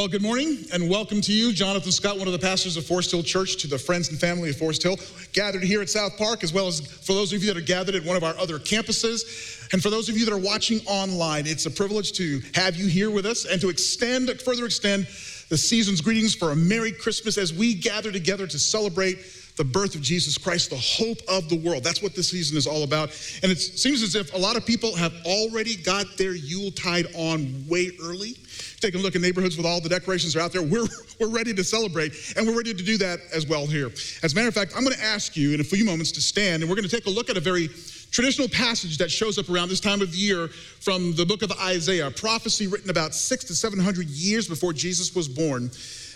Well, 0.00 0.08
good 0.08 0.22
morning 0.22 0.64
and 0.72 0.88
welcome 0.88 1.20
to 1.20 1.30
you, 1.30 1.52
Jonathan 1.52 1.92
Scott, 1.92 2.16
one 2.16 2.26
of 2.26 2.32
the 2.32 2.38
pastors 2.38 2.78
of 2.78 2.86
Forest 2.86 3.10
Hill 3.10 3.22
Church, 3.22 3.58
to 3.58 3.66
the 3.66 3.76
friends 3.76 4.08
and 4.08 4.18
family 4.18 4.48
of 4.48 4.56
Forest 4.56 4.82
Hill, 4.82 4.96
gathered 5.34 5.62
here 5.62 5.82
at 5.82 5.90
South 5.90 6.16
Park, 6.16 6.42
as 6.42 6.54
well 6.54 6.68
as 6.68 6.80
for 6.80 7.12
those 7.12 7.34
of 7.34 7.42
you 7.42 7.52
that 7.52 7.58
are 7.58 7.66
gathered 7.66 7.94
at 7.94 8.02
one 8.02 8.16
of 8.16 8.24
our 8.24 8.34
other 8.38 8.58
campuses. 8.58 9.70
And 9.74 9.82
for 9.82 9.90
those 9.90 10.08
of 10.08 10.16
you 10.16 10.24
that 10.24 10.32
are 10.32 10.38
watching 10.38 10.80
online, 10.86 11.46
it's 11.46 11.66
a 11.66 11.70
privilege 11.70 12.12
to 12.12 12.40
have 12.54 12.76
you 12.76 12.86
here 12.86 13.10
with 13.10 13.26
us 13.26 13.44
and 13.44 13.60
to 13.60 13.68
extend, 13.68 14.30
further 14.40 14.64
extend 14.64 15.04
the 15.50 15.58
season's 15.58 16.00
greetings 16.00 16.34
for 16.34 16.52
a 16.52 16.56
Merry 16.56 16.92
Christmas 16.92 17.36
as 17.36 17.52
we 17.52 17.74
gather 17.74 18.10
together 18.10 18.46
to 18.46 18.58
celebrate 18.58 19.18
the 19.60 19.64
birth 19.64 19.94
of 19.94 20.00
Jesus 20.00 20.38
Christ, 20.38 20.70
the 20.70 20.76
hope 20.76 21.18
of 21.28 21.50
the 21.50 21.56
world. 21.56 21.84
That's 21.84 22.02
what 22.02 22.14
this 22.14 22.30
season 22.30 22.56
is 22.56 22.66
all 22.66 22.82
about. 22.82 23.10
And 23.42 23.52
it 23.52 23.58
seems 23.58 24.02
as 24.02 24.14
if 24.14 24.32
a 24.32 24.38
lot 24.38 24.56
of 24.56 24.64
people 24.64 24.96
have 24.96 25.12
already 25.26 25.76
got 25.76 26.16
their 26.16 26.32
Yuletide 26.32 27.08
on 27.14 27.66
way 27.68 27.90
early. 28.02 28.38
Take 28.80 28.94
a 28.94 28.98
look 28.98 29.16
at 29.16 29.20
neighborhoods 29.20 29.58
with 29.58 29.66
all 29.66 29.78
the 29.78 29.90
decorations 29.90 30.34
are 30.34 30.40
out 30.40 30.52
there. 30.52 30.62
We're, 30.62 30.86
we're 31.20 31.28
ready 31.28 31.52
to 31.52 31.62
celebrate, 31.62 32.14
and 32.38 32.46
we're 32.46 32.56
ready 32.56 32.72
to 32.72 32.82
do 32.82 32.96
that 32.96 33.20
as 33.34 33.46
well 33.46 33.66
here. 33.66 33.88
As 34.22 34.32
a 34.32 34.34
matter 34.34 34.48
of 34.48 34.54
fact, 34.54 34.72
I'm 34.74 34.82
going 34.82 34.96
to 34.96 35.04
ask 35.04 35.36
you 35.36 35.52
in 35.52 35.60
a 35.60 35.64
few 35.64 35.84
moments 35.84 36.10
to 36.12 36.22
stand, 36.22 36.62
and 36.62 36.70
we're 36.70 36.76
going 36.76 36.88
to 36.88 36.96
take 36.96 37.04
a 37.04 37.10
look 37.10 37.28
at 37.28 37.36
a 37.36 37.40
very 37.40 37.68
traditional 38.12 38.48
passage 38.48 38.96
that 38.96 39.10
shows 39.10 39.36
up 39.36 39.50
around 39.50 39.68
this 39.68 39.80
time 39.80 40.00
of 40.00 40.14
year 40.14 40.48
from 40.48 41.14
the 41.16 41.26
book 41.26 41.42
of 41.42 41.52
Isaiah, 41.60 42.06
a 42.06 42.10
prophecy 42.10 42.66
written 42.66 42.88
about 42.88 43.14
six 43.14 43.44
to 43.44 43.54
700 43.54 44.08
years 44.08 44.48
before 44.48 44.72
Jesus 44.72 45.14
was 45.14 45.28
born. 45.28 45.64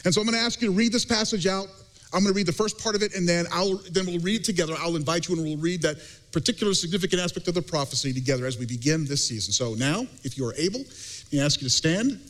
And 0.07 0.15
so 0.15 0.23
I'm 0.23 0.27
going 0.27 0.39
to 0.39 0.45
ask 0.45 0.63
you 0.63 0.69
to 0.69 0.75
read 0.75 0.93
this 0.93 1.05
passage 1.05 1.47
out. 1.47 1.69
I'm 2.15 2.23
going 2.23 2.33
to 2.33 2.37
read 2.37 2.47
the 2.47 2.53
first 2.53 2.79
part 2.79 2.95
of 2.95 3.03
it, 3.03 3.15
and 3.17 3.29
then 3.29 3.47
I'll 3.51 3.77
then 3.91 4.07
we'll 4.07 4.21
read 4.21 4.45
together. 4.45 4.75
I'll 4.79 4.97
invite 4.97 5.29
you, 5.29 5.35
and 5.35 5.45
we'll 5.45 5.57
read 5.57 5.83
that 5.83 5.97
particular 6.33 6.73
significant 6.75 7.21
aspect 7.21 7.49
of 7.49 7.55
the 7.55 7.63
prophecy 7.63 8.13
together 8.13 8.47
as 8.47 8.59
we 8.59 8.67
begin 8.67 9.05
this 9.05 9.27
season. 9.27 9.53
So 9.53 9.75
now, 9.75 10.07
if 10.23 10.39
you 10.39 10.47
are 10.47 10.55
able, 10.55 10.81
me 11.35 11.41
ask 11.41 11.61
you 11.61 11.67
to 11.67 11.75
stand 11.75 12.21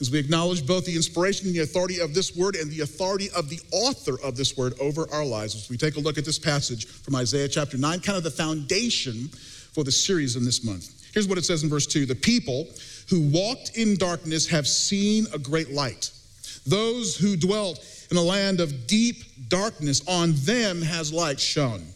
as 0.00 0.10
we 0.10 0.18
acknowledge 0.18 0.66
both 0.66 0.84
the 0.84 0.94
inspiration 0.94 1.46
and 1.46 1.54
the 1.54 1.60
authority 1.60 2.00
of 2.00 2.14
this 2.14 2.36
word 2.36 2.54
and 2.54 2.70
the 2.70 2.80
authority 2.80 3.30
of 3.34 3.48
the 3.48 3.60
author 3.72 4.20
of 4.22 4.36
this 4.36 4.56
word 4.56 4.74
over 4.80 5.06
our 5.12 5.24
lives. 5.24 5.54
As 5.54 5.70
we 5.70 5.76
take 5.76 5.96
a 5.96 6.00
look 6.00 6.18
at 6.18 6.24
this 6.24 6.38
passage 6.38 6.86
from 6.86 7.14
Isaiah 7.14 7.48
chapter 7.48 7.78
9, 7.78 8.00
kind 8.00 8.16
of 8.18 8.24
the 8.24 8.30
foundation 8.30 9.28
for 9.72 9.84
the 9.84 9.92
series 9.92 10.36
in 10.36 10.44
this 10.44 10.64
month. 10.64 10.92
Here's 11.14 11.28
what 11.28 11.38
it 11.38 11.44
says 11.44 11.62
in 11.62 11.70
verse 11.70 11.86
2 11.86 12.06
The 12.06 12.14
people 12.14 12.68
who 13.08 13.28
walked 13.30 13.76
in 13.76 13.96
darkness 13.96 14.46
have 14.48 14.66
seen 14.66 15.26
a 15.32 15.38
great 15.38 15.70
light. 15.70 16.10
Those 16.66 17.16
who 17.16 17.36
dwelt 17.36 17.78
in 18.10 18.16
a 18.16 18.22
land 18.22 18.60
of 18.60 18.86
deep 18.86 19.48
darkness, 19.48 20.02
on 20.06 20.32
them 20.36 20.82
has 20.82 21.12
light 21.12 21.40
shone. 21.40 21.86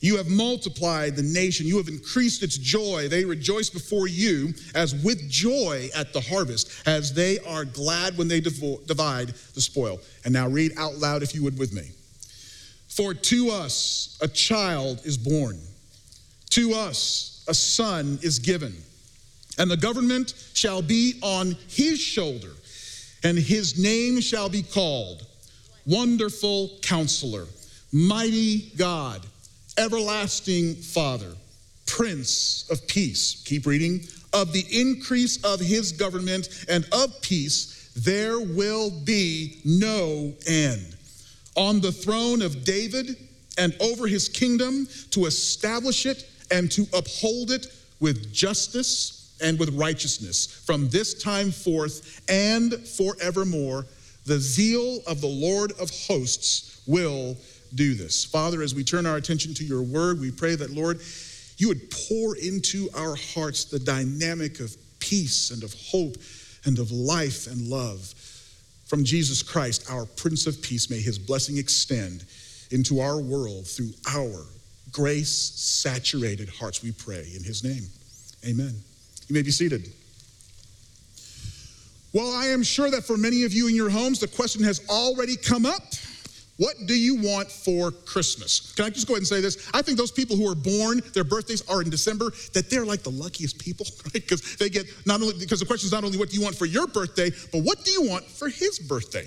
You 0.00 0.16
have 0.16 0.28
multiplied 0.28 1.14
the 1.14 1.22
nation. 1.22 1.66
You 1.66 1.76
have 1.76 1.88
increased 1.88 2.42
its 2.42 2.56
joy. 2.56 3.08
They 3.08 3.24
rejoice 3.24 3.68
before 3.68 4.08
you 4.08 4.54
as 4.74 4.94
with 4.94 5.28
joy 5.28 5.90
at 5.94 6.14
the 6.14 6.22
harvest, 6.22 6.70
as 6.86 7.12
they 7.12 7.38
are 7.40 7.66
glad 7.66 8.16
when 8.16 8.26
they 8.26 8.40
divide 8.40 9.28
the 9.54 9.60
spoil. 9.60 10.00
And 10.24 10.32
now 10.32 10.48
read 10.48 10.72
out 10.78 10.94
loud, 10.94 11.22
if 11.22 11.34
you 11.34 11.44
would, 11.44 11.58
with 11.58 11.74
me. 11.74 11.90
For 12.88 13.12
to 13.12 13.50
us 13.50 14.18
a 14.22 14.28
child 14.28 15.02
is 15.04 15.18
born, 15.18 15.60
to 16.50 16.72
us 16.72 17.44
a 17.46 17.54
son 17.54 18.18
is 18.22 18.38
given, 18.38 18.74
and 19.58 19.70
the 19.70 19.76
government 19.76 20.34
shall 20.54 20.80
be 20.80 21.18
on 21.22 21.56
his 21.68 22.00
shoulder, 22.00 22.52
and 23.22 23.38
his 23.38 23.78
name 23.78 24.20
shall 24.20 24.48
be 24.48 24.62
called 24.62 25.26
Wonderful 25.86 26.78
Counselor, 26.82 27.46
Mighty 27.92 28.70
God 28.76 29.26
everlasting 29.78 30.74
Father, 30.74 31.32
Prince 31.86 32.68
of 32.70 32.86
Peace. 32.86 33.42
Keep 33.46 33.66
reading. 33.66 34.00
Of 34.32 34.52
the 34.52 34.64
increase 34.70 35.42
of 35.42 35.58
his 35.58 35.90
government 35.90 36.66
and 36.68 36.86
of 36.92 37.20
peace, 37.20 37.90
there 37.96 38.38
will 38.38 38.90
be 38.90 39.60
no 39.64 40.32
end. 40.46 40.96
On 41.56 41.80
the 41.80 41.90
throne 41.90 42.42
of 42.42 42.64
David 42.64 43.16
and 43.58 43.74
over 43.80 44.06
his 44.06 44.28
kingdom 44.28 44.86
to 45.10 45.26
establish 45.26 46.06
it 46.06 46.28
and 46.50 46.70
to 46.70 46.86
uphold 46.94 47.50
it 47.50 47.66
with 47.98 48.32
justice 48.32 49.19
and 49.42 49.58
with 49.58 49.74
righteousness 49.74 50.62
from 50.66 50.88
this 50.88 51.22
time 51.22 51.50
forth 51.50 52.22
and 52.28 52.74
forevermore. 52.74 53.86
The 54.26 54.38
zeal 54.38 55.00
of 55.06 55.20
the 55.20 55.26
Lord 55.26 55.72
of 55.72 55.90
hosts 55.90 56.82
will 56.86 57.36
do 57.74 57.94
this. 57.94 58.24
Father, 58.24 58.62
as 58.62 58.74
we 58.74 58.84
turn 58.84 59.06
our 59.06 59.16
attention 59.16 59.54
to 59.54 59.64
your 59.64 59.82
word, 59.82 60.20
we 60.20 60.30
pray 60.30 60.54
that, 60.56 60.70
Lord, 60.70 61.00
you 61.56 61.68
would 61.68 61.90
pour 61.90 62.36
into 62.36 62.88
our 62.94 63.16
hearts 63.16 63.64
the 63.64 63.78
dynamic 63.78 64.60
of 64.60 64.76
peace 64.98 65.50
and 65.50 65.62
of 65.62 65.74
hope 65.74 66.16
and 66.64 66.78
of 66.78 66.90
life 66.90 67.46
and 67.46 67.68
love. 67.68 68.14
From 68.86 69.04
Jesus 69.04 69.42
Christ, 69.42 69.90
our 69.90 70.04
Prince 70.04 70.46
of 70.46 70.60
Peace, 70.62 70.90
may 70.90 71.00
his 71.00 71.18
blessing 71.18 71.58
extend 71.58 72.24
into 72.70 73.00
our 73.00 73.20
world 73.20 73.66
through 73.66 73.92
our 74.08 74.46
grace 74.92 75.30
saturated 75.30 76.48
hearts, 76.48 76.82
we 76.82 76.92
pray 76.92 77.26
in 77.36 77.44
his 77.44 77.62
name. 77.62 77.86
Amen. 78.46 78.74
You 79.30 79.34
may 79.34 79.42
be 79.42 79.52
seated. 79.52 79.88
Well, 82.12 82.32
I 82.32 82.46
am 82.46 82.64
sure 82.64 82.90
that 82.90 83.04
for 83.04 83.16
many 83.16 83.44
of 83.44 83.52
you 83.52 83.68
in 83.68 83.76
your 83.76 83.88
homes, 83.88 84.18
the 84.18 84.26
question 84.26 84.64
has 84.64 84.80
already 84.90 85.36
come 85.36 85.64
up 85.64 85.82
what 86.60 86.76
do 86.84 86.94
you 86.94 87.14
want 87.14 87.50
for 87.50 87.90
Christmas? 87.90 88.74
Can 88.74 88.84
I 88.84 88.90
just 88.90 89.06
go 89.06 89.14
ahead 89.14 89.20
and 89.20 89.26
say 89.26 89.40
this? 89.40 89.70
I 89.72 89.80
think 89.80 89.96
those 89.96 90.10
people 90.10 90.36
who 90.36 90.46
are 90.46 90.54
born, 90.54 91.00
their 91.14 91.24
birthdays 91.24 91.66
are 91.70 91.80
in 91.80 91.88
December, 91.88 92.32
that 92.52 92.68
they're 92.68 92.84
like 92.84 93.02
the 93.02 93.10
luckiest 93.10 93.58
people, 93.58 93.86
right? 94.04 94.12
Because 94.12 94.56
they 94.56 94.68
get 94.68 94.84
not 95.06 95.22
only, 95.22 95.38
because 95.38 95.60
the 95.60 95.64
question 95.64 95.86
is 95.86 95.92
not 95.92 96.04
only 96.04 96.18
what 96.18 96.28
do 96.28 96.36
you 96.36 96.42
want 96.42 96.54
for 96.54 96.66
your 96.66 96.86
birthday, 96.86 97.30
but 97.50 97.62
what 97.62 97.82
do 97.86 97.90
you 97.90 98.02
want 98.02 98.26
for 98.26 98.50
his 98.50 98.78
birthday? 98.78 99.26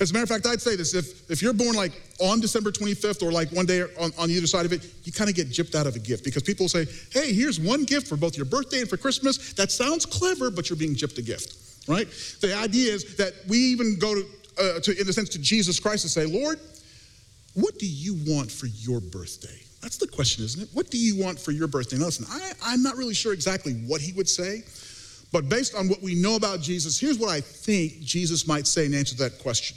As 0.00 0.10
a 0.10 0.14
matter 0.14 0.22
of 0.22 0.30
fact, 0.30 0.46
I'd 0.46 0.62
say 0.62 0.76
this 0.76 0.94
if, 0.94 1.30
if 1.30 1.42
you're 1.42 1.52
born 1.52 1.76
like 1.76 1.92
on 2.20 2.40
December 2.40 2.70
25th 2.70 3.22
or 3.22 3.30
like 3.30 3.50
one 3.50 3.66
day 3.66 3.82
on, 3.82 4.12
on 4.16 4.28
the 4.28 4.38
other 4.38 4.46
side 4.46 4.64
of 4.64 4.72
it, 4.72 4.86
you 5.04 5.12
kind 5.12 5.28
of 5.28 5.36
get 5.36 5.50
gypped 5.50 5.74
out 5.74 5.86
of 5.86 5.94
a 5.94 5.98
gift 5.98 6.24
because 6.24 6.42
people 6.42 6.68
say, 6.68 6.86
hey, 7.12 7.34
here's 7.34 7.60
one 7.60 7.84
gift 7.84 8.06
for 8.08 8.16
both 8.16 8.34
your 8.34 8.46
birthday 8.46 8.80
and 8.80 8.88
for 8.88 8.96
Christmas. 8.96 9.52
That 9.52 9.70
sounds 9.70 10.06
clever, 10.06 10.50
but 10.50 10.70
you're 10.70 10.78
being 10.78 10.94
gypped 10.94 11.18
a 11.18 11.22
gift, 11.22 11.86
right? 11.86 12.08
The 12.40 12.56
idea 12.56 12.94
is 12.94 13.14
that 13.16 13.34
we 13.46 13.58
even 13.58 13.98
go 13.98 14.14
to, 14.14 14.26
uh, 14.58 14.80
to 14.80 14.98
in 14.98 15.06
a 15.06 15.12
sense, 15.12 15.28
to 15.30 15.38
Jesus 15.38 15.78
Christ 15.78 16.04
and 16.04 16.10
say, 16.10 16.24
Lord, 16.24 16.58
what 17.52 17.78
do 17.78 17.86
you 17.86 18.16
want 18.26 18.50
for 18.50 18.68
your 18.68 19.00
birthday? 19.00 19.60
That's 19.82 19.98
the 19.98 20.08
question, 20.08 20.44
isn't 20.46 20.62
it? 20.62 20.68
What 20.72 20.90
do 20.90 20.96
you 20.96 21.22
want 21.22 21.38
for 21.38 21.50
your 21.50 21.68
birthday? 21.68 21.98
Now, 21.98 22.06
listen, 22.06 22.24
I, 22.30 22.52
I'm 22.64 22.82
not 22.82 22.96
really 22.96 23.14
sure 23.14 23.34
exactly 23.34 23.74
what 23.86 24.00
he 24.00 24.14
would 24.14 24.28
say, 24.28 24.62
but 25.30 25.50
based 25.50 25.74
on 25.74 25.88
what 25.88 26.00
we 26.00 26.14
know 26.14 26.36
about 26.36 26.62
Jesus, 26.62 26.98
here's 26.98 27.18
what 27.18 27.28
I 27.28 27.42
think 27.42 28.00
Jesus 28.00 28.46
might 28.46 28.66
say 28.66 28.86
in 28.86 28.94
answer 28.94 29.14
to 29.16 29.24
that 29.24 29.38
question. 29.40 29.76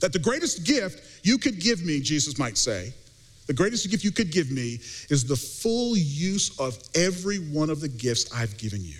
That 0.00 0.12
the 0.12 0.18
greatest 0.18 0.64
gift 0.64 1.24
you 1.24 1.38
could 1.38 1.60
give 1.60 1.84
me, 1.84 2.00
Jesus 2.00 2.38
might 2.38 2.58
say, 2.58 2.92
the 3.46 3.54
greatest 3.54 3.88
gift 3.90 4.02
you 4.02 4.10
could 4.10 4.32
give 4.32 4.50
me 4.50 4.80
is 5.08 5.24
the 5.24 5.36
full 5.36 5.96
use 5.96 6.58
of 6.58 6.76
every 6.94 7.38
one 7.38 7.70
of 7.70 7.80
the 7.80 7.88
gifts 7.88 8.32
I've 8.34 8.56
given 8.58 8.84
you. 8.84 8.98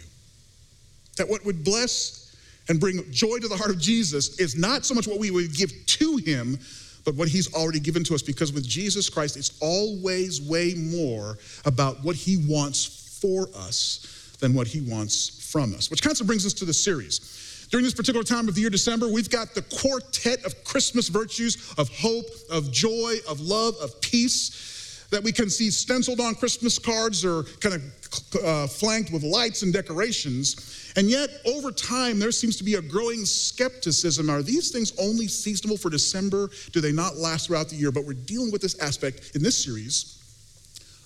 That 1.17 1.29
what 1.29 1.45
would 1.45 1.65
bless 1.65 2.37
and 2.69 2.79
bring 2.79 3.11
joy 3.11 3.39
to 3.39 3.49
the 3.49 3.57
heart 3.57 3.71
of 3.71 3.79
Jesus 3.81 4.39
is 4.39 4.57
not 4.57 4.85
so 4.85 4.95
much 4.95 5.07
what 5.07 5.19
we 5.19 5.31
would 5.31 5.55
give 5.55 5.73
to 5.87 6.17
him, 6.19 6.59
but 7.05 7.15
what 7.15 7.29
he's 7.29 7.53
already 7.55 7.81
given 7.81 8.05
to 8.05 8.15
us. 8.15 8.23
Because 8.23 8.53
with 8.53 8.67
Jesus 8.67 9.09
Christ, 9.09 9.37
it's 9.37 9.59
always 9.61 10.41
way 10.43 10.75
more 10.75 11.39
about 11.65 12.03
what 12.05 12.17
he 12.17 12.45
wants 12.49 13.19
for 13.21 13.49
us 13.57 14.37
than 14.41 14.55
what 14.55 14.67
he 14.67 14.81
wants 14.81 15.51
from 15.51 15.75
us. 15.75 15.91
Which 15.91 16.03
kind 16.03 16.21
of 16.21 16.27
brings 16.27 16.45
us 16.45 16.53
to 16.55 16.65
the 16.65 16.75
series. 16.75 17.36
During 17.71 17.85
this 17.85 17.95
particular 17.95 18.25
time 18.25 18.49
of 18.49 18.55
the 18.55 18.61
year, 18.61 18.71
December, 18.71 19.09
we've 19.09 19.31
got 19.31 19.55
the 19.55 19.63
quartet 19.63 20.45
of 20.45 20.65
Christmas 20.65 21.09
virtues 21.09 21.75
of 21.79 21.89
hope, 21.97 22.27
of 22.51 22.71
joy, 22.71 23.17
of 23.29 23.41
love, 23.41 23.75
of 23.83 24.01
peace 24.01 24.75
that 25.11 25.23
we 25.23 25.33
can 25.33 25.49
see 25.49 25.71
stenciled 25.71 26.21
on 26.21 26.35
Christmas 26.35 26.79
cards 26.79 27.25
or 27.25 27.45
kind 27.61 27.75
of 27.77 28.45
uh, 28.45 28.67
flanked 28.67 29.13
with 29.13 29.23
lights 29.23 29.63
and 29.63 29.73
decorations. 29.73 30.93
And 30.97 31.09
yet, 31.09 31.31
over 31.47 31.71
time, 31.71 32.19
there 32.19 32.33
seems 32.33 32.57
to 32.57 32.65
be 32.65 32.75
a 32.75 32.83
growing 32.83 33.25
skepticism. 33.25 34.31
Are 34.31 34.43
these 34.43 34.71
things 34.71 34.93
only 34.99 35.29
seasonal 35.29 35.77
for 35.77 35.91
December? 35.91 36.51
Do 36.73 36.81
they 36.81 36.93
not 36.93 37.17
last 37.17 37.47
throughout 37.47 37.69
the 37.69 37.77
year? 37.77 37.93
But 37.93 38.05
we're 38.05 38.15
dealing 38.15 38.51
with 38.51 38.63
this 38.63 38.79
aspect 38.81 39.33
in 39.35 39.43
this 39.43 39.63
series 39.63 40.19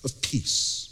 of 0.03 0.19
peace. 0.21 0.90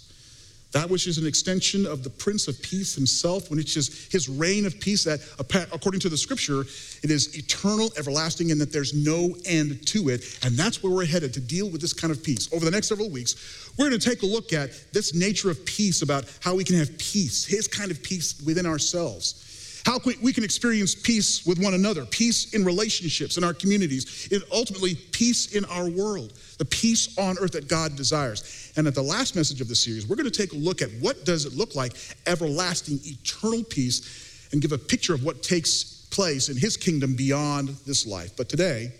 That 0.71 0.87
which 0.87 1.07
is 1.07 1.17
an 1.17 1.25
extension 1.25 1.87
of 1.87 2.03
the 2.03 2.11
Prince 2.11 2.47
of 2.47 2.61
Peace 2.61 2.93
himself, 2.93 3.49
which 3.49 3.75
is 3.75 4.07
his 4.11 4.29
reign 4.29 4.67
of 4.67 4.79
peace, 4.79 5.03
that 5.03 5.19
according 5.39 5.99
to 6.01 6.09
the 6.09 6.17
scripture, 6.17 6.61
it 6.61 7.09
is 7.09 7.35
eternal, 7.35 7.91
everlasting, 7.97 8.51
and 8.51 8.61
that 8.61 8.71
there's 8.71 8.93
no 8.93 9.35
end 9.45 9.85
to 9.87 10.09
it. 10.09 10.39
And 10.43 10.55
that's 10.55 10.83
where 10.83 10.93
we're 10.93 11.07
headed 11.07 11.33
to 11.33 11.39
deal 11.39 11.69
with 11.69 11.81
this 11.81 11.93
kind 11.93 12.11
of 12.11 12.23
peace. 12.23 12.53
Over 12.53 12.65
the 12.65 12.71
next 12.71 12.87
several 12.87 13.09
weeks, 13.09 13.71
we're 13.79 13.89
going 13.89 13.99
to 13.99 14.09
take 14.09 14.21
a 14.21 14.27
look 14.27 14.53
at 14.53 14.69
this 14.93 15.15
nature 15.15 15.49
of 15.49 15.65
peace, 15.65 16.03
about 16.03 16.25
how 16.39 16.53
we 16.53 16.63
can 16.63 16.77
have 16.77 16.95
peace, 16.99 17.45
his 17.45 17.67
kind 17.67 17.89
of 17.89 18.03
peace 18.03 18.39
within 18.45 18.67
ourselves. 18.67 19.48
How 19.85 19.99
we 20.21 20.33
can 20.33 20.43
experience 20.43 20.93
peace 20.93 21.45
with 21.45 21.59
one 21.59 21.73
another, 21.73 22.05
peace 22.05 22.53
in 22.53 22.65
relationships, 22.65 23.37
in 23.37 23.43
our 23.43 23.53
communities, 23.53 24.27
and 24.31 24.43
ultimately 24.51 24.95
peace 24.95 25.55
in 25.55 25.65
our 25.65 25.89
world, 25.89 26.33
the 26.57 26.65
peace 26.65 27.17
on 27.17 27.37
earth 27.39 27.53
that 27.53 27.67
God 27.67 27.95
desires. 27.95 28.71
And 28.75 28.87
at 28.87 28.95
the 28.95 29.01
last 29.01 29.35
message 29.35 29.61
of 29.61 29.67
the 29.67 29.75
series, 29.75 30.07
we're 30.07 30.15
going 30.15 30.29
to 30.29 30.37
take 30.37 30.53
a 30.53 30.57
look 30.57 30.81
at 30.81 30.89
what 30.99 31.25
does 31.25 31.45
it 31.45 31.53
look 31.53 31.75
like, 31.75 31.93
everlasting, 32.27 32.99
eternal 33.05 33.63
peace, 33.63 34.49
and 34.51 34.61
give 34.61 34.71
a 34.71 34.77
picture 34.77 35.13
of 35.13 35.23
what 35.23 35.43
takes 35.43 36.07
place 36.11 36.49
in 36.49 36.57
his 36.57 36.75
kingdom 36.75 37.15
beyond 37.15 37.69
this 37.85 38.05
life. 38.05 38.35
But 38.35 38.49
today, 38.49 38.91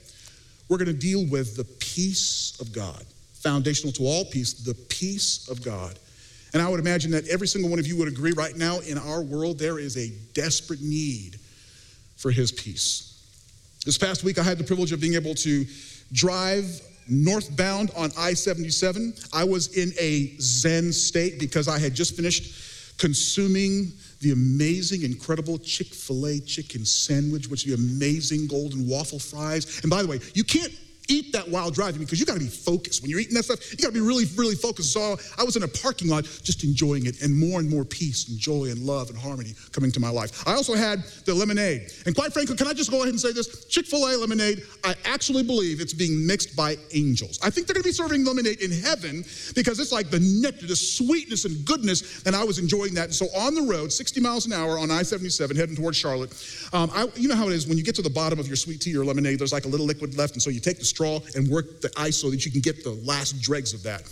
we're 0.70 0.78
going 0.78 0.88
to 0.88 0.94
deal 0.94 1.26
with 1.26 1.58
the 1.58 1.66
peace 1.66 2.56
of 2.62 2.72
God, 2.72 3.04
foundational 3.34 3.92
to 3.94 4.04
all 4.04 4.26
peace, 4.26 4.54
the 4.54 4.76
peace 4.76 5.50
of 5.50 5.64
God. 5.64 5.98
And 6.54 6.62
I 6.62 6.69
would 6.69 6.80
imagine 6.80 7.12
that 7.12 7.28
every 7.28 7.48
single 7.48 7.69
one 7.69 7.80
of 7.80 7.88
you 7.88 7.98
would 7.98 8.07
agree 8.07 8.31
right 8.31 8.56
now 8.56 8.80
in 8.80 8.98
our 8.98 9.22
world, 9.22 9.60
there 9.60 9.80
is 9.80 9.98
a 9.98 10.12
desperate 10.34 10.81
need 10.81 11.40
for 12.16 12.31
his 12.31 12.51
peace. 12.51 13.06
This 13.86 13.98
past 13.98 14.24
week, 14.24 14.38
I 14.40 14.44
had 14.44 14.57
the 14.57 14.63
privilege 14.63 14.92
of 14.92 15.00
being 15.00 15.13
able 15.13 15.36
to 15.36 15.66
drive 16.12 16.66
northbound 17.07 17.92
on 17.96 18.12
I 18.18 18.34
77. 18.34 19.13
I 19.34 19.44
was 19.44 19.75
in 19.78 19.94
a 20.00 20.36
Zen 20.40 20.92
state 20.92 21.40
because 21.40 21.68
I 21.68 21.80
had 21.80 21.94
just 21.94 22.16
finished 22.16 22.98
consuming 23.00 23.94
the 24.22 24.31
amazing, 24.31 25.04
incredible 25.04 25.57
Chick 25.57 25.88
fil 25.88 26.28
A 26.28 26.40
chicken 26.40 26.86
sandwich, 26.86 27.48
which 27.48 27.63
the 27.63 27.74
amazing 27.74 28.48
golden 28.48 28.88
waffle 28.88 29.19
fries. 29.19 29.80
And 29.81 29.90
by 29.90 30.02
the 30.02 30.07
way, 30.07 30.19
you 30.34 30.44
can't 30.44 30.74
eat 31.10 31.34
that 31.34 31.48
while 31.50 31.70
driving 31.72 32.00
because 32.00 32.20
you 32.20 32.26
got 32.26 32.36
to 32.36 32.40
be 32.40 32.48
focused. 32.48 33.02
When 33.02 33.10
you're 33.10 33.20
eating 33.20 33.34
that 33.34 33.46
stuff, 33.46 33.72
you 33.72 33.78
got 33.80 33.88
to 33.88 33.94
be 33.94 34.00
really, 34.00 34.26
really 34.36 34.56
focused. 34.56 34.94
So 34.94 35.18
I 35.38 35.44
was 35.44 35.56
in 35.56 35.64
a 35.64 35.68
parking 35.68 36.08
lot 36.08 36.24
just 36.44 36.64
enjoying 36.64 37.06
it, 37.06 37.22
and 37.22 37.38
more 37.38 37.60
and 37.60 37.70
more 37.70 37.84
peace 37.84 38.30
and 38.30 38.38
joy 38.38 38.66
and 38.66 38.80
love 38.80 39.10
and 39.10 39.18
harmony 39.18 39.54
coming 39.72 39.92
to 39.92 40.00
my 40.00 40.10
life. 40.10 40.48
I 40.48 40.54
also 40.54 40.76
had 40.76 41.04
the 41.26 41.34
lemonade. 41.34 41.92
And 42.06 42.16
quite 42.16 42.32
frankly, 42.32 42.56
can 42.56 42.68
I 42.68 42.74
just 42.74 42.92
go 42.92 42.98
ahead 42.98 43.10
and 43.10 43.20
say 43.20 43.34
this? 43.34 43.66
Chick 43.66 43.86
fil 43.88 44.06
A 44.08 44.16
lemonade, 44.16 44.64
I 44.84 44.96
actually 45.06 45.44
believe 45.44 45.82
it's 45.82 45.94
being 45.94 46.26
mixed 46.26 46.56
by 46.56 46.78
angels. 46.94 47.40
I 47.44 47.50
think 47.50 47.68
they're 47.68 47.74
going 47.74 47.84
to 47.84 47.90
be 47.90 47.94
serving 47.94 48.24
lemonade 48.24 48.62
in 48.62 48.72
heaven 48.72 49.24
because 49.56 49.80
it's 49.80 49.92
like 49.92 50.10
the 50.10 50.20
nectar, 50.20 50.68
the 50.68 50.76
sweetness 50.76 51.46
and 51.46 51.66
goodness, 51.66 52.24
and 52.26 52.36
I 52.36 52.44
was 52.44 52.60
enjoying 52.60 52.94
that. 52.96 53.06
And 53.06 53.16
so 53.16 53.26
on 53.36 53.56
the 53.56 53.64
road, 53.64 53.92
60 53.92 54.22
miles 54.22 54.46
an 54.46 54.54
hour 54.54 54.78
on 54.78 54.92
I 54.92 55.04
77, 55.04 55.56
heading 55.56 55.76
towards 55.76 55.98
Charlotte, 55.98 56.32
um, 56.74 56.92
I, 56.94 57.08
you 57.16 57.28
know 57.28 57.36
how 57.36 57.48
it 57.48 57.54
is 57.54 57.68
when 57.68 57.78
you 57.78 57.84
get 57.84 57.96
to 57.96 58.02
the 58.02 58.10
bottom 58.10 58.40
of 58.40 58.48
your 58.48 58.56
sweet 58.56 58.82
tea 58.82 58.96
or 58.96 59.04
lemonade, 59.04 59.40
there's 59.40 59.54
like 59.54 59.66
a 59.66 59.70
little 59.70 59.86
liquid 59.86 60.18
left, 60.18 60.34
and 60.34 60.42
so 60.42 60.50
you 60.50 60.60
take 60.60 60.78
the 60.78 60.86
straw 61.00 61.19
and 61.36 61.48
work 61.48 61.80
the 61.80 61.90
ice 61.96 62.18
so 62.18 62.30
that 62.30 62.46
you 62.46 62.51
can 62.51 62.60
get 62.60 62.84
the 62.84 62.92
last 63.06 63.42
dregs 63.42 63.74
of 63.74 63.84
that. 63.84 64.04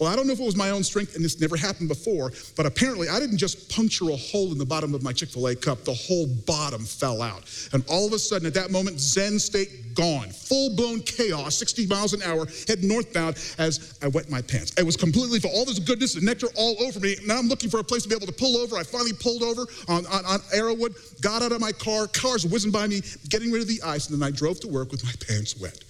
Well, 0.00 0.12
I 0.12 0.16
don't 0.16 0.26
know 0.26 0.32
if 0.32 0.40
it 0.40 0.44
was 0.44 0.56
my 0.56 0.70
own 0.70 0.82
strength, 0.82 1.14
and 1.14 1.24
this 1.24 1.40
never 1.40 1.56
happened 1.56 1.88
before, 1.88 2.32
but 2.56 2.66
apparently 2.66 3.08
I 3.08 3.20
didn't 3.20 3.38
just 3.38 3.70
puncture 3.70 4.10
a 4.10 4.16
hole 4.16 4.50
in 4.50 4.58
the 4.58 4.66
bottom 4.66 4.94
of 4.94 5.02
my 5.04 5.12
Chick 5.12 5.28
fil 5.28 5.46
A 5.46 5.54
cup, 5.54 5.84
the 5.84 5.94
whole 5.94 6.26
bottom 6.26 6.84
fell 6.84 7.22
out. 7.22 7.44
And 7.72 7.84
all 7.88 8.06
of 8.06 8.12
a 8.12 8.18
sudden, 8.18 8.48
at 8.48 8.54
that 8.54 8.72
moment, 8.72 8.98
Zen 8.98 9.38
state 9.38 9.94
gone. 9.94 10.30
Full 10.30 10.74
blown 10.74 11.02
chaos, 11.02 11.54
60 11.54 11.86
miles 11.86 12.14
an 12.14 12.22
hour, 12.22 12.46
heading 12.66 12.88
northbound 12.88 13.36
as 13.58 13.96
I 14.02 14.08
wet 14.08 14.28
my 14.28 14.42
pants. 14.42 14.72
It 14.76 14.82
was 14.82 14.96
completely 14.96 15.38
full. 15.38 15.52
All 15.52 15.66
this 15.66 15.78
goodness 15.78 16.16
and 16.16 16.24
nectar 16.24 16.48
all 16.56 16.82
over 16.82 16.98
me. 16.98 17.14
Now 17.24 17.38
I'm 17.38 17.46
looking 17.46 17.70
for 17.70 17.78
a 17.78 17.84
place 17.84 18.02
to 18.02 18.08
be 18.08 18.16
able 18.16 18.26
to 18.26 18.32
pull 18.32 18.56
over. 18.56 18.76
I 18.76 18.82
finally 18.82 19.12
pulled 19.12 19.44
over 19.44 19.66
on, 19.86 20.04
on, 20.06 20.24
on 20.24 20.40
Arrowood, 20.52 21.20
got 21.20 21.42
out 21.42 21.52
of 21.52 21.60
my 21.60 21.70
car, 21.70 22.08
cars 22.08 22.44
whizzing 22.44 22.72
by 22.72 22.88
me, 22.88 23.02
getting 23.28 23.52
rid 23.52 23.62
of 23.62 23.68
the 23.68 23.80
ice, 23.84 24.08
and 24.08 24.20
then 24.20 24.26
I 24.26 24.32
drove 24.32 24.58
to 24.60 24.68
work 24.68 24.90
with 24.90 25.04
my 25.04 25.12
pants 25.28 25.56
wet 25.60 25.84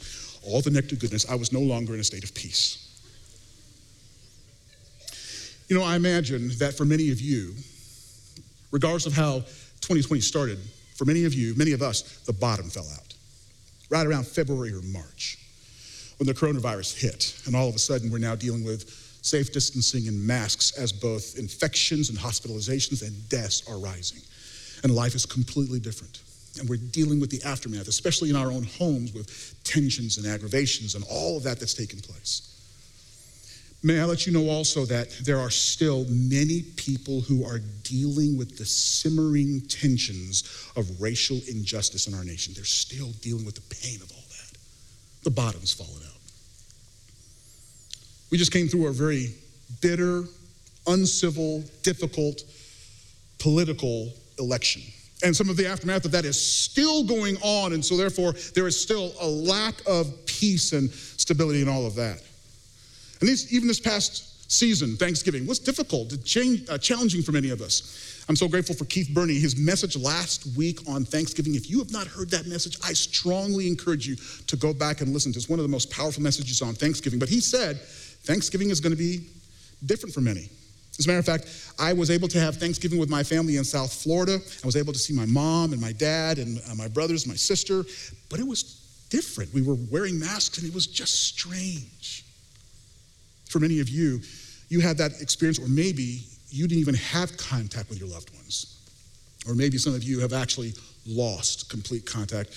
all 0.44 0.60
the 0.60 0.70
nectar 0.70 0.96
goodness, 0.96 1.28
I 1.30 1.34
was 1.34 1.52
no 1.52 1.60
longer 1.60 1.94
in 1.94 2.00
a 2.00 2.04
state 2.04 2.24
of 2.24 2.34
peace. 2.34 2.88
You 5.68 5.78
know, 5.78 5.84
I 5.84 5.96
imagine 5.96 6.50
that 6.58 6.74
for 6.74 6.84
many 6.84 7.10
of 7.10 7.20
you, 7.20 7.54
regardless 8.70 9.06
of 9.06 9.14
how 9.14 9.40
2020 9.80 10.20
started, 10.20 10.58
for 10.96 11.04
many 11.04 11.24
of 11.24 11.34
you, 11.34 11.54
many 11.56 11.72
of 11.72 11.82
us, 11.82 12.02
the 12.26 12.32
bottom 12.32 12.68
fell 12.68 12.88
out 12.94 13.14
right 13.90 14.06
around 14.06 14.26
February 14.26 14.72
or 14.72 14.80
March 14.82 15.38
when 16.18 16.26
the 16.26 16.34
coronavirus 16.34 16.98
hit. 16.98 17.40
And 17.46 17.54
all 17.54 17.68
of 17.68 17.74
a 17.74 17.78
sudden, 17.78 18.10
we're 18.10 18.18
now 18.18 18.34
dealing 18.34 18.64
with 18.64 18.88
safe 19.22 19.52
distancing 19.52 20.08
and 20.08 20.26
masks 20.26 20.76
as 20.78 20.92
both 20.92 21.38
infections 21.38 22.10
and 22.10 22.18
hospitalizations 22.18 23.06
and 23.06 23.28
deaths 23.28 23.62
are 23.68 23.78
rising. 23.78 24.20
And 24.82 24.94
life 24.94 25.14
is 25.14 25.26
completely 25.26 25.78
different. 25.78 26.20
And 26.58 26.68
we're 26.68 26.76
dealing 26.76 27.18
with 27.18 27.30
the 27.30 27.42
aftermath, 27.44 27.88
especially 27.88 28.30
in 28.30 28.36
our 28.36 28.50
own 28.50 28.64
homes 28.64 29.14
with 29.14 29.54
tensions 29.64 30.18
and 30.18 30.26
aggravations 30.26 30.94
and 30.94 31.04
all 31.10 31.36
of 31.36 31.42
that 31.44 31.58
that's 31.58 31.74
taken 31.74 32.00
place. 32.00 32.48
May 33.84 33.98
I 33.98 34.04
let 34.04 34.26
you 34.26 34.32
know 34.32 34.48
also 34.48 34.84
that 34.86 35.10
there 35.24 35.40
are 35.40 35.50
still 35.50 36.04
many 36.08 36.62
people 36.62 37.20
who 37.20 37.44
are 37.44 37.58
dealing 37.82 38.38
with 38.38 38.56
the 38.56 38.64
simmering 38.64 39.62
tensions 39.62 40.70
of 40.76 41.00
racial 41.00 41.40
injustice 41.48 42.06
in 42.06 42.14
our 42.14 42.22
nation. 42.22 42.54
They're 42.54 42.64
still 42.64 43.10
dealing 43.22 43.44
with 43.44 43.56
the 43.56 43.74
pain 43.74 44.00
of 44.00 44.12
all 44.12 44.22
that. 44.30 44.58
The 45.24 45.30
bottom's 45.30 45.72
fallen 45.72 46.02
out. 46.04 46.20
We 48.30 48.38
just 48.38 48.52
came 48.52 48.68
through 48.68 48.86
a 48.86 48.92
very 48.92 49.34
bitter, 49.80 50.24
uncivil, 50.86 51.64
difficult 51.82 52.44
political 53.38 54.12
election 54.38 54.82
and 55.22 55.34
some 55.34 55.48
of 55.48 55.56
the 55.56 55.66
aftermath 55.66 56.04
of 56.04 56.12
that 56.12 56.24
is 56.24 56.40
still 56.40 57.04
going 57.04 57.36
on. 57.42 57.72
And 57.72 57.84
so, 57.84 57.96
therefore, 57.96 58.32
there 58.54 58.66
is 58.66 58.80
still 58.80 59.12
a 59.20 59.26
lack 59.26 59.74
of 59.86 60.26
peace 60.26 60.72
and 60.72 60.90
stability 60.90 61.62
in 61.62 61.68
all 61.68 61.86
of 61.86 61.94
that. 61.96 62.20
And 63.20 63.28
these, 63.28 63.52
even 63.52 63.68
this 63.68 63.80
past 63.80 64.50
season, 64.50 64.96
Thanksgiving, 64.96 65.46
was 65.46 65.58
difficult, 65.58 66.12
change, 66.24 66.68
uh, 66.68 66.76
challenging 66.76 67.22
for 67.22 67.32
many 67.32 67.50
of 67.50 67.60
us. 67.60 68.24
I'm 68.28 68.36
so 68.36 68.48
grateful 68.48 68.74
for 68.74 68.84
Keith 68.84 69.08
Burney, 69.12 69.38
his 69.38 69.56
message 69.56 69.96
last 69.96 70.46
week 70.56 70.78
on 70.88 71.04
Thanksgiving. 71.04 71.54
If 71.54 71.70
you 71.70 71.78
have 71.78 71.90
not 71.90 72.06
heard 72.06 72.30
that 72.30 72.46
message, 72.46 72.76
I 72.84 72.92
strongly 72.92 73.66
encourage 73.66 74.06
you 74.06 74.16
to 74.46 74.56
go 74.56 74.72
back 74.72 75.00
and 75.00 75.12
listen 75.12 75.32
to 75.32 75.36
it. 75.36 75.42
It's 75.42 75.48
one 75.48 75.58
of 75.58 75.64
the 75.64 75.70
most 75.70 75.90
powerful 75.90 76.22
messages 76.22 76.62
on 76.62 76.74
Thanksgiving. 76.74 77.18
But 77.18 77.28
he 77.28 77.40
said 77.40 77.80
Thanksgiving 78.24 78.70
is 78.70 78.80
going 78.80 78.92
to 78.92 78.98
be 78.98 79.26
different 79.86 80.14
for 80.14 80.20
many. 80.20 80.50
As 80.98 81.06
a 81.06 81.08
matter 81.08 81.18
of 81.18 81.24
fact, 81.24 81.48
I 81.78 81.92
was 81.92 82.10
able 82.10 82.28
to 82.28 82.38
have 82.38 82.56
Thanksgiving 82.56 82.98
with 82.98 83.08
my 83.08 83.22
family 83.22 83.56
in 83.56 83.64
South 83.64 83.92
Florida. 83.92 84.38
I 84.62 84.66
was 84.66 84.76
able 84.76 84.92
to 84.92 84.98
see 84.98 85.14
my 85.14 85.26
mom 85.26 85.72
and 85.72 85.80
my 85.80 85.92
dad 85.92 86.38
and 86.38 86.60
uh, 86.70 86.74
my 86.74 86.88
brothers, 86.88 87.26
my 87.26 87.34
sister, 87.34 87.84
but 88.28 88.40
it 88.40 88.46
was 88.46 89.06
different. 89.08 89.52
We 89.54 89.62
were 89.62 89.76
wearing 89.90 90.18
masks 90.18 90.58
and 90.58 90.66
it 90.66 90.74
was 90.74 90.86
just 90.86 91.22
strange. 91.22 92.24
For 93.48 93.58
many 93.58 93.80
of 93.80 93.88
you, 93.88 94.20
you 94.68 94.80
had 94.80 94.96
that 94.98 95.20
experience, 95.20 95.58
or 95.58 95.68
maybe 95.68 96.24
you 96.48 96.66
didn't 96.68 96.80
even 96.80 96.94
have 96.94 97.36
contact 97.36 97.88
with 97.88 97.98
your 97.98 98.08
loved 98.08 98.32
ones. 98.34 98.78
Or 99.46 99.54
maybe 99.54 99.78
some 99.78 99.94
of 99.94 100.02
you 100.02 100.20
have 100.20 100.32
actually 100.32 100.72
lost 101.06 101.68
complete 101.68 102.06
contact 102.06 102.50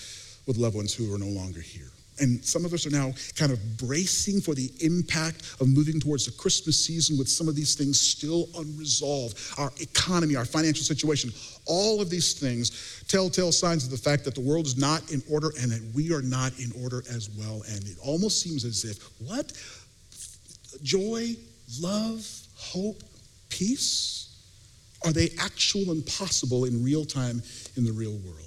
with 0.46 0.58
loved 0.58 0.76
ones 0.76 0.94
who 0.94 1.14
are 1.14 1.18
no 1.18 1.28
longer 1.28 1.60
here. 1.60 1.90
And 2.20 2.44
some 2.46 2.64
of 2.64 2.74
us 2.74 2.86
are 2.86 2.92
now 2.92 3.14
kind 3.36 3.52
of 3.52 3.78
bracing 3.78 4.40
for 4.40 4.56
the 4.56 4.72
impact 4.80 5.56
of 5.60 5.68
moving 5.68 6.00
towards 6.00 6.26
the 6.26 6.32
Christmas 6.32 6.80
season 6.80 7.18
with 7.18 7.28
some 7.28 7.48
of 7.48 7.56
these 7.56 7.76
things 7.76 8.00
still 8.00 8.48
unresolved. 8.58 9.38
Our 9.58 9.72
economy, 9.80 10.36
our 10.36 10.46
financial 10.46 10.84
situation, 10.84 11.32
all 11.66 12.02
of 12.02 12.10
these 12.10 12.34
things, 12.34 13.04
telltale 13.08 13.52
signs 13.52 13.84
of 13.84 13.92
the 13.92 13.98
fact 13.98 14.24
that 14.26 14.36
the 14.36 14.42
world 14.42 14.66
is 14.66 14.78
not 14.78 15.12
in 15.12 15.22
order 15.30 15.52
and 15.62 15.72
that 15.72 15.82
we 15.94 16.14
are 16.14 16.22
not 16.22 16.58
in 16.60 16.72
order 16.82 17.04
as 17.10 17.30
well. 17.38 17.64
And 17.70 17.86
it 17.86 17.98
almost 18.02 18.42
seems 18.42 18.64
as 18.64 18.86
if, 18.86 19.04
what? 19.20 19.52
Joy, 20.84 21.36
love, 21.82 22.26
hope, 22.56 23.04
peace? 23.50 24.22
Are 25.04 25.12
they 25.12 25.30
actual 25.40 25.92
and 25.92 26.06
possible 26.06 26.66
in 26.66 26.84
real 26.84 27.06
time 27.06 27.42
in 27.76 27.84
the 27.84 27.92
real 27.92 28.18
world? 28.18 28.45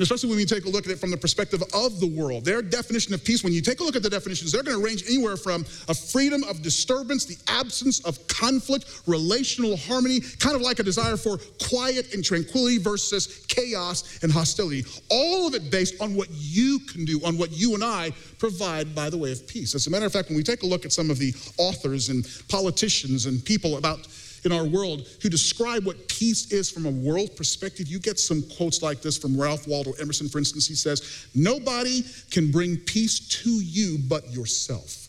Especially 0.00 0.28
when 0.28 0.38
we 0.38 0.44
take 0.44 0.64
a 0.64 0.68
look 0.68 0.86
at 0.86 0.92
it 0.92 0.98
from 0.98 1.10
the 1.10 1.16
perspective 1.16 1.62
of 1.74 2.00
the 2.00 2.06
world. 2.06 2.44
Their 2.44 2.62
definition 2.62 3.14
of 3.14 3.24
peace, 3.24 3.42
when 3.42 3.52
you 3.52 3.60
take 3.60 3.80
a 3.80 3.84
look 3.84 3.96
at 3.96 4.02
the 4.02 4.10
definitions, 4.10 4.52
they're 4.52 4.62
going 4.62 4.76
to 4.76 4.84
range 4.84 5.04
anywhere 5.06 5.36
from 5.36 5.64
a 5.88 5.94
freedom 5.94 6.44
of 6.44 6.62
disturbance, 6.62 7.24
the 7.24 7.36
absence 7.48 8.04
of 8.04 8.26
conflict, 8.28 9.02
relational 9.06 9.76
harmony, 9.76 10.20
kind 10.38 10.56
of 10.56 10.62
like 10.62 10.78
a 10.78 10.82
desire 10.82 11.16
for 11.16 11.38
quiet 11.68 12.14
and 12.14 12.24
tranquility 12.24 12.78
versus 12.78 13.44
chaos 13.48 14.18
and 14.22 14.32
hostility. 14.32 14.84
All 15.10 15.46
of 15.46 15.54
it 15.54 15.70
based 15.70 16.00
on 16.00 16.14
what 16.14 16.28
you 16.30 16.78
can 16.80 17.04
do, 17.04 17.20
on 17.24 17.38
what 17.38 17.52
you 17.52 17.74
and 17.74 17.84
I 17.84 18.12
provide 18.38 18.94
by 18.94 19.10
the 19.10 19.18
way 19.18 19.32
of 19.32 19.46
peace. 19.48 19.74
As 19.74 19.86
a 19.86 19.90
matter 19.90 20.06
of 20.06 20.12
fact, 20.12 20.28
when 20.28 20.36
we 20.36 20.42
take 20.42 20.62
a 20.62 20.66
look 20.66 20.84
at 20.84 20.92
some 20.92 21.10
of 21.10 21.18
the 21.18 21.34
authors 21.58 22.08
and 22.08 22.26
politicians 22.48 23.26
and 23.26 23.44
people 23.44 23.76
about 23.76 24.06
in 24.46 24.52
our 24.52 24.64
world 24.64 25.06
who 25.22 25.28
describe 25.28 25.84
what 25.84 26.08
peace 26.08 26.52
is 26.52 26.70
from 26.70 26.86
a 26.86 26.90
world 26.90 27.36
perspective. 27.36 27.88
You 27.88 27.98
get 27.98 28.18
some 28.18 28.42
quotes 28.56 28.80
like 28.80 29.02
this 29.02 29.18
from 29.18 29.38
Ralph 29.38 29.68
Waldo 29.68 29.92
Emerson, 30.00 30.28
for 30.28 30.38
instance. 30.38 30.66
He 30.66 30.74
says, 30.74 31.26
Nobody 31.34 32.02
can 32.30 32.50
bring 32.50 32.76
peace 32.76 33.18
to 33.42 33.50
you 33.50 33.98
but 34.08 34.32
yourself. 34.32 35.08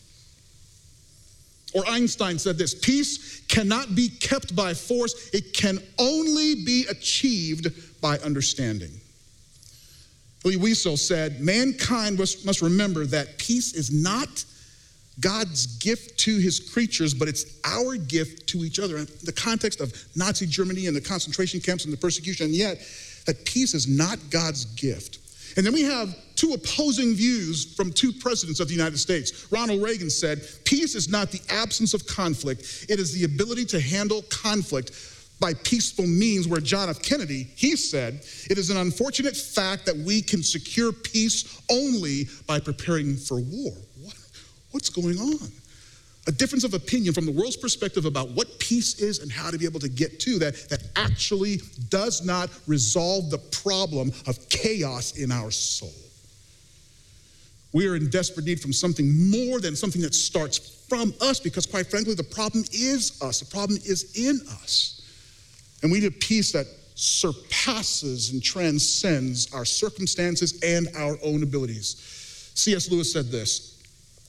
Or 1.74 1.86
Einstein 1.88 2.38
said 2.38 2.58
this 2.58 2.74
peace 2.74 3.42
cannot 3.48 3.94
be 3.94 4.08
kept 4.08 4.56
by 4.56 4.74
force, 4.74 5.30
it 5.32 5.54
can 5.54 5.78
only 5.98 6.64
be 6.64 6.86
achieved 6.90 8.00
by 8.00 8.18
understanding. 8.18 8.90
Elie 10.44 10.56
Wiesel 10.56 10.98
said, 10.98 11.40
Mankind 11.40 12.18
must 12.18 12.62
remember 12.62 13.04
that 13.06 13.38
peace 13.38 13.74
is 13.74 13.90
not 13.90 14.44
God's 15.20 15.66
gift 15.78 16.18
to 16.20 16.38
his 16.38 16.60
creatures, 16.60 17.14
but 17.14 17.28
it's 17.28 17.58
our 17.64 17.96
gift 17.96 18.46
to 18.48 18.58
each 18.58 18.78
other. 18.78 18.98
In 18.98 19.06
the 19.24 19.32
context 19.32 19.80
of 19.80 19.92
Nazi 20.14 20.46
Germany 20.46 20.86
and 20.86 20.96
the 20.96 21.00
concentration 21.00 21.60
camps 21.60 21.84
and 21.84 21.92
the 21.92 21.98
persecution, 21.98 22.46
and 22.46 22.54
yet 22.54 22.80
that 23.26 23.44
peace 23.44 23.74
is 23.74 23.88
not 23.88 24.18
God's 24.30 24.64
gift. 24.64 25.18
And 25.56 25.66
then 25.66 25.72
we 25.72 25.82
have 25.82 26.14
two 26.36 26.52
opposing 26.52 27.14
views 27.14 27.74
from 27.74 27.92
two 27.92 28.12
presidents 28.12 28.60
of 28.60 28.68
the 28.68 28.74
United 28.74 28.98
States. 28.98 29.50
Ronald 29.50 29.82
Reagan 29.82 30.10
said, 30.10 30.46
Peace 30.64 30.94
is 30.94 31.08
not 31.08 31.32
the 31.32 31.40
absence 31.48 31.94
of 31.94 32.06
conflict, 32.06 32.86
it 32.88 33.00
is 33.00 33.12
the 33.12 33.24
ability 33.24 33.64
to 33.66 33.80
handle 33.80 34.22
conflict 34.30 34.92
by 35.40 35.54
peaceful 35.54 36.06
means 36.06 36.48
where 36.48 36.60
John 36.60 36.88
F. 36.88 37.00
Kennedy, 37.00 37.48
he 37.54 37.76
said, 37.76 38.24
it 38.50 38.58
is 38.58 38.70
an 38.70 38.76
unfortunate 38.76 39.36
fact 39.36 39.86
that 39.86 39.96
we 39.96 40.20
can 40.20 40.42
secure 40.42 40.92
peace 40.92 41.60
only 41.70 42.28
by 42.46 42.58
preparing 42.58 43.16
for 43.16 43.40
war. 43.40 43.72
What, 44.70 44.74
what's 44.74 44.90
going 44.90 45.18
on? 45.18 45.52
A 46.26 46.32
difference 46.32 46.64
of 46.64 46.74
opinion 46.74 47.14
from 47.14 47.24
the 47.24 47.32
world's 47.32 47.56
perspective 47.56 48.04
about 48.04 48.28
what 48.30 48.58
peace 48.58 49.00
is 49.00 49.20
and 49.20 49.32
how 49.32 49.50
to 49.50 49.58
be 49.58 49.64
able 49.64 49.80
to 49.80 49.88
get 49.88 50.20
to 50.20 50.38
that, 50.40 50.68
that 50.68 50.82
actually 50.94 51.60
does 51.88 52.24
not 52.24 52.50
resolve 52.66 53.30
the 53.30 53.38
problem 53.38 54.12
of 54.26 54.48
chaos 54.50 55.16
in 55.16 55.32
our 55.32 55.50
soul. 55.50 55.92
We 57.72 57.86
are 57.86 57.96
in 57.96 58.10
desperate 58.10 58.46
need 58.46 58.60
from 58.60 58.72
something 58.72 59.30
more 59.30 59.60
than 59.60 59.74
something 59.76 60.02
that 60.02 60.14
starts 60.14 60.58
from 60.88 61.14
us 61.20 61.40
because, 61.40 61.66
quite 61.66 61.86
frankly, 61.86 62.14
the 62.14 62.24
problem 62.24 62.64
is 62.72 63.20
us. 63.22 63.40
The 63.40 63.46
problem 63.46 63.78
is 63.84 64.12
in 64.16 64.40
us. 64.60 65.02
And 65.82 65.92
we 65.92 66.00
need 66.00 66.08
a 66.08 66.10
peace 66.10 66.52
that 66.52 66.66
surpasses 66.94 68.32
and 68.32 68.42
transcends 68.42 69.52
our 69.54 69.64
circumstances 69.64 70.60
and 70.62 70.88
our 70.96 71.16
own 71.22 71.42
abilities. 71.42 72.50
C.S. 72.54 72.90
Lewis 72.90 73.12
said 73.12 73.30
this 73.30 73.77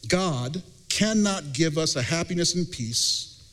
God 0.08 0.62
cannot 0.90 1.54
give 1.54 1.78
us 1.78 1.96
a 1.96 2.02
happiness 2.02 2.56
and 2.56 2.70
peace 2.70 3.44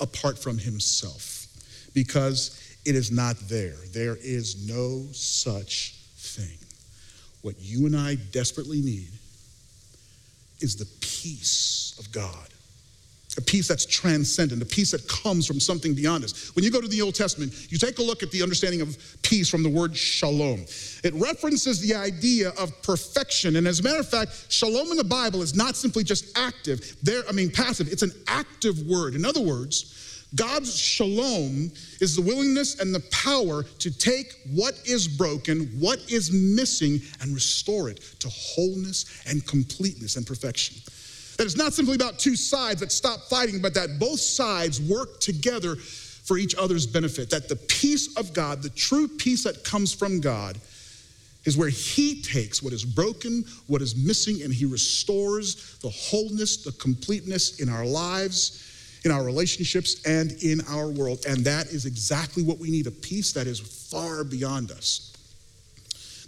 apart 0.00 0.38
from 0.38 0.58
Himself 0.58 1.46
because 1.94 2.58
it 2.84 2.94
is 2.94 3.10
not 3.10 3.36
there. 3.48 3.76
There 3.92 4.16
is 4.16 4.68
no 4.68 5.06
such 5.12 5.94
thing. 6.16 6.58
What 7.42 7.56
you 7.60 7.86
and 7.86 7.96
I 7.96 8.16
desperately 8.16 8.80
need 8.80 9.10
is 10.60 10.76
the 10.76 10.88
peace 11.00 11.94
of 11.98 12.10
God 12.12 12.48
a 13.38 13.40
peace 13.40 13.68
that's 13.68 13.86
transcendent, 13.86 14.60
a 14.62 14.66
peace 14.66 14.90
that 14.90 15.06
comes 15.08 15.46
from 15.46 15.58
something 15.58 15.94
beyond 15.94 16.24
us. 16.24 16.54
When 16.54 16.64
you 16.64 16.70
go 16.70 16.80
to 16.80 16.88
the 16.88 17.00
Old 17.00 17.14
Testament, 17.14 17.54
you 17.70 17.78
take 17.78 17.98
a 17.98 18.02
look 18.02 18.22
at 18.22 18.30
the 18.30 18.42
understanding 18.42 18.82
of 18.82 18.98
peace 19.22 19.48
from 19.48 19.62
the 19.62 19.70
word 19.70 19.96
shalom. 19.96 20.66
It 21.02 21.14
references 21.14 21.80
the 21.80 21.94
idea 21.94 22.50
of 22.58 22.82
perfection. 22.82 23.56
And 23.56 23.66
as 23.66 23.80
a 23.80 23.82
matter 23.82 24.00
of 24.00 24.08
fact, 24.08 24.46
shalom 24.50 24.90
in 24.90 24.98
the 24.98 25.04
Bible 25.04 25.40
is 25.40 25.54
not 25.54 25.76
simply 25.76 26.04
just 26.04 26.36
active, 26.36 26.96
there, 27.02 27.22
I 27.28 27.32
mean 27.32 27.50
passive, 27.50 27.88
it's 27.88 28.02
an 28.02 28.12
active 28.28 28.78
word. 28.86 29.14
In 29.14 29.24
other 29.24 29.40
words, 29.40 29.98
God's 30.34 30.74
shalom 30.74 31.70
is 32.00 32.16
the 32.16 32.22
willingness 32.22 32.80
and 32.80 32.94
the 32.94 33.00
power 33.10 33.64
to 33.64 33.98
take 33.98 34.34
what 34.50 34.74
is 34.86 35.06
broken, 35.06 35.66
what 35.78 35.98
is 36.10 36.32
missing, 36.32 37.00
and 37.20 37.34
restore 37.34 37.90
it 37.90 37.98
to 38.20 38.28
wholeness 38.30 39.22
and 39.26 39.46
completeness 39.46 40.16
and 40.16 40.26
perfection. 40.26 40.76
That 41.42 41.46
it's 41.46 41.56
not 41.56 41.72
simply 41.72 41.96
about 41.96 42.20
two 42.20 42.36
sides 42.36 42.78
that 42.82 42.92
stop 42.92 43.22
fighting, 43.22 43.60
but 43.60 43.74
that 43.74 43.98
both 43.98 44.20
sides 44.20 44.80
work 44.80 45.18
together 45.18 45.74
for 45.74 46.38
each 46.38 46.54
other's 46.54 46.86
benefit. 46.86 47.30
That 47.30 47.48
the 47.48 47.56
peace 47.56 48.16
of 48.16 48.32
God, 48.32 48.62
the 48.62 48.70
true 48.70 49.08
peace 49.08 49.42
that 49.42 49.64
comes 49.64 49.92
from 49.92 50.20
God, 50.20 50.56
is 51.44 51.56
where 51.56 51.68
He 51.68 52.22
takes 52.22 52.62
what 52.62 52.72
is 52.72 52.84
broken, 52.84 53.44
what 53.66 53.82
is 53.82 53.96
missing, 53.96 54.42
and 54.44 54.54
He 54.54 54.66
restores 54.66 55.78
the 55.78 55.88
wholeness, 55.88 56.58
the 56.58 56.70
completeness 56.80 57.58
in 57.58 57.68
our 57.68 57.84
lives, 57.84 59.00
in 59.04 59.10
our 59.10 59.24
relationships, 59.24 60.00
and 60.06 60.30
in 60.44 60.60
our 60.68 60.90
world. 60.90 61.24
And 61.26 61.44
that 61.44 61.66
is 61.66 61.86
exactly 61.86 62.44
what 62.44 62.58
we 62.58 62.70
need 62.70 62.86
a 62.86 62.92
peace 62.92 63.32
that 63.32 63.48
is 63.48 63.58
far 63.58 64.22
beyond 64.22 64.70
us. 64.70 65.12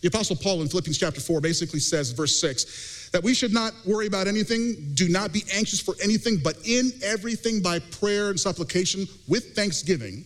The 0.01 0.09
Apostle 0.09 0.35
Paul 0.35 0.61
in 0.61 0.69
Philippians 0.69 0.99
chapter 0.99 1.21
4 1.21 1.41
basically 1.41 1.79
says, 1.79 2.11
verse 2.11 2.39
6, 2.41 3.04
that 3.15 3.23
we 3.23 3.33
should 3.33 3.53
not 3.53 3.73
worry 3.87 4.09
about 4.09 4.27
anything, 4.27 4.75
do 4.95 5.09
not 5.09 5.33
be 5.33 5.45
anxious 5.55 5.79
for 5.79 5.95
anything, 6.03 6.37
but 6.43 6.57
in 6.65 6.91
everything 7.01 7.63
by 7.63 7.79
prayer 7.79 8.31
and 8.31 8.41
supplication 8.41 9.07
with 9.29 9.55
thanksgiving, 9.55 10.25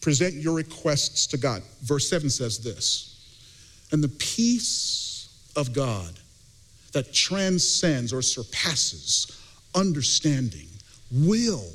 present 0.00 0.34
your 0.34 0.56
requests 0.56 1.28
to 1.28 1.38
God. 1.38 1.62
Verse 1.82 2.10
7 2.10 2.28
says 2.28 2.58
this 2.58 3.24
And 3.92 4.02
the 4.02 4.08
peace 4.08 5.52
of 5.54 5.72
God 5.72 6.18
that 6.92 7.14
transcends 7.14 8.12
or 8.12 8.20
surpasses 8.20 9.40
understanding 9.76 10.66
will 11.12 11.70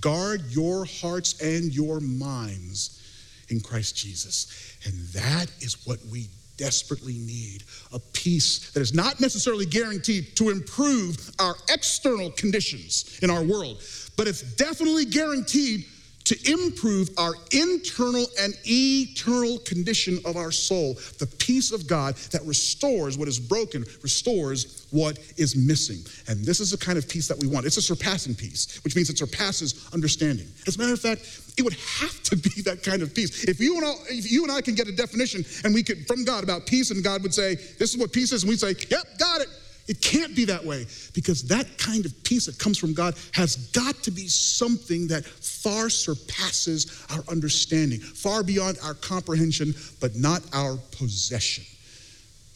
guard 0.00 0.40
your 0.48 0.86
hearts 0.86 1.38
and 1.42 1.70
your 1.74 2.00
minds 2.00 3.44
in 3.50 3.60
Christ 3.60 3.94
Jesus. 3.94 4.74
And 4.86 4.94
that 5.08 5.50
is 5.60 5.86
what 5.86 5.98
we 6.10 6.28
desperately 6.58 7.14
need 7.14 7.62
a 7.94 7.98
peace 8.12 8.70
that 8.72 8.80
is 8.80 8.92
not 8.92 9.20
necessarily 9.20 9.64
guaranteed 9.64 10.36
to 10.36 10.50
improve 10.50 11.30
our 11.38 11.54
external 11.70 12.30
conditions 12.32 13.18
in 13.22 13.30
our 13.30 13.42
world, 13.42 13.82
but 14.16 14.28
it's 14.28 14.42
definitely 14.56 15.06
guaranteed 15.06 15.86
to 16.28 16.52
improve 16.52 17.08
our 17.16 17.32
internal 17.52 18.26
and 18.38 18.52
eternal 18.66 19.58
condition 19.60 20.18
of 20.26 20.36
our 20.36 20.50
soul. 20.50 20.92
The 21.18 21.26
peace 21.38 21.72
of 21.72 21.86
God 21.86 22.16
that 22.32 22.44
restores 22.44 23.16
what 23.16 23.28
is 23.28 23.40
broken, 23.40 23.82
restores 24.02 24.86
what 24.90 25.18
is 25.38 25.56
missing. 25.56 26.04
And 26.28 26.44
this 26.44 26.60
is 26.60 26.70
the 26.72 26.76
kind 26.76 26.98
of 26.98 27.08
peace 27.08 27.28
that 27.28 27.38
we 27.38 27.46
want. 27.46 27.64
It's 27.64 27.78
a 27.78 27.82
surpassing 27.82 28.34
peace, 28.34 28.78
which 28.84 28.94
means 28.94 29.08
it 29.08 29.16
surpasses 29.16 29.88
understanding. 29.94 30.46
As 30.66 30.76
a 30.76 30.78
matter 30.78 30.92
of 30.92 31.00
fact, 31.00 31.22
it 31.56 31.62
would 31.62 31.72
have 31.72 32.22
to 32.24 32.36
be 32.36 32.60
that 32.66 32.82
kind 32.82 33.00
of 33.00 33.14
peace. 33.14 33.44
If 33.44 33.58
you 33.58 33.76
and 33.78 33.86
I, 33.86 33.94
if 34.10 34.30
you 34.30 34.42
and 34.42 34.52
I 34.52 34.60
can 34.60 34.74
get 34.74 34.86
a 34.86 34.92
definition 34.92 35.46
and 35.64 35.72
we 35.72 35.82
could 35.82 36.06
from 36.06 36.26
God 36.26 36.44
about 36.44 36.66
peace, 36.66 36.90
and 36.90 37.02
God 37.02 37.22
would 37.22 37.32
say, 37.32 37.54
This 37.54 37.94
is 37.94 37.96
what 37.96 38.12
peace 38.12 38.32
is, 38.32 38.42
and 38.42 38.50
we'd 38.50 38.60
say, 38.60 38.74
Yep, 38.90 39.18
got 39.18 39.40
it. 39.40 39.48
It 39.88 40.02
can't 40.02 40.36
be 40.36 40.44
that 40.44 40.64
way 40.64 40.86
because 41.14 41.42
that 41.44 41.78
kind 41.78 42.04
of 42.04 42.22
peace 42.22 42.44
that 42.44 42.58
comes 42.58 42.76
from 42.76 42.92
God 42.92 43.14
has 43.32 43.56
got 43.72 43.96
to 44.02 44.10
be 44.10 44.28
something 44.28 45.08
that 45.08 45.24
far 45.24 45.88
surpasses 45.88 47.06
our 47.10 47.24
understanding, 47.30 47.98
far 47.98 48.42
beyond 48.42 48.78
our 48.84 48.92
comprehension, 48.92 49.74
but 49.98 50.14
not 50.14 50.42
our 50.52 50.76
possession. 50.92 51.64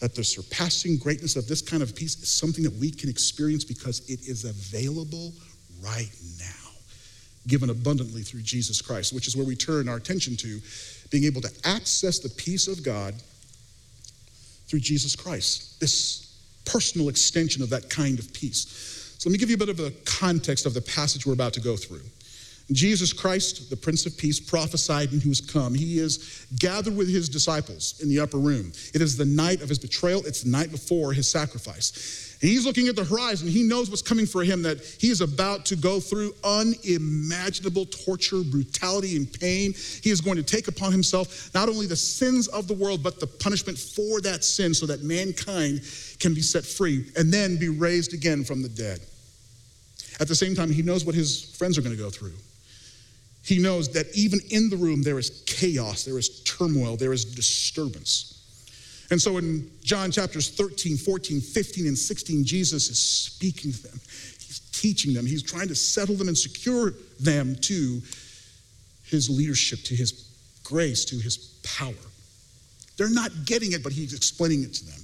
That 0.01 0.15
the 0.15 0.23
surpassing 0.23 0.99
greatness 0.99 1.37
of 1.37 1.49
this 1.49 1.63
kind 1.63 1.83
of 1.83 1.97
peace 1.97 2.21
is 2.21 2.29
something 2.29 2.65
that 2.65 2.75
we 2.75 2.91
can 2.91 3.09
experience 3.09 3.65
because 3.65 4.01
it 4.11 4.29
is 4.29 4.45
available 4.45 5.33
right 5.83 6.11
now, 6.39 6.71
given 7.47 7.71
abundantly 7.71 8.23
through 8.23 8.43
Jesus 8.43 8.83
Christ, 8.83 9.15
which 9.15 9.27
is 9.27 9.37
where 9.37 9.47
we 9.47 9.57
turn 9.57 9.89
our 9.89 9.97
attention 9.97 10.37
to 10.37 10.61
being 11.11 11.25
able 11.25 11.41
to 11.41 11.51
access 11.65 12.19
the 12.19 12.29
peace 12.29 12.69
of 12.69 12.83
God 12.83 13.15
through 14.67 14.81
Jesus 14.81 15.17
Christ. 15.17 15.81
This 15.81 16.32
personal 16.65 17.09
extension 17.09 17.63
of 17.63 17.71
that 17.71 17.91
kind 17.91 18.19
of 18.19 18.33
peace. 18.33 19.15
So 19.19 19.29
let 19.29 19.33
me 19.33 19.39
give 19.39 19.51
you 19.51 19.57
a 19.57 19.59
bit 19.59 19.69
of 19.69 19.81
a 19.81 19.91
context 20.05 20.67
of 20.67 20.75
the 20.75 20.81
passage 20.81 21.27
we're 21.27 21.33
about 21.33 21.55
to 21.55 21.61
go 21.61 21.77
through. 21.77 22.03
Jesus 22.75 23.13
Christ, 23.13 23.71
the 23.71 23.77
Prince 23.77 24.07
of 24.07 24.17
Peace, 24.17 24.39
prophesied 24.39 25.13
and 25.13 25.23
who 25.23 25.31
has 25.31 25.41
come. 25.41 25.75
He 25.75 25.99
is 25.99 26.47
gathered 26.59 26.97
with 26.97 27.09
his 27.09 27.29
disciples 27.29 28.01
in 28.01 28.09
the 28.09 28.21
upper 28.21 28.39
room. 28.39 28.73
It 28.95 29.03
is 29.03 29.17
the 29.17 29.25
night 29.25 29.63
of 29.63 29.69
his 29.69 29.79
betrayal, 29.79 30.25
it's 30.25 30.43
the 30.43 30.51
night 30.51 30.71
before 30.71 31.13
his 31.13 31.31
sacrifice. 31.31 32.37
And 32.41 32.51
he's 32.51 32.67
looking 32.67 32.89
at 32.89 32.97
the 32.97 33.05
horizon. 33.05 33.47
He 33.47 33.63
knows 33.63 33.89
what's 33.89 34.03
coming 34.03 34.27
for 34.27 34.43
him, 34.43 34.63
that 34.63 34.81
he 34.99 35.11
is 35.11 35.21
about 35.21 35.65
to 35.67 35.77
go 35.77 36.01
through 36.01 36.35
unimaginable 36.43 37.87
torture, 37.87 38.43
brutality, 38.43 39.17
and 39.17 39.33
pain. 39.33 39.75
He 40.03 40.11
is 40.11 40.21
going 40.21 40.37
to 40.37 40.43
take 40.43 40.67
upon 40.67 40.91
himself 40.91 41.55
not 41.55 41.69
only 41.69 41.87
the 41.87 41.97
sins 41.97 42.49
of 42.49 42.67
the 42.67 42.75
world, 42.75 43.03
but 43.03 43.21
the 43.21 43.29
punishment 43.29 43.79
for 43.79 44.21
that 44.23 44.43
sin 44.43 44.75
so 44.75 44.87
that 44.87 45.03
mankind 45.03 45.83
can 46.19 46.35
be 46.35 46.43
set 46.43 46.65
free 46.65 47.07
and 47.17 47.33
then 47.33 47.59
be 47.59 47.69
raised 47.69 48.13
again 48.13 48.43
from 48.45 48.63
the 48.63 48.69
dead. 48.69 49.01
At 50.21 50.29
the 50.29 50.35
same 50.35 50.55
time, 50.55 50.71
he 50.71 50.83
knows 50.83 51.05
what 51.05 51.15
his 51.15 51.45
friends 51.57 51.79
are 51.79 51.83
going 51.83 51.97
to 51.97 52.03
go 52.03 52.11
through. 52.11 52.35
He 53.45 53.59
knows 53.59 53.89
that 53.91 54.07
even 54.15 54.41
in 54.51 54.71
the 54.71 54.77
room, 54.77 55.03
there 55.03 55.19
is 55.19 55.43
chaos, 55.47 56.05
there 56.05 56.19
is 56.19 56.43
turmoil, 56.45 56.97
there 56.97 57.13
is 57.13 57.25
disturbance. 57.25 58.39
And 59.11 59.21
so 59.21 59.37
in 59.37 59.71
John 59.83 60.11
chapters 60.11 60.49
13, 60.49 60.97
14, 60.97 61.41
15, 61.41 61.87
and 61.87 61.99
16, 61.99 62.45
Jesus 62.45 62.89
is 62.89 62.99
speaking 62.99 63.73
to 63.73 63.83
them. 63.83 64.01
He's 64.03 64.61
teaching 64.73 65.13
them. 65.13 65.27
He's 65.27 65.43
trying 65.43 65.69
to 65.69 65.75
settle 65.75 66.15
them 66.15 66.29
and 66.29 66.39
secure 66.39 66.95
them 67.21 67.57
to 67.57 68.01
his 69.05 69.29
leadership, 69.29 69.81
to 69.85 69.95
his 69.95 70.31
grace, 70.65 71.05
to 71.07 71.17
his 71.17 71.37
power. 71.63 71.93
They're 72.97 73.11
not 73.11 73.31
getting 73.45 73.73
it, 73.73 73.83
but 73.83 73.93
he's 73.93 74.15
explaining 74.15 74.63
it 74.63 74.73
to 74.75 74.87
them. 74.87 75.01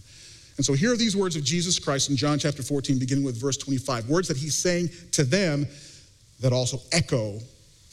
And 0.57 0.65
so 0.65 0.73
here 0.73 0.93
are 0.93 0.97
these 0.97 1.17
words 1.17 1.37
of 1.37 1.45
Jesus 1.45 1.79
Christ 1.79 2.09
in 2.11 2.17
John 2.17 2.39
chapter 2.39 2.63
14, 2.63 2.99
beginning 2.99 3.25
with 3.25 3.41
verse 3.41 3.57
25. 3.57 4.09
Words 4.09 4.29
that 4.29 4.37
he's 4.37 4.57
saying 4.57 4.89
to 5.13 5.25
them 5.25 5.67
that 6.41 6.53
also 6.53 6.81
echo 6.93 7.41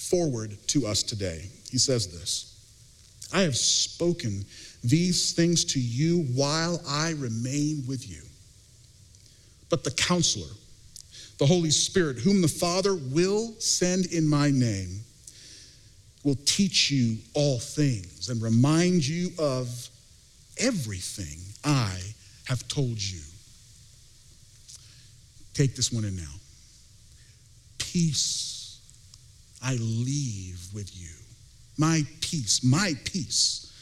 forward 0.09 0.57
to 0.67 0.87
us 0.87 1.03
today. 1.03 1.49
He 1.69 1.77
says 1.77 2.07
this 2.07 2.51
I 3.33 3.41
have 3.41 3.55
spoken 3.55 4.45
these 4.83 5.33
things 5.33 5.65
to 5.65 5.79
you 5.79 6.23
while 6.33 6.81
I 6.87 7.11
remain 7.11 7.83
with 7.87 8.09
you. 8.09 8.21
But 9.69 9.83
the 9.83 9.91
counselor, 9.91 10.53
the 11.39 11.45
Holy 11.45 11.71
Spirit, 11.71 12.19
whom 12.19 12.41
the 12.41 12.47
Father 12.47 12.95
will 12.95 13.53
send 13.59 14.05
in 14.07 14.27
my 14.27 14.51
name, 14.51 15.01
will 16.23 16.37
teach 16.45 16.91
you 16.91 17.17
all 17.33 17.59
things 17.59 18.29
and 18.29 18.41
remind 18.41 19.05
you 19.05 19.31
of 19.39 19.89
everything 20.57 21.39
I 21.63 21.99
have 22.45 22.67
told 22.67 23.01
you. 23.01 23.21
Take 25.53 25.75
this 25.75 25.91
one 25.91 26.03
in 26.03 26.15
now. 26.15 26.23
Peace 27.77 28.54
I 29.65 29.77
leave 29.77 30.61
with 30.73 30.95
you. 30.95 31.09
My 31.77 32.03
peace, 32.21 32.63
my 32.63 32.93
peace, 33.03 33.73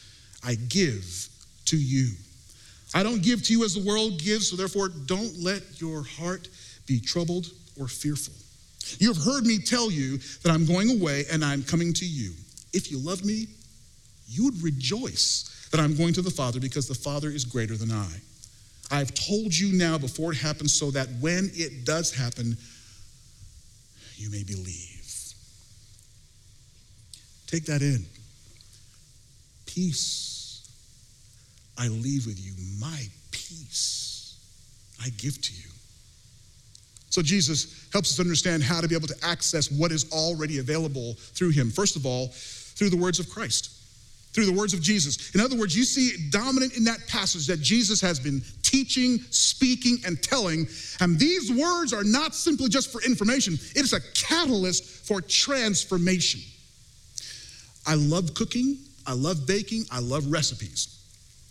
I 0.44 0.56
give 0.56 1.28
to 1.66 1.78
you. 1.78 2.12
I 2.94 3.04
don't 3.04 3.22
give 3.22 3.44
to 3.44 3.54
you 3.54 3.66
as 3.66 3.74
the 3.74 3.84
world 3.84 4.20
gives, 4.20 4.50
so 4.50 4.56
therefore 4.56 4.88
don't 4.88 5.38
let 5.40 5.82
your 5.82 6.04
heart 6.04 6.48
be 6.88 7.02
troubled 7.02 7.48
or 7.78 7.88
fearful. 7.88 8.34
You 9.00 9.14
have 9.14 9.22
heard 9.24 9.46
me 9.46 9.60
tell 9.60 9.92
you 9.92 10.20
that 10.44 10.52
I'm 10.52 10.66
going 10.66 11.02
away 11.02 11.26
and 11.32 11.44
I'm 11.44 11.64
coming 11.64 11.92
to 11.94 12.06
you. 12.06 12.32
If 12.72 12.90
you 12.90 13.00
love 13.00 13.26
me, 13.26 13.48
you 14.28 14.46
would 14.46 14.64
rejoice 14.64 15.68
that 15.72 15.80
I'm 15.82 15.98
going 15.98 16.14
to 16.14 16.22
the 16.22 16.32
Father 16.32 16.60
because 16.60 16.88
the 16.88 16.96
Father 16.96 17.30
is 17.30 17.44
greater 17.44 17.76
than 17.76 17.92
I. 17.92 18.10
I've 18.92 19.14
told 19.14 19.58
you 19.58 19.78
now 19.78 19.98
before 19.98 20.32
it 20.32 20.38
happens 20.38 20.74
so 20.74 20.92
that 20.92 21.08
when 21.20 21.52
it 21.54 21.86
does 21.86 22.14
happen, 22.14 22.58
you 24.16 24.30
may 24.30 24.44
believe. 24.44 24.93
Take 27.54 27.66
that 27.66 27.84
in. 27.84 28.04
Peace 29.68 30.68
I 31.78 31.88
leave 31.88 32.26
with 32.26 32.44
you, 32.44 32.52
my 32.82 33.06
peace 33.30 34.40
I 35.00 35.10
give 35.10 35.40
to 35.40 35.54
you. 35.54 35.70
So 37.12 37.22
Jesus 37.22 37.88
helps 37.94 38.12
us 38.12 38.20
understand 38.20 38.64
how 38.64 38.82
to 38.82 38.88
be 38.88 38.96
able 38.96 39.08
to 39.08 39.16
access 39.22 39.70
what 39.70 39.92
is 39.92 40.12
already 40.12 40.58
available 40.58 41.14
through 41.14 41.52
him. 41.52 41.70
First 41.70 41.96
of 41.96 42.08
all, 42.08 42.30
through 42.30 42.90
the 42.90 42.98
words 42.98 43.20
of 43.20 43.30
Christ, 43.30 43.70
through 44.34 44.48
the 44.48 44.52
words 44.52 44.74
of 44.74 44.82
Jesus. 44.82 45.36
In 45.36 45.40
other 45.40 45.56
words, 45.56 45.78
you 45.78 45.84
see 45.84 46.32
dominant 46.32 46.76
in 46.76 46.84
that 46.86 47.08
passage 47.08 47.46
that 47.46 47.62
Jesus 47.62 48.02
has 48.02 48.20
been 48.20 48.42
teaching, 48.64 49.20
speaking, 49.30 50.00
and 50.08 50.20
telling. 50.24 50.66
And 51.02 51.20
these 51.20 51.52
words 51.52 51.94
are 51.94 52.04
not 52.04 52.34
simply 52.34 52.70
just 52.70 52.92
for 52.92 53.04
information, 53.04 53.54
it 53.76 53.84
is 53.84 53.94
a 53.94 54.02
catalyst 54.16 55.06
for 55.06 55.22
transformation. 55.22 56.42
I 57.86 57.96
love 57.96 58.34
cooking, 58.34 58.78
I 59.06 59.14
love 59.14 59.46
baking, 59.46 59.86
I 59.92 60.00
love 60.00 60.26
recipes. 60.32 61.00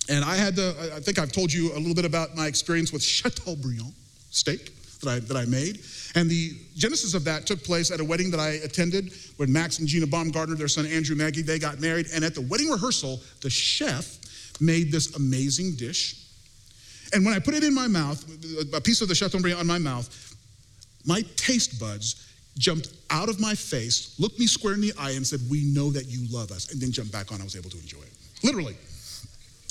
And 0.08 0.24
I 0.24 0.36
had 0.36 0.56
to, 0.56 0.74
I 0.94 1.00
think 1.00 1.18
I've 1.18 1.32
told 1.32 1.52
you 1.52 1.72
a 1.72 1.78
little 1.78 1.94
bit 1.94 2.04
about 2.04 2.34
my 2.34 2.46
experience 2.46 2.92
with 2.92 3.02
Chateaubriand 3.02 3.92
steak 4.30 4.72
that 5.00 5.10
I, 5.10 5.18
that 5.20 5.36
I 5.36 5.44
made. 5.44 5.80
And 6.14 6.28
the 6.28 6.52
genesis 6.74 7.14
of 7.14 7.24
that 7.24 7.46
took 7.46 7.62
place 7.62 7.90
at 7.90 8.00
a 8.00 8.04
wedding 8.04 8.30
that 8.30 8.40
I 8.40 8.50
attended 8.64 9.12
when 9.36 9.52
Max 9.52 9.78
and 9.78 9.86
Gina 9.86 10.06
Baumgartner, 10.06 10.56
their 10.56 10.68
son 10.68 10.86
Andrew 10.86 11.16
Maggie, 11.16 11.42
they 11.42 11.58
got 11.58 11.80
married. 11.80 12.06
And 12.12 12.24
at 12.24 12.34
the 12.34 12.40
wedding 12.40 12.68
rehearsal, 12.68 13.20
the 13.42 13.50
chef 13.50 14.18
made 14.60 14.90
this 14.90 15.14
amazing 15.16 15.76
dish. 15.76 16.16
And 17.12 17.24
when 17.24 17.34
I 17.34 17.38
put 17.38 17.54
it 17.54 17.62
in 17.62 17.74
my 17.74 17.88
mouth, 17.88 18.24
a 18.74 18.80
piece 18.80 19.02
of 19.02 19.08
the 19.08 19.14
Chateaubriand 19.14 19.60
on 19.60 19.66
my 19.66 19.78
mouth, 19.78 20.34
my 21.04 21.22
taste 21.36 21.78
buds 21.78 22.31
jumped 22.58 22.92
out 23.10 23.28
of 23.28 23.40
my 23.40 23.54
face, 23.54 24.14
looked 24.18 24.38
me 24.38 24.46
square 24.46 24.74
in 24.74 24.80
the 24.80 24.92
eye, 24.98 25.12
and 25.12 25.26
said, 25.26 25.40
We 25.50 25.64
know 25.64 25.90
that 25.90 26.06
you 26.06 26.26
love 26.30 26.50
us, 26.50 26.72
and 26.72 26.80
then 26.80 26.92
jumped 26.92 27.12
back 27.12 27.32
on. 27.32 27.40
I 27.40 27.44
was 27.44 27.56
able 27.56 27.70
to 27.70 27.78
enjoy 27.78 28.00
it. 28.00 28.12
Literally. 28.44 28.76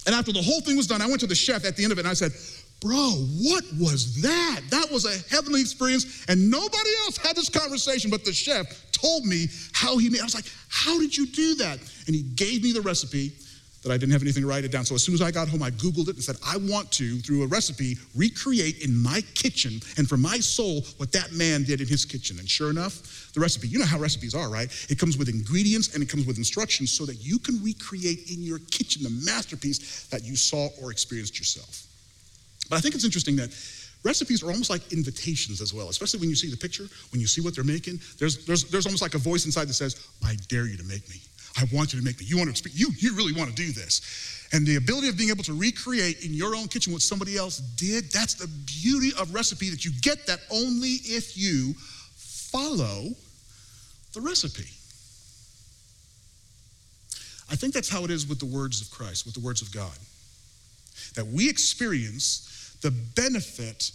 And 0.06 0.16
after 0.16 0.32
the 0.32 0.42
whole 0.42 0.62
thing 0.62 0.78
was 0.78 0.88
done, 0.88 1.02
I 1.02 1.06
went 1.06 1.20
to 1.20 1.28
the 1.28 1.36
chef 1.36 1.64
at 1.64 1.78
the 1.78 1.84
end 1.84 1.92
of 1.92 2.00
it 2.00 2.02
and 2.02 2.10
I 2.10 2.14
said, 2.14 2.32
Bro, 2.80 3.12
what 3.40 3.64
was 3.80 4.22
that? 4.24 4.62
That 4.72 4.90
was 4.92 5.06
a 5.06 5.16
heavenly 5.34 5.62
experience, 5.62 6.26
and 6.28 6.50
nobody 6.50 6.90
else 7.06 7.18
had 7.18 7.36
this 7.36 7.50
conversation, 7.50 8.10
but 8.10 8.26
the 8.26 8.34
chef 8.34 8.66
told 8.92 9.26
me 9.26 9.48
how 9.72 9.98
he 9.98 10.10
made. 10.10 10.22
I 10.22 10.24
was 10.24 10.34
like, 10.34 10.52
How 10.70 10.98
did 11.00 11.16
you 11.16 11.28
do 11.28 11.56
that? 11.56 11.78
And 12.08 12.16
he 12.16 12.24
gave 12.24 12.64
me 12.64 12.72
the 12.72 12.82
recipe 12.82 13.34
that 13.84 13.92
I 13.92 13.98
didn't 13.98 14.12
have 14.12 14.22
anything 14.22 14.44
to 14.44 14.48
write 14.48 14.64
it 14.64 14.72
down. 14.72 14.86
So 14.86 14.94
as 14.96 15.04
soon 15.04 15.16
as 15.16 15.22
I 15.22 15.32
got 15.32 15.48
home, 15.50 15.64
I 15.64 15.72
Googled 15.72 16.08
it 16.08 16.16
and 16.16 16.24
said, 16.24 16.36
I 16.46 16.58
want 16.58 16.92
to, 16.94 17.18
through 17.20 17.44
a 17.44 17.48
recipe, 17.48 17.98
recreate 18.16 18.84
in 18.84 18.96
my 18.96 19.22
kitchen 19.34 19.80
and 19.98 20.08
for 20.08 20.18
my 20.18 20.38
soul 20.38 20.82
what 20.98 21.12
that 21.14 21.32
man 21.32 21.64
did 21.64 21.82
in 21.82 21.88
his 21.88 22.06
kitchen. 22.06 22.38
And 22.40 22.48
sure 22.48 22.70
enough, 22.70 23.32
the 23.34 23.40
recipe, 23.40 23.68
you 23.68 23.80
know 23.80 23.86
how 23.86 23.98
recipes 23.98 24.36
are, 24.36 24.50
right? 24.50 24.70
It 24.90 25.00
comes 25.00 25.18
with 25.18 25.30
ingredients 25.30 25.94
and 25.96 26.04
it 26.04 26.10
comes 26.10 26.28
with 26.28 26.38
instructions 26.38 26.92
so 26.92 27.06
that 27.06 27.26
you 27.26 27.40
can 27.40 27.62
recreate 27.64 28.30
in 28.32 28.44
your 28.44 28.60
kitchen 28.70 29.04
the 29.04 29.10
masterpiece 29.26 30.08
that 30.08 30.24
you 30.24 30.36
saw 30.36 30.70
or 30.82 30.92
experienced 30.92 31.40
yourself. 31.40 31.88
But 32.70 32.76
I 32.76 32.80
think 32.82 32.94
it's 32.94 33.06
interesting 33.06 33.36
that 33.38 33.50
recipes 34.04 34.44
are 34.44 34.52
almost 34.52 34.70
like 34.70 34.94
invitations 34.94 35.60
as 35.60 35.74
well, 35.74 35.90
especially 35.90 36.20
when 36.20 36.30
you 36.30 36.36
see 36.36 36.50
the 36.50 36.58
picture, 36.58 36.86
when 37.12 37.20
you 37.20 37.28
see 37.28 37.42
what 37.42 37.56
they're 37.56 37.64
making. 37.64 38.00
There's, 38.20 38.46
there's, 38.46 38.66
there's 38.66 38.86
almost 38.86 39.02
like 39.02 39.16
a 39.16 39.20
voice 39.20 39.46
inside 39.46 39.68
that 39.68 39.74
says, 39.74 40.08
I 40.24 40.36
dare 40.50 40.68
you 40.68 40.78
to 40.78 40.84
make 40.84 41.08
me. 41.10 41.18
I 41.58 41.66
want 41.74 41.94
you 41.94 42.00
to 42.00 42.06
make 42.06 42.20
me. 42.20 42.26
You 42.26 42.38
want 42.38 42.50
to 42.50 42.56
speak. 42.56 42.74
You, 42.76 42.90
you 42.98 43.16
really 43.16 43.34
want 43.34 43.50
to 43.50 43.56
do 43.56 43.72
this. 43.72 44.48
And 44.54 44.66
the 44.66 44.76
ability 44.76 45.10
of 45.10 45.18
being 45.18 45.30
able 45.30 45.44
to 45.44 45.54
recreate 45.54 46.26
in 46.26 46.34
your 46.34 46.56
own 46.56 46.68
kitchen 46.68 46.92
what 46.92 47.02
somebody 47.02 47.38
else 47.38 47.60
did, 47.60 48.12
that's 48.12 48.34
the 48.34 48.48
beauty 48.48 49.12
of 49.18 49.34
recipe 49.34 49.70
that 49.70 49.86
you 49.86 49.92
get 50.02 50.28
that 50.28 50.40
only 50.50 51.00
if 51.04 51.38
you 51.38 51.74
follow 52.16 53.10
the 54.14 54.22
recipe. 54.22 54.68
I 57.50 57.56
think 57.56 57.74
that's 57.74 57.90
how 57.90 58.04
it 58.06 58.12
is 58.12 58.28
with 58.28 58.40
the 58.40 58.46
words 58.46 58.82
of 58.82 58.90
Christ, 58.92 59.26
with 59.26 59.36
the 59.36 59.42
words 59.42 59.62
of 59.62 59.72
God. 59.72 59.98
That 61.16 61.28
we 61.28 61.50
experience 61.50 62.78
the 62.82 62.92
benefit 62.92 63.92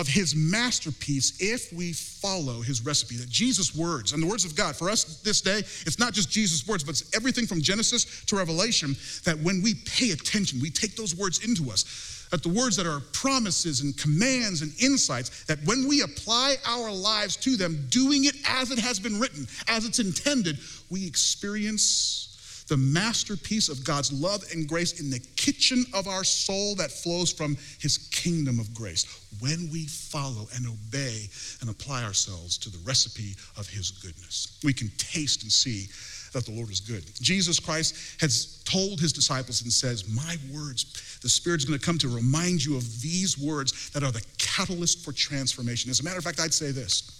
of 0.00 0.08
his 0.08 0.34
masterpiece 0.34 1.34
if 1.40 1.70
we 1.72 1.92
follow 1.92 2.62
his 2.62 2.84
recipe. 2.84 3.16
That 3.16 3.28
Jesus' 3.28 3.76
words 3.76 4.12
and 4.12 4.22
the 4.22 4.26
words 4.26 4.46
of 4.46 4.56
God, 4.56 4.74
for 4.74 4.88
us 4.88 5.20
this 5.20 5.42
day, 5.42 5.58
it's 5.58 5.98
not 5.98 6.14
just 6.14 6.30
Jesus' 6.30 6.66
words, 6.66 6.82
but 6.82 6.92
it's 6.92 7.14
everything 7.14 7.46
from 7.46 7.60
Genesis 7.60 8.24
to 8.24 8.36
Revelation. 8.36 8.96
That 9.24 9.38
when 9.40 9.62
we 9.62 9.74
pay 9.74 10.12
attention, 10.12 10.58
we 10.60 10.70
take 10.70 10.96
those 10.96 11.14
words 11.14 11.44
into 11.46 11.70
us. 11.70 12.26
That 12.30 12.42
the 12.42 12.48
words 12.48 12.76
that 12.76 12.86
are 12.86 13.00
promises 13.12 13.82
and 13.82 13.96
commands 13.98 14.62
and 14.62 14.72
insights, 14.80 15.44
that 15.44 15.58
when 15.64 15.86
we 15.86 16.00
apply 16.00 16.56
our 16.66 16.90
lives 16.90 17.36
to 17.36 17.56
them, 17.56 17.86
doing 17.90 18.24
it 18.24 18.36
as 18.48 18.70
it 18.70 18.78
has 18.78 18.98
been 18.98 19.20
written, 19.20 19.46
as 19.68 19.84
it's 19.84 19.98
intended, 19.98 20.58
we 20.88 21.06
experience 21.06 22.29
the 22.70 22.76
masterpiece 22.76 23.68
of 23.68 23.84
God's 23.84 24.12
love 24.12 24.44
and 24.54 24.66
grace 24.66 25.00
in 25.00 25.10
the 25.10 25.18
kitchen 25.34 25.84
of 25.92 26.06
our 26.06 26.22
soul 26.22 26.76
that 26.76 26.92
flows 26.92 27.32
from 27.32 27.56
his 27.80 27.98
kingdom 28.12 28.60
of 28.60 28.72
grace 28.72 29.26
when 29.40 29.68
we 29.72 29.86
follow 29.86 30.46
and 30.54 30.66
obey 30.66 31.28
and 31.60 31.68
apply 31.68 32.04
ourselves 32.04 32.56
to 32.58 32.70
the 32.70 32.78
recipe 32.86 33.34
of 33.58 33.68
his 33.68 33.90
goodness. 33.90 34.60
We 34.62 34.72
can 34.72 34.88
taste 34.98 35.42
and 35.42 35.50
see 35.50 35.88
that 36.32 36.46
the 36.46 36.52
Lord 36.52 36.70
is 36.70 36.78
good. 36.78 37.02
Jesus 37.20 37.58
Christ 37.58 38.20
has 38.20 38.62
told 38.64 39.00
his 39.00 39.12
disciples 39.12 39.62
and 39.62 39.72
says, 39.72 40.08
My 40.08 40.36
words, 40.54 41.18
the 41.22 41.28
Spirit's 41.28 41.64
going 41.64 41.78
to 41.78 41.84
come 41.84 41.98
to 41.98 42.08
remind 42.08 42.64
you 42.64 42.76
of 42.76 43.02
these 43.02 43.36
words 43.36 43.90
that 43.90 44.04
are 44.04 44.12
the 44.12 44.24
catalyst 44.38 45.04
for 45.04 45.10
transformation. 45.10 45.90
As 45.90 45.98
a 45.98 46.04
matter 46.04 46.18
of 46.18 46.24
fact, 46.24 46.38
I'd 46.38 46.54
say 46.54 46.70
this 46.70 47.19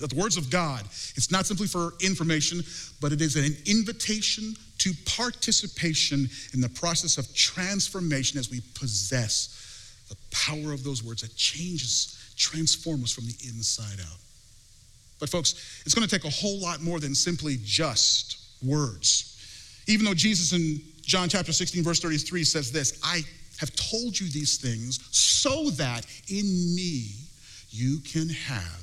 that 0.00 0.10
the 0.10 0.16
words 0.16 0.36
of 0.36 0.50
God, 0.50 0.82
it's 1.14 1.30
not 1.30 1.46
simply 1.46 1.66
for 1.66 1.92
information, 2.00 2.62
but 3.00 3.12
it 3.12 3.20
is 3.20 3.36
an 3.36 3.56
invitation 3.66 4.54
to 4.78 4.92
participation 5.04 6.28
in 6.54 6.60
the 6.60 6.68
process 6.68 7.18
of 7.18 7.32
transformation 7.34 8.38
as 8.38 8.50
we 8.50 8.62
possess 8.74 9.56
the 10.08 10.16
power 10.30 10.72
of 10.72 10.82
those 10.82 11.04
words 11.04 11.22
that 11.22 11.36
changes, 11.36 12.34
transform 12.36 13.02
us 13.04 13.12
from 13.12 13.26
the 13.26 13.36
inside 13.46 14.00
out. 14.00 14.18
But, 15.20 15.28
folks, 15.28 15.82
it's 15.84 15.94
going 15.94 16.08
to 16.08 16.18
take 16.18 16.24
a 16.24 16.34
whole 16.34 16.58
lot 16.60 16.80
more 16.80 16.98
than 16.98 17.14
simply 17.14 17.58
just 17.62 18.38
words. 18.62 19.36
Even 19.86 20.06
though 20.06 20.14
Jesus 20.14 20.52
in 20.52 20.80
John 21.02 21.28
chapter 21.28 21.52
16, 21.52 21.84
verse 21.84 22.00
33 22.00 22.44
says 22.44 22.72
this 22.72 22.98
I 23.04 23.22
have 23.58 23.70
told 23.76 24.18
you 24.18 24.28
these 24.28 24.56
things 24.56 24.98
so 25.10 25.70
that 25.70 26.06
in 26.28 26.74
me 26.74 27.10
you 27.70 27.98
can 28.00 28.28
have 28.28 28.79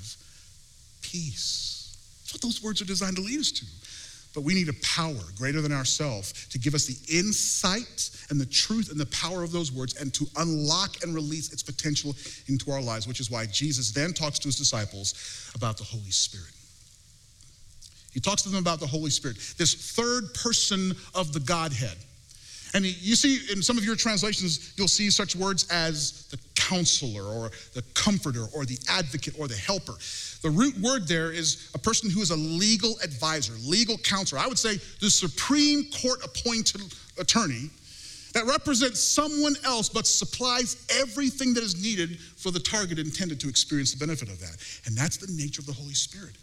peace. 1.11 1.95
That's 2.21 2.33
what 2.33 2.41
those 2.41 2.61
words 2.61 2.81
are 2.81 2.85
designed 2.85 3.15
to 3.17 3.21
lead 3.21 3.39
us 3.39 3.51
to. 3.51 3.65
But 4.33 4.43
we 4.43 4.53
need 4.53 4.69
a 4.69 4.73
power 4.83 5.23
greater 5.35 5.61
than 5.61 5.71
ourselves 5.71 6.47
to 6.49 6.59
give 6.59 6.75
us 6.75 6.85
the 6.85 7.17
insight 7.17 8.11
and 8.29 8.39
the 8.39 8.45
truth 8.45 8.91
and 8.91 8.99
the 8.99 9.07
power 9.07 9.41
of 9.43 9.51
those 9.51 9.71
words 9.71 9.95
and 9.99 10.13
to 10.13 10.25
unlock 10.37 11.01
and 11.01 11.15
release 11.15 11.51
its 11.51 11.63
potential 11.63 12.15
into 12.47 12.69
our 12.71 12.81
lives, 12.81 13.07
which 13.07 13.19
is 13.19 13.31
why 13.31 13.45
Jesus 13.45 13.91
then 13.91 14.13
talks 14.13 14.37
to 14.39 14.47
his 14.47 14.57
disciples 14.57 15.51
about 15.55 15.77
the 15.77 15.83
Holy 15.83 16.11
Spirit. 16.11 16.53
He 18.13 18.19
talks 18.19 18.41
to 18.43 18.49
them 18.49 18.59
about 18.59 18.79
the 18.79 18.87
Holy 18.87 19.09
Spirit, 19.09 19.37
this 19.57 19.73
third 19.95 20.33
person 20.33 20.91
of 21.15 21.33
the 21.33 21.39
Godhead. 21.39 21.97
And 22.73 22.85
you 22.85 23.15
see, 23.15 23.51
in 23.51 23.61
some 23.61 23.77
of 23.77 23.85
your 23.85 23.95
translations, 23.95 24.73
you'll 24.75 24.87
see 24.87 25.09
such 25.09 25.35
words 25.35 25.67
as 25.69 26.27
the 26.31 26.37
counselor 26.55 27.23
or 27.23 27.51
the 27.73 27.83
comforter 27.93 28.45
or 28.53 28.65
the 28.65 28.77
advocate 28.89 29.35
or 29.39 29.47
the 29.47 29.55
helper. 29.55 29.93
The 30.41 30.49
root 30.49 30.77
word 30.79 31.07
there 31.07 31.31
is 31.31 31.71
a 31.73 31.77
person 31.77 32.09
who 32.09 32.21
is 32.21 32.31
a 32.31 32.35
legal 32.35 32.95
advisor, 33.03 33.53
legal 33.63 33.97
counselor. 33.97 34.41
I 34.41 34.47
would 34.47 34.59
say 34.59 34.79
the 34.99 35.09
Supreme 35.09 35.85
Court 36.01 36.23
appointed 36.23 36.81
attorney 37.17 37.69
that 38.33 38.45
represents 38.45 39.01
someone 39.01 39.55
else 39.63 39.89
but 39.89 40.05
supplies 40.05 40.85
everything 40.99 41.53
that 41.53 41.63
is 41.63 41.81
needed 41.81 42.19
for 42.19 42.51
the 42.51 42.59
target 42.59 42.99
intended 42.99 43.39
to 43.39 43.49
experience 43.49 43.93
the 43.93 44.05
benefit 44.05 44.29
of 44.29 44.39
that. 44.39 44.57
And 44.85 44.95
that's 44.95 45.17
the 45.17 45.31
nature 45.33 45.61
of 45.61 45.65
the 45.65 45.73
Holy 45.73 45.93
Spirit. 45.93 46.35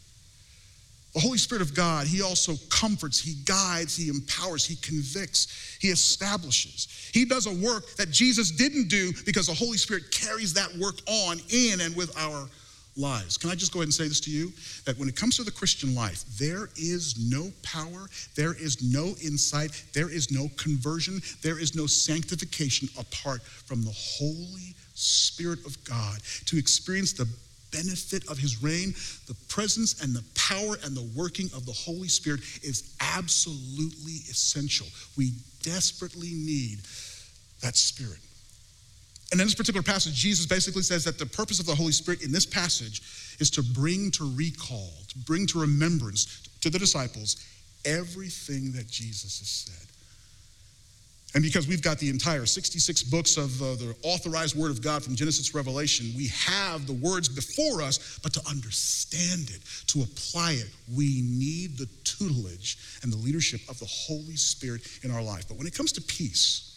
The 1.15 1.21
Holy 1.21 1.39
Spirit 1.39 1.63
of 1.63 1.75
God, 1.75 2.07
He 2.07 2.23
also 2.23 2.55
comforts, 2.71 3.21
He 3.21 3.35
guides, 3.45 3.97
He 3.97 4.09
empowers, 4.09 4.67
He 4.67 4.77
convicts, 4.77 5.79
He 5.81 5.89
establishes. 5.89 7.11
He 7.13 7.25
does 7.25 7.47
a 7.47 7.55
work 7.55 7.95
that 7.97 8.11
Jesus 8.11 8.51
didn't 8.51 8.89
do 8.89 9.13
because 9.25 9.47
the 9.47 9.55
Holy 9.55 9.79
Spirit 9.79 10.11
carries 10.11 10.53
that 10.55 10.75
work 10.77 10.97
on 11.07 11.41
in 11.51 11.81
and 11.81 11.95
with 11.95 12.17
our 12.19 12.49
lives. 12.97 13.37
Can 13.37 13.51
I 13.51 13.55
just 13.55 13.73
go 13.73 13.81
ahead 13.81 13.87
and 13.87 13.95
say 13.95 14.09
this 14.09 14.21
to 14.21 14.31
you? 14.31 14.53
That 14.87 14.99
when 14.99 15.09
it 15.09 15.17
comes 15.17 15.37
to 15.37 15.45
the 15.45 15.51
Christian 15.51 15.95
life, 15.95 16.25
there 16.39 16.69
is 16.77 17.17
no 17.19 17.51
power, 17.63 18.09
there 18.35 18.55
is 18.55 18.83
no 18.83 19.15
insight, 19.23 19.85
there 19.93 20.11
is 20.11 20.31
no 20.31 20.49
conversion, 20.57 21.21
there 21.43 21.59
is 21.59 21.75
no 21.75 21.87
sanctification 21.87 22.89
apart 22.99 23.43
from 23.43 23.83
the 23.83 23.95
Holy 23.95 24.75
Spirit 24.95 25.65
of 25.67 25.83
God 25.85 26.19
to 26.47 26.57
experience 26.57 27.13
the 27.13 27.29
benefit 27.75 28.29
of 28.29 28.39
his 28.39 28.63
reign, 28.63 28.95
the 29.27 29.37
presence 29.49 30.01
and 30.03 30.15
the 30.15 30.25
power 30.35 30.77
and 30.85 30.97
the 30.97 31.11
working 31.15 31.51
of 31.55 31.67
the 31.67 31.73
Holy 31.73 32.09
Spirit 32.09 32.41
is 32.63 32.95
absolutely 33.01 34.23
essential. 34.31 34.87
We 35.17 35.33
desperately 35.63 36.31
need 36.33 36.79
that 37.61 37.77
Spirit. 37.77 38.19
And 39.33 39.41
in 39.41 39.47
this 39.47 39.55
particular 39.55 39.83
passage, 39.83 40.15
Jesus 40.15 40.47
basically 40.47 40.83
says 40.83 41.03
that 41.05 41.19
the 41.19 41.27
purpose 41.27 41.59
of 41.59 41.67
the 41.67 41.75
Holy 41.75 41.93
Spirit 41.93 42.23
in 42.23 42.31
this 42.31 42.47
passage 42.47 43.03
is 43.41 43.51
to 43.51 43.63
bring 43.63 44.11
to 44.13 44.31
recall, 44.37 44.93
to 45.09 45.19
bring 45.19 45.47
to 45.49 45.61
remembrance 45.61 46.43
to 46.61 46.71
the 46.71 46.79
disciples 46.79 47.37
everything 47.85 48.73
that 48.73 48.87
Jesus 48.87 49.39
has 49.41 49.49
said. 49.49 49.94
And 51.35 51.43
because 51.43 51.67
we've 51.67 51.83
got 51.83 51.99
the 51.99 52.09
entire 52.11 52.47
66 52.47 53.03
books 53.05 53.37
of 53.37 53.61
uh, 53.61 53.75
the 53.75 53.97
authorized 54.03 54.55
Word 54.55 54.71
of 54.71 54.81
God 54.81 55.03
from 55.03 55.17
Genesis 55.17 55.51
to 55.51 55.57
Revelation, 55.57 56.13
we 56.17 56.29
have 56.29 56.87
the 56.87 56.93
words 56.93 57.29
before 57.29 57.83
us, 57.83 58.21
but 58.23 58.33
to 58.35 58.41
understand 58.49 59.51
it, 59.51 59.61
to 59.89 60.03
apply 60.03 60.53
it, 60.53 60.71
we 60.95 61.23
need 61.25 61.77
the 61.77 61.89
tutelage 62.05 62.79
and 63.03 63.13
the 63.13 63.17
leadership 63.17 63.61
of 63.69 63.81
the 63.81 63.87
Holy 63.87 64.37
Spirit 64.37 64.87
in 65.03 65.11
our 65.11 65.23
life. 65.23 65.49
But 65.49 65.59
when 65.59 65.67
it 65.67 65.75
comes 65.75 65.91
to 65.93 66.01
peace, 66.01 66.71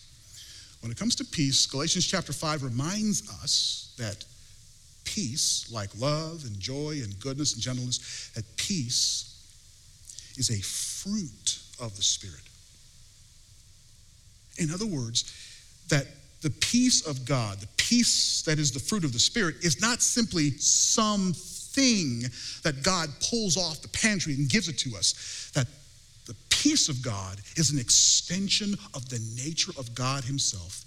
when 0.82 0.92
it 0.92 0.98
comes 0.98 1.16
to 1.18 1.26
peace, 1.26 1.68
Galatians 1.68 2.08
chapter 2.08 2.34
5 2.34 2.64
reminds 2.64 3.30
us 3.44 3.94
that 4.00 4.26
peace, 5.04 5.72
like 5.72 5.90
love 6.00 6.46
and 6.46 6.60
joy 6.60 7.00
and 7.04 7.20
goodness 7.20 7.54
and 7.54 7.62
gentleness, 7.62 8.32
that 8.34 8.44
peace 8.58 9.36
is 10.36 10.50
a 10.50 10.62
fruit 10.62 11.60
of 11.80 11.96
the 11.96 12.02
Spirit. 12.02 12.42
In 14.58 14.72
other 14.72 14.86
words, 14.86 15.34
that 15.90 16.08
the 16.42 16.50
peace 16.50 17.06
of 17.06 17.26
God, 17.26 17.60
the 17.60 17.68
peace 17.78 18.44
that 18.44 18.60
is 18.60 18.72
the 18.72 18.80
fruit 18.80 19.04
of 19.04 19.14
the 19.14 19.20
Spirit, 19.20 19.56
is 19.64 19.82
not 19.82 20.02
simply 20.02 20.52
something 20.58 22.24
that 22.64 22.84
God 22.84 23.10
pulls 23.30 23.58
off 23.58 23.82
the 23.82 23.88
pantry 23.90 24.34
and 24.34 24.50
gives 24.50 24.68
it 24.68 24.78
to 24.80 24.96
us. 24.96 25.52
That 25.54 25.68
the 26.26 26.36
peace 26.50 26.90
of 26.90 27.02
God 27.02 27.40
is 27.56 27.72
an 27.72 27.80
extension 27.80 28.76
of 28.94 29.08
the 29.10 29.20
nature 29.36 29.72
of 29.78 29.96
God 29.96 30.24
Himself, 30.24 30.84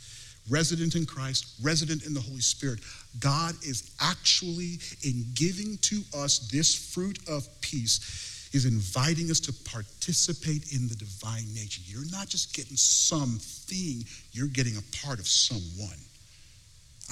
resident 0.49 0.95
in 0.95 1.07
Christ, 1.07 1.55
resident 1.63 2.05
in 2.05 2.15
the 2.15 2.21
Holy 2.21 2.41
Spirit. 2.41 2.81
God 3.19 3.55
is 3.67 3.91
actually, 4.01 4.79
in 5.03 5.25
giving 5.35 5.79
to 5.83 6.03
us 6.17 6.51
this 6.51 6.93
fruit 6.95 7.19
of 7.29 7.49
peace, 7.61 8.01
is 8.53 8.67
inviting 8.67 9.31
us 9.31 9.41
to 9.41 9.53
participate 9.71 10.73
in 10.73 10.89
the 10.89 10.95
divine 10.97 11.47
nature. 11.55 11.83
You're 11.85 12.11
not 12.11 12.29
just 12.29 12.55
getting 12.55 12.77
something, 12.77 14.05
you're 14.33 14.49
getting 14.49 14.77
a 14.77 14.83
part 15.05 15.19
of 15.19 15.27
someone. 15.27 15.99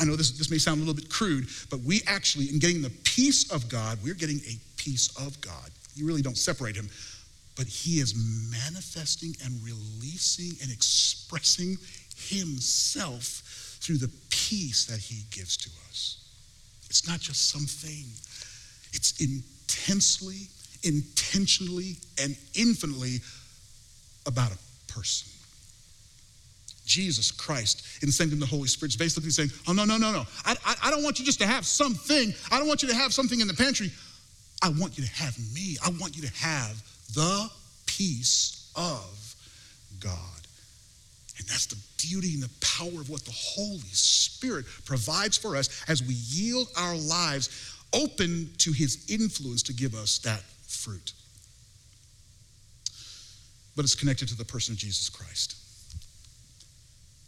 I 0.00 0.04
know 0.04 0.16
this, 0.16 0.32
this 0.32 0.50
may 0.50 0.58
sound 0.58 0.78
a 0.78 0.84
little 0.84 0.94
bit 0.94 1.10
crude, 1.10 1.48
but 1.70 1.80
we 1.80 2.02
actually, 2.06 2.46
in 2.50 2.58
getting 2.58 2.82
the 2.82 2.92
peace 3.04 3.50
of 3.50 3.68
God, 3.68 3.98
we're 4.02 4.14
getting 4.14 4.40
a 4.46 4.58
piece 4.76 5.08
of 5.16 5.40
God. 5.40 5.70
You 5.94 6.06
really 6.06 6.22
don't 6.22 6.38
separate 6.38 6.76
him, 6.76 6.88
but 7.56 7.66
he 7.66 7.98
is 7.98 8.14
manifesting 8.50 9.34
and 9.44 9.60
releasing 9.64 10.56
and 10.62 10.70
expressing 10.70 11.76
himself 12.16 13.78
through 13.80 13.98
the 13.98 14.10
peace 14.30 14.86
that 14.86 14.98
he 14.98 15.24
gives 15.30 15.56
to 15.56 15.70
us. 15.88 16.18
It's 16.88 17.06
not 17.06 17.20
just 17.20 17.50
something, 17.50 18.06
it's 18.92 19.20
intensely 19.20 20.48
intentionally 20.82 21.96
and 22.20 22.36
infinitely 22.54 23.18
about 24.26 24.52
a 24.52 24.92
person. 24.92 25.28
Jesus 26.84 27.30
Christ, 27.30 28.02
in 28.02 28.10
sending 28.10 28.38
the 28.38 28.46
Holy 28.46 28.66
Spirit, 28.66 28.92
is 28.92 28.96
basically 28.96 29.30
saying, 29.30 29.50
Oh, 29.68 29.72
no, 29.72 29.84
no, 29.84 29.98
no, 29.98 30.10
no. 30.10 30.24
I, 30.44 30.56
I, 30.64 30.74
I 30.84 30.90
don't 30.90 31.02
want 31.02 31.18
you 31.18 31.24
just 31.24 31.38
to 31.40 31.46
have 31.46 31.66
something. 31.66 32.32
I 32.50 32.58
don't 32.58 32.66
want 32.66 32.82
you 32.82 32.88
to 32.88 32.94
have 32.94 33.12
something 33.12 33.40
in 33.40 33.46
the 33.46 33.54
pantry. 33.54 33.90
I 34.62 34.70
want 34.70 34.98
you 34.98 35.04
to 35.04 35.10
have 35.10 35.36
me. 35.54 35.76
I 35.84 35.90
want 36.00 36.16
you 36.16 36.22
to 36.22 36.32
have 36.40 36.82
the 37.14 37.50
peace 37.86 38.72
of 38.74 39.36
God. 40.00 40.14
And 41.38 41.46
that's 41.46 41.66
the 41.66 41.76
beauty 41.98 42.34
and 42.34 42.42
the 42.42 42.50
power 42.60 43.00
of 43.00 43.10
what 43.10 43.24
the 43.24 43.34
Holy 43.34 43.80
Spirit 43.92 44.66
provides 44.84 45.36
for 45.36 45.56
us 45.56 45.84
as 45.88 46.02
we 46.02 46.14
yield 46.14 46.68
our 46.76 46.96
lives 46.96 47.76
open 47.92 48.50
to 48.58 48.72
his 48.72 49.06
influence 49.08 49.62
to 49.64 49.72
give 49.72 49.94
us 49.94 50.18
that 50.18 50.42
fruit. 50.68 51.12
But 53.74 53.84
it's 53.84 53.94
connected 53.94 54.28
to 54.28 54.36
the 54.36 54.44
person 54.44 54.72
of 54.72 54.78
Jesus 54.78 55.08
Christ. 55.08 55.56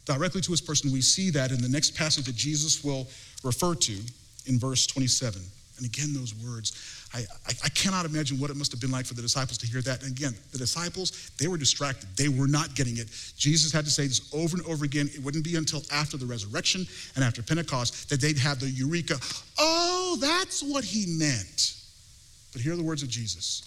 Directly 0.04 0.40
to 0.40 0.50
his 0.50 0.60
person, 0.60 0.92
we 0.92 1.00
see 1.00 1.30
that 1.30 1.52
in 1.52 1.60
the 1.62 1.68
next 1.68 1.96
passage 1.96 2.24
that 2.24 2.34
Jesus 2.34 2.82
will 2.82 3.06
refer 3.44 3.74
to 3.74 3.98
in 4.46 4.58
verse 4.58 4.86
27. 4.86 5.40
And 5.76 5.86
again, 5.86 6.12
those 6.12 6.34
words, 6.34 7.06
I, 7.14 7.20
I, 7.20 7.52
I, 7.64 7.68
cannot 7.70 8.04
imagine 8.04 8.38
what 8.38 8.50
it 8.50 8.56
must 8.56 8.70
have 8.70 8.82
been 8.82 8.90
like 8.90 9.06
for 9.06 9.14
the 9.14 9.22
disciples 9.22 9.56
to 9.58 9.66
hear 9.66 9.80
that. 9.82 10.02
And 10.02 10.10
again, 10.12 10.34
the 10.52 10.58
disciples, 10.58 11.30
they 11.38 11.48
were 11.48 11.56
distracted. 11.56 12.06
They 12.16 12.28
were 12.28 12.46
not 12.46 12.74
getting 12.74 12.98
it. 12.98 13.08
Jesus 13.38 13.72
had 13.72 13.86
to 13.86 13.90
say 13.90 14.06
this 14.06 14.28
over 14.34 14.58
and 14.58 14.66
over 14.66 14.84
again. 14.84 15.08
It 15.14 15.22
wouldn't 15.22 15.42
be 15.42 15.56
until 15.56 15.82
after 15.90 16.18
the 16.18 16.26
resurrection 16.26 16.86
and 17.16 17.24
after 17.24 17.42
Pentecost 17.42 18.10
that 18.10 18.20
they'd 18.20 18.38
have 18.38 18.60
the 18.60 18.68
eureka. 18.68 19.16
Oh, 19.58 20.18
that's 20.20 20.62
what 20.62 20.84
he 20.84 21.16
meant. 21.18 21.79
But 22.52 22.62
here 22.62 22.72
are 22.72 22.76
the 22.76 22.82
words 22.82 23.02
of 23.02 23.08
Jesus 23.08 23.66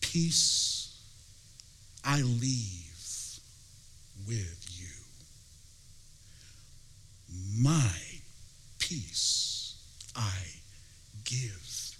Peace 0.00 0.98
I 2.04 2.22
leave 2.22 3.38
with 4.26 4.66
you. 4.70 4.86
My 7.60 7.90
peace 8.78 9.76
I 10.14 10.32
give 11.24 11.96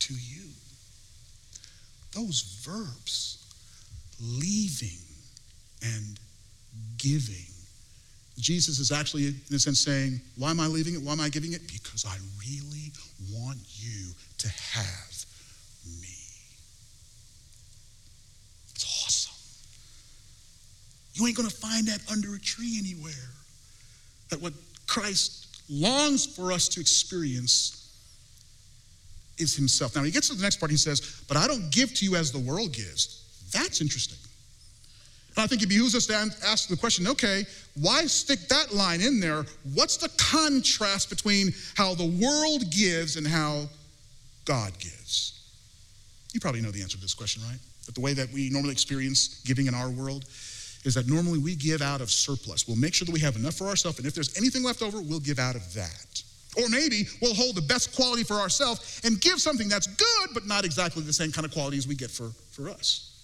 to 0.00 0.14
you. 0.14 0.48
Those 2.12 2.42
verbs, 2.64 3.44
leaving 4.20 5.04
and 5.82 6.18
giving, 6.96 7.52
Jesus 8.38 8.78
is 8.78 8.92
actually, 8.92 9.28
in 9.28 9.56
a 9.56 9.58
sense, 9.58 9.80
saying, 9.80 10.20
Why 10.36 10.50
am 10.50 10.60
I 10.60 10.66
leaving 10.66 10.94
it? 10.94 11.02
Why 11.02 11.12
am 11.12 11.20
I 11.20 11.28
giving 11.28 11.52
it? 11.52 11.62
Because 11.66 12.04
I 12.04 12.16
really 12.38 12.92
want 13.32 13.58
you 13.66 14.12
to 14.38 14.48
have 14.48 15.24
me. 16.00 16.14
It's 18.74 18.84
awesome. 19.04 19.34
You 21.14 21.26
ain't 21.26 21.36
going 21.36 21.48
to 21.48 21.56
find 21.56 21.86
that 21.88 22.00
under 22.10 22.34
a 22.34 22.38
tree 22.38 22.76
anywhere. 22.78 23.12
That 24.28 24.42
what 24.42 24.52
Christ 24.86 25.62
longs 25.70 26.26
for 26.26 26.52
us 26.52 26.68
to 26.68 26.80
experience 26.80 27.76
is 29.38 29.56
himself. 29.56 29.96
Now, 29.96 30.02
he 30.02 30.10
gets 30.10 30.28
to 30.28 30.34
the 30.34 30.42
next 30.42 30.56
part, 30.56 30.70
he 30.70 30.76
says, 30.76 31.22
But 31.28 31.36
I 31.36 31.46
don't 31.46 31.70
give 31.70 31.94
to 31.94 32.04
you 32.04 32.16
as 32.16 32.32
the 32.32 32.38
world 32.38 32.72
gives. 32.72 33.22
That's 33.52 33.80
interesting. 33.80 34.18
And 35.36 35.44
I 35.44 35.46
think 35.46 35.62
it 35.62 35.68
behooves 35.68 35.94
us 35.94 36.06
to 36.06 36.14
ask 36.46 36.68
the 36.68 36.76
question 36.76 37.06
okay, 37.06 37.44
why 37.80 38.06
stick 38.06 38.40
that 38.48 38.72
line 38.74 39.00
in 39.02 39.20
there? 39.20 39.44
What's 39.74 39.98
the 39.98 40.08
contrast 40.16 41.10
between 41.10 41.52
how 41.76 41.94
the 41.94 42.06
world 42.06 42.70
gives 42.70 43.16
and 43.16 43.26
how 43.26 43.68
God 44.46 44.72
gives? 44.78 45.32
You 46.32 46.40
probably 46.40 46.62
know 46.62 46.70
the 46.70 46.82
answer 46.82 46.96
to 46.96 47.02
this 47.02 47.14
question, 47.14 47.42
right? 47.48 47.58
That 47.84 47.94
the 47.94 48.00
way 48.00 48.14
that 48.14 48.32
we 48.32 48.48
normally 48.50 48.72
experience 48.72 49.42
giving 49.44 49.66
in 49.66 49.74
our 49.74 49.90
world 49.90 50.24
is 50.84 50.94
that 50.94 51.08
normally 51.08 51.38
we 51.38 51.54
give 51.54 51.82
out 51.82 52.00
of 52.00 52.10
surplus. 52.10 52.66
We'll 52.66 52.76
make 52.76 52.94
sure 52.94 53.04
that 53.06 53.12
we 53.12 53.20
have 53.20 53.36
enough 53.36 53.54
for 53.54 53.66
ourselves, 53.66 53.98
and 53.98 54.06
if 54.06 54.14
there's 54.14 54.36
anything 54.38 54.62
left 54.62 54.82
over, 54.82 55.00
we'll 55.00 55.20
give 55.20 55.38
out 55.38 55.56
of 55.56 55.74
that. 55.74 56.22
Or 56.56 56.68
maybe 56.70 57.06
we'll 57.20 57.34
hold 57.34 57.54
the 57.56 57.62
best 57.62 57.94
quality 57.94 58.22
for 58.22 58.34
ourselves 58.34 59.02
and 59.04 59.20
give 59.20 59.40
something 59.40 59.68
that's 59.68 59.86
good, 59.86 60.30
but 60.32 60.46
not 60.46 60.64
exactly 60.64 61.02
the 61.02 61.12
same 61.12 61.32
kind 61.32 61.44
of 61.44 61.52
quality 61.52 61.76
as 61.76 61.86
we 61.86 61.94
get 61.94 62.10
for, 62.10 62.30
for 62.52 62.70
us. 62.70 63.15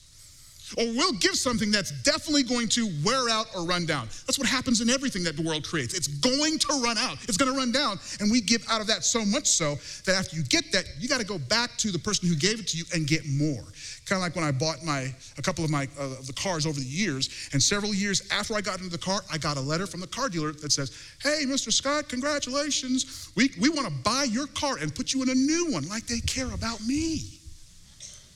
Or 0.78 0.84
we'll 0.84 1.12
give 1.14 1.34
something 1.34 1.70
that's 1.70 1.90
definitely 2.02 2.42
going 2.42 2.68
to 2.68 2.90
wear 3.04 3.28
out 3.28 3.46
or 3.54 3.64
run 3.64 3.86
down. 3.86 4.06
That's 4.26 4.38
what 4.38 4.48
happens 4.48 4.80
in 4.80 4.90
everything 4.90 5.24
that 5.24 5.36
the 5.36 5.42
world 5.42 5.66
creates. 5.66 5.94
It's 5.94 6.08
going 6.08 6.58
to 6.58 6.82
run 6.82 6.98
out, 6.98 7.18
it's 7.24 7.36
going 7.36 7.52
to 7.52 7.58
run 7.58 7.72
down. 7.72 7.98
And 8.20 8.30
we 8.30 8.40
give 8.40 8.64
out 8.68 8.80
of 8.80 8.86
that 8.88 9.04
so 9.04 9.24
much 9.24 9.46
so 9.46 9.76
that 10.06 10.16
after 10.18 10.36
you 10.36 10.42
get 10.44 10.70
that, 10.72 10.84
you 10.98 11.08
got 11.08 11.20
to 11.20 11.26
go 11.26 11.38
back 11.38 11.76
to 11.78 11.90
the 11.90 11.98
person 11.98 12.28
who 12.28 12.36
gave 12.36 12.60
it 12.60 12.68
to 12.68 12.78
you 12.78 12.84
and 12.94 13.06
get 13.06 13.26
more. 13.26 13.64
Kind 14.04 14.18
of 14.18 14.22
like 14.22 14.34
when 14.34 14.44
I 14.44 14.50
bought 14.50 14.84
my 14.84 15.14
a 15.38 15.42
couple 15.42 15.64
of 15.64 15.70
my 15.70 15.88
uh, 15.98 16.08
the 16.26 16.32
cars 16.34 16.66
over 16.66 16.78
the 16.78 16.84
years, 16.84 17.48
and 17.52 17.62
several 17.62 17.94
years 17.94 18.28
after 18.30 18.54
I 18.54 18.60
got 18.60 18.78
into 18.78 18.90
the 18.90 18.98
car, 18.98 19.20
I 19.30 19.38
got 19.38 19.56
a 19.56 19.60
letter 19.60 19.86
from 19.86 20.00
the 20.00 20.06
car 20.08 20.28
dealer 20.28 20.52
that 20.52 20.72
says, 20.72 20.90
"Hey, 21.22 21.44
Mr. 21.46 21.72
Scott, 21.72 22.08
congratulations. 22.08 23.30
We 23.36 23.50
we 23.60 23.68
want 23.68 23.86
to 23.86 23.94
buy 24.02 24.24
your 24.24 24.48
car 24.48 24.76
and 24.80 24.94
put 24.94 25.14
you 25.14 25.22
in 25.22 25.28
a 25.30 25.34
new 25.34 25.70
one." 25.70 25.88
Like 25.88 26.06
they 26.06 26.18
care 26.20 26.52
about 26.52 26.84
me. 26.84 27.22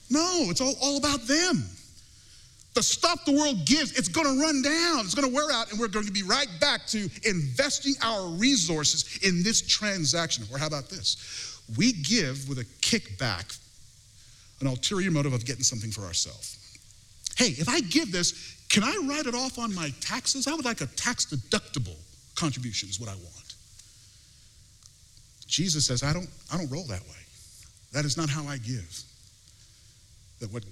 No, 0.09 0.46
it's 0.51 0.61
all, 0.61 0.75
all 0.81 0.99
about 0.99 1.27
them. 1.27 1.64
The 2.77 2.83
stuff 2.83 3.25
the 3.25 3.33
world 3.33 3.65
gives, 3.65 3.93
it's 3.93 4.09
gonna 4.09 4.39
run 4.39 4.61
down, 4.61 5.01
it's 5.01 5.15
gonna 5.15 5.33
wear 5.33 5.51
out, 5.51 5.71
and 5.71 5.81
we're 5.81 5.89
going 5.89 6.05
to 6.05 6.12
be 6.12 6.23
right 6.23 6.47
back 6.61 6.87
to 6.89 7.09
investing 7.25 7.95
our 8.03 8.29
resources 8.29 9.19
in 9.23 9.43
this 9.43 9.62
transaction. 9.62 10.45
Or 10.53 10.59
how 10.59 10.67
about 10.67 10.91
this? 10.91 11.59
We 11.79 11.95
give 11.95 12.47
with 12.51 12.59
a 12.59 12.67
kickback, 12.83 13.59
an 14.61 14.67
ulterior 14.67 15.11
motive 15.11 15.33
of 15.33 15.47
getting 15.47 15.62
something 15.62 15.91
for 15.91 16.03
ourselves. 16.03 16.59
Hey, 17.39 17.55
if 17.57 17.67
I 17.67 17.81
give 17.81 18.12
this, 18.12 18.67
can 18.69 18.85
I 18.85 18.95
write 19.09 19.25
it 19.25 19.35
off 19.35 19.59
on 19.59 19.75
my 19.75 19.89
taxes? 20.03 20.47
I 20.47 20.55
would 20.55 20.67
like 20.67 20.83
a 20.83 20.87
tax 20.87 21.25
deductible 21.25 21.97
contribution, 22.35 22.91
is 22.91 23.01
what 23.01 23.09
I 23.09 23.15
want. 23.15 23.55
Jesus 25.47 25.87
says, 25.87 26.03
I 26.03 26.12
don't, 26.12 26.29
I 26.53 26.59
don't 26.59 26.71
roll 26.71 26.85
that 26.89 27.01
way. 27.01 27.25
That 27.95 28.05
is 28.05 28.19
not 28.19 28.29
how 28.29 28.45
I 28.45 28.59
give. 28.59 29.03
That 30.41 30.53
what 30.53 30.65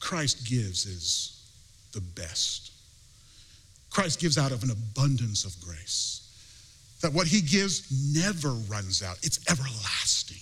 Christ 0.00 0.48
gives 0.48 0.86
is 0.86 1.40
the 1.92 2.00
best. 2.00 2.72
Christ 3.90 4.20
gives 4.20 4.38
out 4.38 4.52
of 4.52 4.62
an 4.62 4.70
abundance 4.70 5.44
of 5.44 5.54
grace. 5.60 6.18
That 7.02 7.12
what 7.12 7.26
he 7.26 7.40
gives 7.40 8.14
never 8.14 8.50
runs 8.70 9.02
out, 9.02 9.18
it's 9.22 9.40
everlasting. 9.50 10.40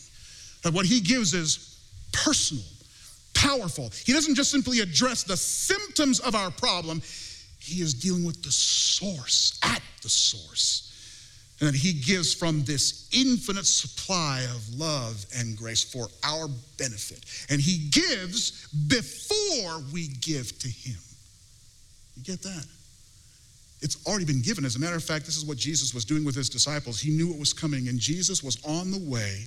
That 0.62 0.72
what 0.72 0.86
he 0.86 1.00
gives 1.00 1.34
is 1.34 1.78
personal, 2.12 2.64
powerful. 3.34 3.90
He 4.04 4.12
doesn't 4.12 4.34
just 4.34 4.50
simply 4.50 4.80
address 4.80 5.24
the 5.24 5.36
symptoms 5.36 6.20
of 6.20 6.34
our 6.34 6.50
problem, 6.50 7.02
he 7.58 7.82
is 7.82 7.94
dealing 7.94 8.24
with 8.24 8.42
the 8.42 8.50
source, 8.50 9.58
at 9.62 9.82
the 10.02 10.08
source. 10.08 10.86
And 11.60 11.68
that 11.68 11.74
he 11.74 11.92
gives 11.92 12.32
from 12.32 12.64
this 12.64 13.08
infinite 13.12 13.66
supply 13.66 14.46
of 14.54 14.78
love 14.78 15.26
and 15.36 15.56
grace 15.58 15.84
for 15.84 16.08
our 16.24 16.48
benefit. 16.78 17.24
And 17.50 17.60
he 17.60 17.90
gives 17.90 18.66
before 18.88 19.82
we 19.92 20.08
give 20.08 20.58
to 20.58 20.68
him. 20.68 20.96
You 22.20 22.36
get 22.36 22.42
that? 22.42 22.66
It's 23.80 24.06
already 24.06 24.26
been 24.26 24.42
given. 24.42 24.66
As 24.66 24.76
a 24.76 24.78
matter 24.78 24.96
of 24.96 25.02
fact, 25.02 25.24
this 25.24 25.38
is 25.38 25.46
what 25.46 25.56
Jesus 25.56 25.94
was 25.94 26.04
doing 26.04 26.22
with 26.22 26.34
his 26.34 26.50
disciples. 26.50 27.00
He 27.00 27.10
knew 27.10 27.32
it 27.32 27.38
was 27.38 27.54
coming, 27.54 27.88
and 27.88 27.98
Jesus 27.98 28.44
was 28.44 28.62
on 28.62 28.90
the 28.90 28.98
way 28.98 29.46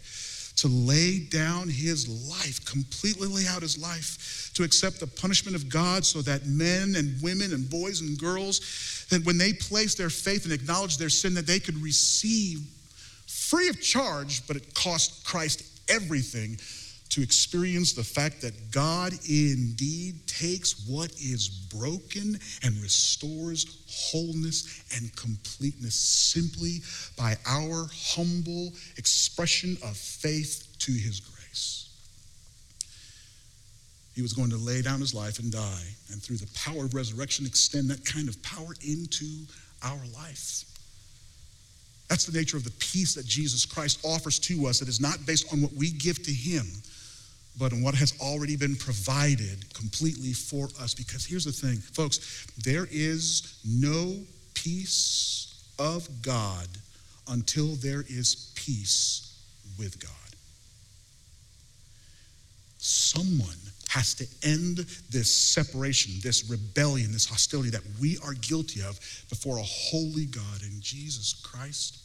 to 0.56 0.68
lay 0.68 1.20
down 1.20 1.70
his 1.70 2.08
life, 2.30 2.66
completely 2.66 3.28
lay 3.28 3.46
out 3.48 3.62
his 3.62 3.78
life, 3.78 4.52
to 4.56 4.64
accept 4.64 5.00
the 5.00 5.08
punishment 5.08 5.56
of 5.56 5.70
God 5.70 6.04
so 6.04 6.22
that 6.24 6.48
men 6.48 6.96
and 6.96 7.22
women 7.22 7.54
and 7.54 7.70
boys 7.70 8.02
and 8.02 8.18
girls, 8.18 9.06
that 9.12 9.24
when 9.24 9.38
they 9.38 9.54
place 9.54 9.94
their 9.94 10.10
faith 10.10 10.46
and 10.46 10.54
acknowledge 10.54 10.98
their 10.98 11.10
sin, 11.10 11.36
that 11.36 11.46
they 11.46 11.60
could 11.60 11.78
receive 11.78 12.60
free 13.28 13.70
of 13.70 13.80
charge, 13.82 14.48
but 14.48 14.56
it 14.56 14.74
cost 14.74 15.24
Christ 15.26 15.64
everything 15.90 16.58
to 17.14 17.22
experience 17.22 17.94
the 17.94 18.04
fact 18.04 18.42
that 18.42 18.72
God 18.72 19.14
indeed 19.30 20.26
takes 20.26 20.88
what 20.88 21.12
is 21.12 21.48
broken 21.48 22.40
and 22.64 22.76
restores 22.82 23.84
wholeness 23.88 24.84
and 24.96 25.16
completeness 25.16 25.94
simply 25.94 26.80
by 27.16 27.36
our 27.46 27.88
humble 27.94 28.72
expression 28.98 29.78
of 29.84 29.96
faith 29.96 30.76
to 30.80 30.92
his 30.92 31.20
grace. 31.20 31.90
He 34.16 34.24
was 34.24 34.34
going 34.34 34.50
to 34.50 34.58
lay 34.58 34.82
down 34.82 35.00
his 35.00 35.14
life 35.14 35.38
and 35.38 35.52
die, 35.52 35.86
and 36.12 36.20
through 36.20 36.38
the 36.38 36.50
power 36.56 36.86
of 36.86 36.96
resurrection, 36.96 37.46
extend 37.46 37.92
that 37.92 38.04
kind 38.06 38.28
of 38.28 38.42
power 38.42 38.74
into 38.82 39.46
our 39.84 40.02
life. 40.16 40.66
That's 42.10 42.26
the 42.26 42.36
nature 42.36 42.58
of 42.58 42.64
the 42.64 42.72
peace 42.72 43.14
that 43.14 43.28
Jesus 43.28 43.66
Christ 43.68 44.00
offers 44.04 44.40
to 44.40 44.66
us. 44.66 44.82
It 44.82 44.88
is 44.88 45.00
not 45.00 45.24
based 45.28 45.54
on 45.54 45.62
what 45.62 45.74
we 45.74 45.92
give 45.92 46.24
to 46.24 46.32
him 46.32 46.66
but 47.58 47.72
on 47.72 47.82
what 47.82 47.96
has 47.96 48.14
already 48.20 48.56
been 48.56 48.76
provided 48.76 49.74
completely 49.74 50.34
for 50.34 50.66
us. 50.82 50.94
Because 50.94 51.26
here's 51.26 51.46
the 51.46 51.52
thing, 51.52 51.78
folks, 51.78 52.48
there 52.64 52.88
is 52.92 53.60
no 53.66 54.16
peace 54.54 55.64
of 55.80 56.08
God 56.22 56.68
until 57.28 57.76
there 57.76 58.04
is 58.08 58.52
peace 58.56 59.40
with 59.78 60.00
God. 60.00 60.12
Someone 62.78 63.58
has 63.90 64.16
to 64.16 64.26
end 64.44 64.78
this 65.12 65.34
separation, 65.34 66.14
this 66.24 66.50
rebellion, 66.50 67.12
this 67.12 67.28
hostility 67.28 67.70
that 67.70 67.84
we 68.02 68.18
are 68.26 68.34
guilty 68.34 68.82
of 68.82 69.00
before 69.30 69.58
a 69.58 69.64
holy 69.64 70.26
God. 70.26 70.62
in 70.64 70.82
Jesus 70.82 71.34
Christ 71.34 72.00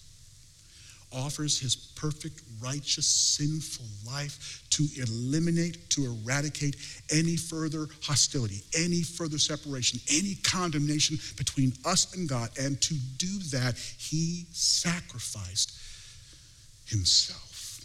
offers 1.12 1.58
his 1.58 1.74
perfect, 1.74 2.42
righteous, 2.62 3.06
sinful 3.06 3.86
life 4.06 4.64
to 4.70 4.86
eliminate, 4.96 5.90
to 5.90 6.04
eradicate 6.04 6.76
any 7.10 7.36
further 7.36 7.86
hostility, 8.02 8.62
any 8.76 9.02
further 9.02 9.38
separation, 9.38 10.00
any 10.10 10.34
condemnation 10.36 11.18
between 11.36 11.72
us 11.84 12.14
and 12.14 12.28
God. 12.28 12.50
And 12.58 12.80
to 12.82 12.94
do 13.16 13.38
that, 13.50 13.76
he 13.76 14.46
sacrificed 14.52 15.72
himself 16.86 17.80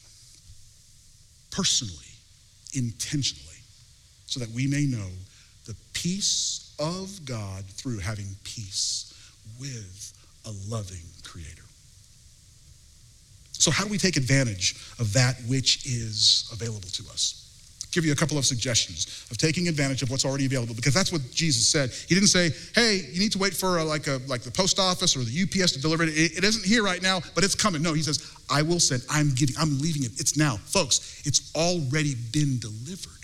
personally, 1.52 1.96
intentionally, 2.74 3.50
so 4.26 4.40
that 4.40 4.50
we 4.50 4.68
may 4.68 4.86
know 4.86 5.10
the 5.66 5.76
peace 5.94 6.76
of 6.80 7.24
God 7.26 7.66
through 7.66 8.00
having 8.00 8.36
peace 8.44 9.14
with 9.60 10.14
a 10.46 10.52
loving 10.68 11.04
Creator. 11.24 11.62
So, 13.63 13.71
how 13.71 13.86
do 13.86 13.89
we 13.89 13.97
take 13.97 14.17
advantage 14.17 14.76
of 14.99 15.13
that 15.13 15.38
which 15.47 15.86
is 15.86 16.49
available 16.52 16.89
to 16.89 17.04
us? 17.13 17.39
Give 17.93 18.04
you 18.04 18.12
a 18.12 18.15
couple 18.15 18.38
of 18.38 18.45
suggestions 18.45 19.26
of 19.32 19.38
taking 19.38 19.69
advantage 19.69 20.02
of 20.02 20.12
what's 20.12 20.26
already 20.26 20.45
available 20.45 20.76
because 20.76 20.93
that's 20.93 21.13
what 21.13 21.21
Jesus 21.32 21.65
said. 21.65 21.91
He 21.91 22.13
didn't 22.13 22.28
say, 22.28 22.52
"Hey, 22.76 23.08
you 23.13 23.21
need 23.21 23.32
to 23.32 23.38
wait 23.38 23.54
for 23.54 23.78
a, 23.78 23.84
like 23.86 24.08
a 24.08 24.19
like 24.28 24.41
the 24.41 24.52
post 24.52 24.80
office 24.80 25.15
or 25.15 25.19
the 25.19 25.43
UPS 25.43 25.71
to 25.73 25.80
deliver 25.80 26.04
it. 26.04 26.10
it. 26.10 26.38
It 26.39 26.43
isn't 26.43 26.65
here 26.65 26.84
right 26.84 27.02
now, 27.02 27.21
but 27.36 27.45
it's 27.45 27.56
coming." 27.56 27.82
No, 27.82 27.93
he 27.93 28.04
says, 28.04 28.19
"I 28.49 28.63
will 28.63 28.82
send. 28.82 29.02
I'm 29.10 29.34
giving. 29.34 29.56
I'm 29.58 29.80
leaving 29.80 30.04
it. 30.04 30.12
It's 30.19 30.36
now, 30.36 30.58
folks. 30.65 31.21
It's 31.23 31.56
already 31.56 32.15
been 32.15 32.60
delivered. 32.60 33.23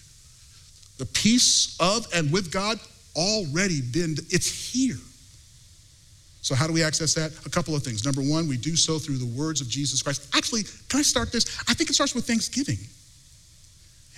The 0.99 1.05
peace 1.05 1.75
of 1.81 2.07
and 2.13 2.31
with 2.31 2.49
God 2.49 2.79
already 3.13 3.81
been. 3.81 4.15
It's 4.29 4.71
here." 4.71 4.99
So, 6.41 6.55
how 6.55 6.67
do 6.67 6.73
we 6.73 6.83
access 6.83 7.13
that? 7.15 7.31
A 7.45 7.49
couple 7.49 7.75
of 7.75 7.83
things. 7.83 8.05
Number 8.05 8.21
one, 8.21 8.47
we 8.47 8.57
do 8.57 8.75
so 8.75 8.97
through 8.97 9.17
the 9.17 9.25
words 9.25 9.61
of 9.61 9.67
Jesus 9.67 10.01
Christ. 10.01 10.27
Actually, 10.33 10.63
can 10.87 10.99
I 10.99 11.03
start 11.03 11.31
this? 11.31 11.59
I 11.67 11.73
think 11.73 11.89
it 11.89 11.93
starts 11.93 12.15
with 12.15 12.25
thanksgiving. 12.25 12.77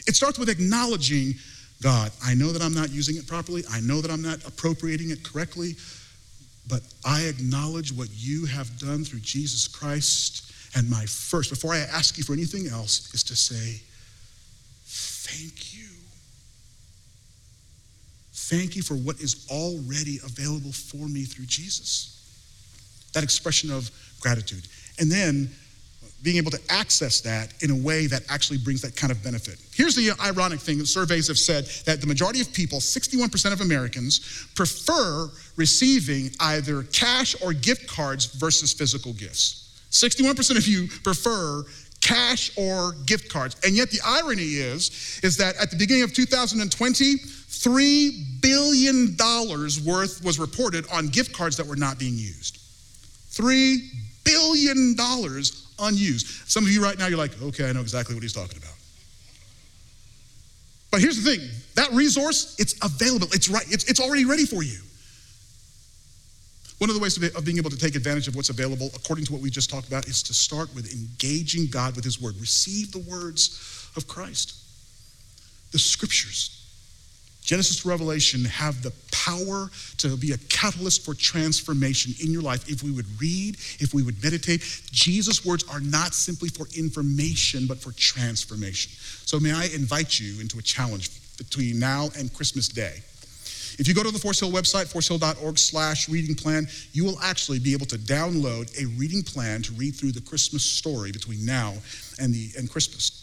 It 0.08 0.16
starts 0.16 0.38
with 0.38 0.50
acknowledging 0.50 1.34
God, 1.82 2.12
I 2.24 2.36
know 2.36 2.52
that 2.52 2.62
I'm 2.62 2.76
not 2.76 2.92
using 2.92 3.18
it 3.18 3.28
properly, 3.28 3.64
I 3.70 3.82
know 3.82 4.02
that 4.02 4.12
I'm 4.12 4.22
not 4.22 4.46
appropriating 4.46 5.10
it 5.10 5.24
correctly, 5.24 5.76
but 6.70 6.82
I 7.04 7.24
acknowledge 7.24 7.92
what 7.92 8.08
you 8.12 8.46
have 8.46 8.78
done 8.78 9.04
through 9.04 9.22
Jesus 9.22 9.68
Christ. 9.68 10.52
And 10.76 10.90
my 10.90 11.06
first, 11.06 11.50
before 11.50 11.74
I 11.74 11.80
ask 11.80 12.18
you 12.18 12.24
for 12.24 12.34
anything 12.34 12.68
else, 12.68 13.14
is 13.14 13.24
to 13.24 13.36
say, 13.36 13.82
Thank 14.86 15.74
you. 15.74 15.91
Thank 18.52 18.76
you 18.76 18.82
for 18.82 18.96
what 18.96 19.22
is 19.22 19.48
already 19.50 20.20
available 20.26 20.74
for 20.74 21.08
me 21.08 21.24
through 21.24 21.46
Jesus. 21.46 22.20
That 23.14 23.24
expression 23.24 23.72
of 23.72 23.90
gratitude. 24.20 24.68
And 25.00 25.10
then 25.10 25.50
being 26.22 26.36
able 26.36 26.52
to 26.52 26.60
access 26.70 27.22
that 27.22 27.54
in 27.64 27.72
a 27.72 27.76
way 27.76 28.08
that 28.08 28.24
actually 28.28 28.58
brings 28.58 28.82
that 28.82 28.98
kind 28.98 29.10
of 29.10 29.24
benefit. 29.24 29.58
Here's 29.74 29.96
the 29.96 30.12
ironic 30.22 30.60
thing 30.60 30.84
surveys 30.84 31.30
have 31.30 31.40
said 31.40 31.66
that 31.86 32.02
the 32.02 32.08
majority 32.08 32.42
of 32.42 32.52
people, 32.52 32.80
61% 32.80 33.54
of 33.54 33.62
Americans, 33.62 34.46
prefer 34.54 35.30
receiving 35.56 36.30
either 36.42 36.84
cash 36.84 37.42
or 37.42 37.54
gift 37.54 37.88
cards 37.88 38.26
versus 38.26 38.74
physical 38.74 39.14
gifts. 39.14 39.80
61% 39.92 40.58
of 40.58 40.68
you 40.68 40.90
prefer 41.04 41.64
cash 42.02 42.52
or 42.58 42.94
gift 43.06 43.32
cards. 43.32 43.56
And 43.64 43.76
yet 43.76 43.92
the 43.92 44.00
irony 44.06 44.44
is 44.44 45.20
is 45.24 45.38
that 45.38 45.56
at 45.56 45.72
the 45.72 45.78
beginning 45.78 46.04
of 46.04 46.14
2020, 46.14 47.16
$3 47.52 48.42
billion 48.42 49.16
worth 49.86 50.24
was 50.24 50.40
reported 50.40 50.86
on 50.92 51.08
gift 51.10 51.34
cards 51.34 51.58
that 51.58 51.68
were 51.68 51.76
not 51.76 52.00
being 52.00 52.14
used. 52.14 52.58
$3 53.32 53.78
billion 54.24 54.96
unused. 55.80 56.28
Some 56.50 56.64
of 56.64 56.72
you 56.72 56.82
right 56.82 56.98
now, 56.98 57.08
you're 57.08 57.18
like, 57.18 57.40
okay, 57.42 57.70
I 57.70 57.74
know 57.74 57.82
exactly 57.82 58.16
what 58.16 58.24
he's 58.24 58.34
talking 58.34 58.58
about. 58.58 58.74
But 60.92 61.02
here's 61.02 61.22
the 61.22 61.36
thing 61.36 61.50
that 61.76 61.92
resource, 61.92 62.56
it's 62.60 62.76
available, 62.84 63.28
it's 63.32 63.50
right, 63.50 63.66
it's, 63.70 63.90
it's 63.90 64.00
already 64.00 64.26
ready 64.26 64.46
for 64.46 64.64
you. 64.64 64.80
One 66.80 66.90
of 66.90 66.96
the 66.96 67.02
ways 67.02 67.16
of 67.22 67.46
being 67.46 67.58
able 67.58 67.70
to 67.70 67.78
take 67.78 67.96
advantage 67.96 68.28
of 68.28 68.36
what's 68.36 68.50
available, 68.50 68.90
according 68.96 69.26
to 69.26 69.34
what 69.34 69.42
we 69.42 69.50
just 69.52 69.70
talked 69.70 69.88
about, 69.88 70.08
is 70.08 70.24
to 70.24 70.34
start 70.34 70.74
with 70.74 70.92
engaging 70.92 71.68
God 71.70 71.96
with 71.96 72.04
His 72.04 72.20
Word. 72.20 72.36
Receive 72.40 72.92
the 72.92 73.00
words 73.00 73.88
of 73.96 74.08
Christ. 74.08 74.56
The 75.74 75.80
scriptures, 75.80 76.61
Genesis 77.42 77.82
to 77.82 77.90
Revelation 77.90 78.46
have 78.46 78.82
the 78.84 78.94
power 79.12 79.70
to 79.98 80.16
be 80.16 80.32
a 80.32 80.38
catalyst 80.50 81.04
for 81.04 81.14
transformation 81.14 82.14
in 82.24 82.32
your 82.32 82.42
life 82.42 82.70
if 82.70 82.84
we 82.84 82.92
would 82.92 83.08
read, 83.20 83.56
if 83.80 83.94
we 83.94 84.04
would 84.04 84.22
meditate. 84.24 84.62
Jesus' 84.92 85.44
words 85.46 85.64
are 85.70 85.80
not 85.80 86.14
simply 86.14 86.50
for 86.50 86.68
information, 86.78 87.66
but 87.68 87.80
for 87.80 87.92
transformation. 87.94 88.92
So, 89.26 89.40
may 89.40 89.52
I 89.52 89.66
invite 89.74 90.20
you 90.20 90.40
into 90.40 90.60
a 90.60 90.62
challenge 90.62 91.10
between 91.38 91.80
now 91.80 92.10
and 92.18 92.34
Christmas 92.34 92.68
Day? 92.68 93.02
If 93.80 93.88
you 93.88 93.94
go 93.94 94.04
to 94.04 94.12
the 94.12 94.20
Forest 94.20 94.42
Hill 94.42 94.52
website, 94.52 94.92
foresthill.org 94.92 95.58
slash 95.58 96.10
reading 96.10 96.36
plan, 96.36 96.68
you 96.94 97.04
will 97.04 97.20
actually 97.22 97.58
be 97.58 97.74
able 97.74 97.86
to 97.88 97.98
download 97.98 98.72
a 98.80 98.86
reading 98.98 99.24
plan 99.24 99.62
to 99.64 99.74
read 99.74 99.96
through 99.96 100.12
the 100.12 100.22
Christmas 100.22 100.64
story 100.64 101.12
between 101.12 101.46
now 101.46 101.74
and, 102.20 102.34
the, 102.34 102.50
and 102.58 102.70
Christmas. 102.70 103.21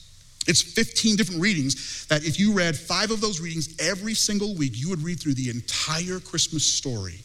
It's 0.49 0.63
15 0.63 1.17
different 1.17 1.41
readings 1.41 2.07
that 2.07 2.25
if 2.25 2.41
you 2.41 2.53
read 2.53 2.77
five 2.77 3.11
of 3.11 3.21
those 3.21 3.41
readings 3.41 3.77
every 3.79 4.15
single 4.15 4.55
week, 4.55 4.73
you 4.75 4.89
would 4.89 5.03
read 5.03 5.21
through 5.21 5.35
the 5.35 5.51
entire 5.51 6.19
Christmas 6.21 6.65
story 6.65 7.21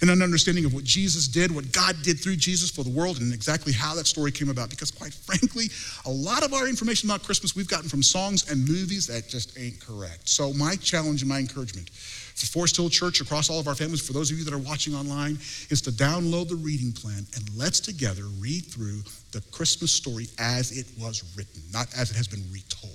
and 0.00 0.10
an 0.10 0.22
understanding 0.22 0.64
of 0.64 0.74
what 0.74 0.84
Jesus 0.84 1.28
did, 1.28 1.54
what 1.54 1.72
God 1.72 1.96
did 2.02 2.18
through 2.18 2.36
Jesus 2.36 2.70
for 2.70 2.82
the 2.82 2.90
world, 2.90 3.20
and 3.20 3.32
exactly 3.32 3.72
how 3.72 3.94
that 3.94 4.06
story 4.06 4.30
came 4.30 4.50
about. 4.50 4.70
Because, 4.70 4.90
quite 4.90 5.12
frankly, 5.26 5.66
a 6.04 6.10
lot 6.10 6.42
of 6.42 6.52
our 6.52 6.68
information 6.68 7.08
about 7.08 7.22
Christmas 7.22 7.54
we've 7.54 7.68
gotten 7.68 7.88
from 7.88 8.02
songs 8.02 8.50
and 8.50 8.66
movies 8.66 9.06
that 9.06 9.28
just 9.28 9.58
ain't 9.58 9.80
correct. 9.80 10.28
So, 10.28 10.52
my 10.52 10.76
challenge 10.76 11.22
and 11.22 11.28
my 11.28 11.38
encouragement 11.38 11.90
for 12.36 12.46
Forest 12.46 12.76
Hill 12.76 12.90
Church 12.90 13.20
across 13.20 13.48
all 13.48 13.58
of 13.58 13.66
our 13.66 13.74
families, 13.74 14.06
for 14.06 14.12
those 14.12 14.30
of 14.30 14.38
you 14.38 14.44
that 14.44 14.52
are 14.52 14.58
watching 14.58 14.94
online, 14.94 15.38
is 15.70 15.80
to 15.82 15.90
download 15.90 16.48
the 16.48 16.56
reading 16.56 16.92
plan 16.92 17.26
and 17.34 17.50
let's 17.56 17.80
together 17.80 18.24
read 18.38 18.66
through 18.66 19.00
the 19.32 19.40
Christmas 19.52 19.90
story 19.90 20.28
as 20.38 20.76
it 20.76 20.86
was 20.98 21.24
written, 21.36 21.62
not 21.72 21.88
as 21.96 22.10
it 22.10 22.16
has 22.16 22.28
been 22.28 22.44
retold. 22.52 22.92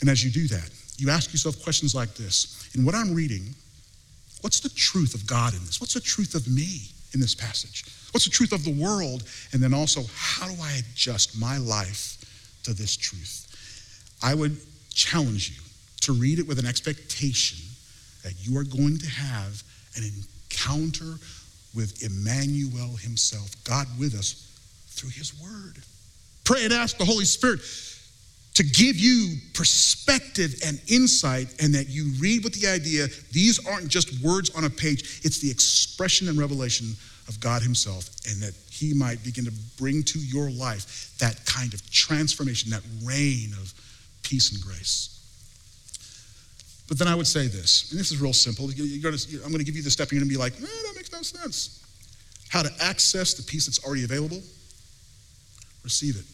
And 0.00 0.08
as 0.08 0.24
you 0.24 0.30
do 0.30 0.48
that, 0.48 0.70
you 0.96 1.10
ask 1.10 1.32
yourself 1.32 1.62
questions 1.62 1.94
like 1.94 2.14
this 2.14 2.70
In 2.74 2.84
what 2.84 2.94
I'm 2.94 3.14
reading, 3.14 3.54
What's 4.40 4.60
the 4.60 4.68
truth 4.68 5.14
of 5.14 5.26
God 5.26 5.54
in 5.54 5.60
this? 5.64 5.80
What's 5.80 5.94
the 5.94 6.00
truth 6.00 6.34
of 6.34 6.46
me 6.46 6.82
in 7.12 7.20
this 7.20 7.34
passage? 7.34 7.84
What's 8.12 8.24
the 8.24 8.30
truth 8.30 8.52
of 8.52 8.64
the 8.64 8.72
world? 8.72 9.24
And 9.52 9.62
then 9.62 9.74
also, 9.74 10.02
how 10.14 10.46
do 10.46 10.54
I 10.62 10.80
adjust 10.92 11.38
my 11.38 11.58
life 11.58 12.18
to 12.62 12.72
this 12.72 12.96
truth? 12.96 13.46
I 14.22 14.34
would 14.34 14.56
challenge 14.94 15.50
you 15.50 15.67
to 16.08 16.14
read 16.14 16.38
it 16.38 16.48
with 16.48 16.58
an 16.58 16.64
expectation 16.64 17.58
that 18.24 18.32
you 18.40 18.56
are 18.56 18.64
going 18.64 18.96
to 18.96 19.06
have 19.06 19.62
an 19.94 20.04
encounter 20.04 21.18
with 21.74 22.02
Emmanuel 22.02 22.96
himself, 22.96 23.50
God 23.64 23.86
with 23.98 24.14
us 24.14 24.50
through 24.86 25.10
his 25.10 25.38
word. 25.38 25.76
Pray 26.44 26.64
and 26.64 26.72
ask 26.72 26.96
the 26.96 27.04
Holy 27.04 27.26
Spirit 27.26 27.60
to 28.54 28.64
give 28.64 28.96
you 28.96 29.36
perspective 29.52 30.54
and 30.64 30.80
insight, 30.88 31.54
and 31.62 31.74
that 31.74 31.90
you 31.90 32.10
read 32.18 32.42
with 32.42 32.58
the 32.58 32.66
idea 32.68 33.06
these 33.30 33.64
aren't 33.66 33.88
just 33.88 34.24
words 34.24 34.48
on 34.56 34.64
a 34.64 34.70
page, 34.70 35.20
it's 35.24 35.40
the 35.40 35.50
expression 35.50 36.26
and 36.28 36.38
revelation 36.38 36.96
of 37.28 37.38
God 37.38 37.60
Himself, 37.60 38.08
and 38.30 38.40
that 38.40 38.54
He 38.70 38.94
might 38.94 39.22
begin 39.22 39.44
to 39.44 39.52
bring 39.76 40.02
to 40.04 40.18
your 40.18 40.50
life 40.50 41.14
that 41.18 41.44
kind 41.44 41.74
of 41.74 41.88
transformation, 41.90 42.70
that 42.70 42.82
reign 43.04 43.52
of 43.60 43.74
peace 44.22 44.52
and 44.52 44.62
grace. 44.62 45.17
But 46.88 46.98
then 46.98 47.06
I 47.06 47.14
would 47.14 47.26
say 47.26 47.46
this, 47.46 47.90
and 47.90 48.00
this 48.00 48.10
is 48.10 48.18
real 48.18 48.32
simple. 48.32 48.66
Gonna, 48.66 49.16
I'm 49.44 49.52
going 49.52 49.58
to 49.58 49.64
give 49.64 49.76
you 49.76 49.82
the 49.82 49.90
step, 49.90 50.10
you're 50.10 50.20
going 50.20 50.28
to 50.28 50.34
be 50.34 50.40
like, 50.40 50.54
eh, 50.54 50.64
that 50.64 50.92
makes 50.96 51.12
no 51.12 51.22
sense. 51.22 51.84
How 52.48 52.62
to 52.62 52.70
access 52.80 53.34
the 53.34 53.42
peace 53.42 53.66
that's 53.66 53.84
already 53.84 54.04
available, 54.04 54.40
receive 55.84 56.16
it 56.16 56.24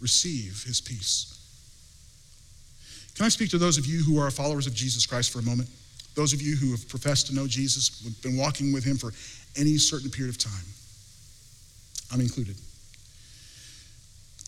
receive 0.00 0.64
his 0.66 0.80
peace. 0.80 1.36
Can 3.14 3.26
I 3.26 3.28
speak 3.28 3.50
to 3.50 3.58
those 3.58 3.76
of 3.76 3.86
you 3.86 4.02
who 4.02 4.18
are 4.18 4.30
followers 4.30 4.66
of 4.66 4.74
Jesus 4.74 5.06
Christ 5.06 5.32
for 5.32 5.40
a 5.40 5.42
moment? 5.42 5.68
Those 6.14 6.32
of 6.32 6.42
you 6.42 6.56
who 6.56 6.70
have 6.70 6.88
professed 6.88 7.26
to 7.28 7.34
know 7.34 7.46
Jesus, 7.46 7.90
been 8.22 8.36
walking 8.36 8.72
with 8.72 8.82
him 8.82 8.96
for 8.96 9.12
any 9.56 9.76
certain 9.76 10.10
period 10.10 10.34
of 10.34 10.38
time. 10.38 10.64
I'm 12.12 12.20
included. 12.20 12.56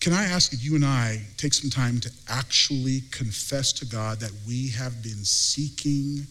Can 0.03 0.13
I 0.13 0.25
ask 0.25 0.51
that 0.51 0.61
you 0.61 0.75
and 0.75 0.85
I 0.85 1.23
take 1.37 1.55
some 1.55 1.71
time 1.71 2.01
to 2.01 2.11
actually 2.29 3.03
confess 3.13 3.73
to 3.75 3.87
God 3.87 4.19
that 4.19 4.33
we 4.49 4.71
have 4.71 5.01
been 5.01 5.25
seeking 5.25 6.27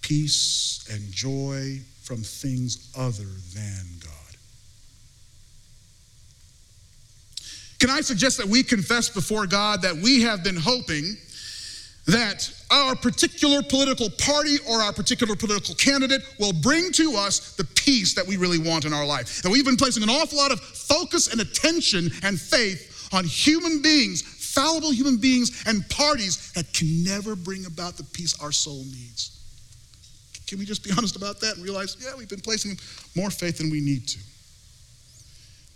peace 0.00 0.82
and 0.90 1.12
joy 1.12 1.80
from 2.04 2.22
things 2.22 2.90
other 2.96 3.28
than 3.54 3.84
God? 4.02 4.36
Can 7.78 7.90
I 7.90 8.00
suggest 8.00 8.38
that 8.38 8.46
we 8.46 8.62
confess 8.62 9.10
before 9.10 9.46
God 9.46 9.82
that 9.82 9.94
we 9.94 10.22
have 10.22 10.42
been 10.42 10.56
hoping 10.56 11.18
that 12.06 12.50
our 12.70 12.96
particular 12.96 13.60
political 13.62 14.08
party 14.08 14.56
or 14.66 14.80
our 14.80 14.94
particular 14.94 15.36
political 15.36 15.74
candidate 15.74 16.22
will 16.38 16.54
bring 16.54 16.92
to 16.92 17.14
us 17.14 17.56
the 17.56 17.64
peace 17.86 18.14
that 18.14 18.26
we 18.26 18.36
really 18.36 18.58
want 18.58 18.84
in 18.84 18.92
our 18.92 19.06
life. 19.06 19.42
That 19.42 19.50
we've 19.50 19.64
been 19.64 19.76
placing 19.76 20.02
an 20.02 20.10
awful 20.10 20.36
lot 20.36 20.50
of 20.50 20.60
focus 20.60 21.28
and 21.28 21.40
attention 21.40 22.10
and 22.22 22.38
faith 22.38 23.08
on 23.12 23.24
human 23.24 23.80
beings, 23.80 24.22
fallible 24.22 24.90
human 24.90 25.16
beings, 25.16 25.62
and 25.66 25.88
parties 25.88 26.52
that 26.52 26.72
can 26.74 27.04
never 27.04 27.36
bring 27.36 27.64
about 27.64 27.96
the 27.96 28.02
peace 28.02 28.38
our 28.42 28.52
soul 28.52 28.82
needs. 28.84 29.32
Can 30.48 30.58
we 30.58 30.64
just 30.64 30.84
be 30.84 30.90
honest 30.98 31.16
about 31.16 31.40
that 31.40 31.54
and 31.56 31.64
realize, 31.64 31.96
yeah, 32.00 32.10
we've 32.18 32.28
been 32.28 32.40
placing 32.40 32.76
more 33.14 33.30
faith 33.30 33.58
than 33.58 33.70
we 33.70 33.80
need 33.80 34.08
to? 34.08 34.18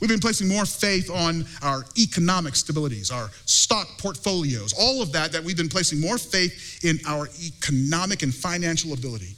We've 0.00 0.10
been 0.10 0.18
placing 0.18 0.48
more 0.48 0.64
faith 0.64 1.10
on 1.10 1.44
our 1.62 1.84
economic 1.98 2.54
stabilities, 2.54 3.12
our 3.12 3.28
stock 3.44 3.86
portfolios, 3.98 4.72
all 4.72 5.02
of 5.02 5.12
that, 5.12 5.30
that 5.32 5.44
we've 5.44 5.58
been 5.58 5.68
placing 5.68 6.00
more 6.00 6.16
faith 6.16 6.82
in 6.82 6.98
our 7.06 7.28
economic 7.44 8.22
and 8.22 8.34
financial 8.34 8.94
ability. 8.94 9.36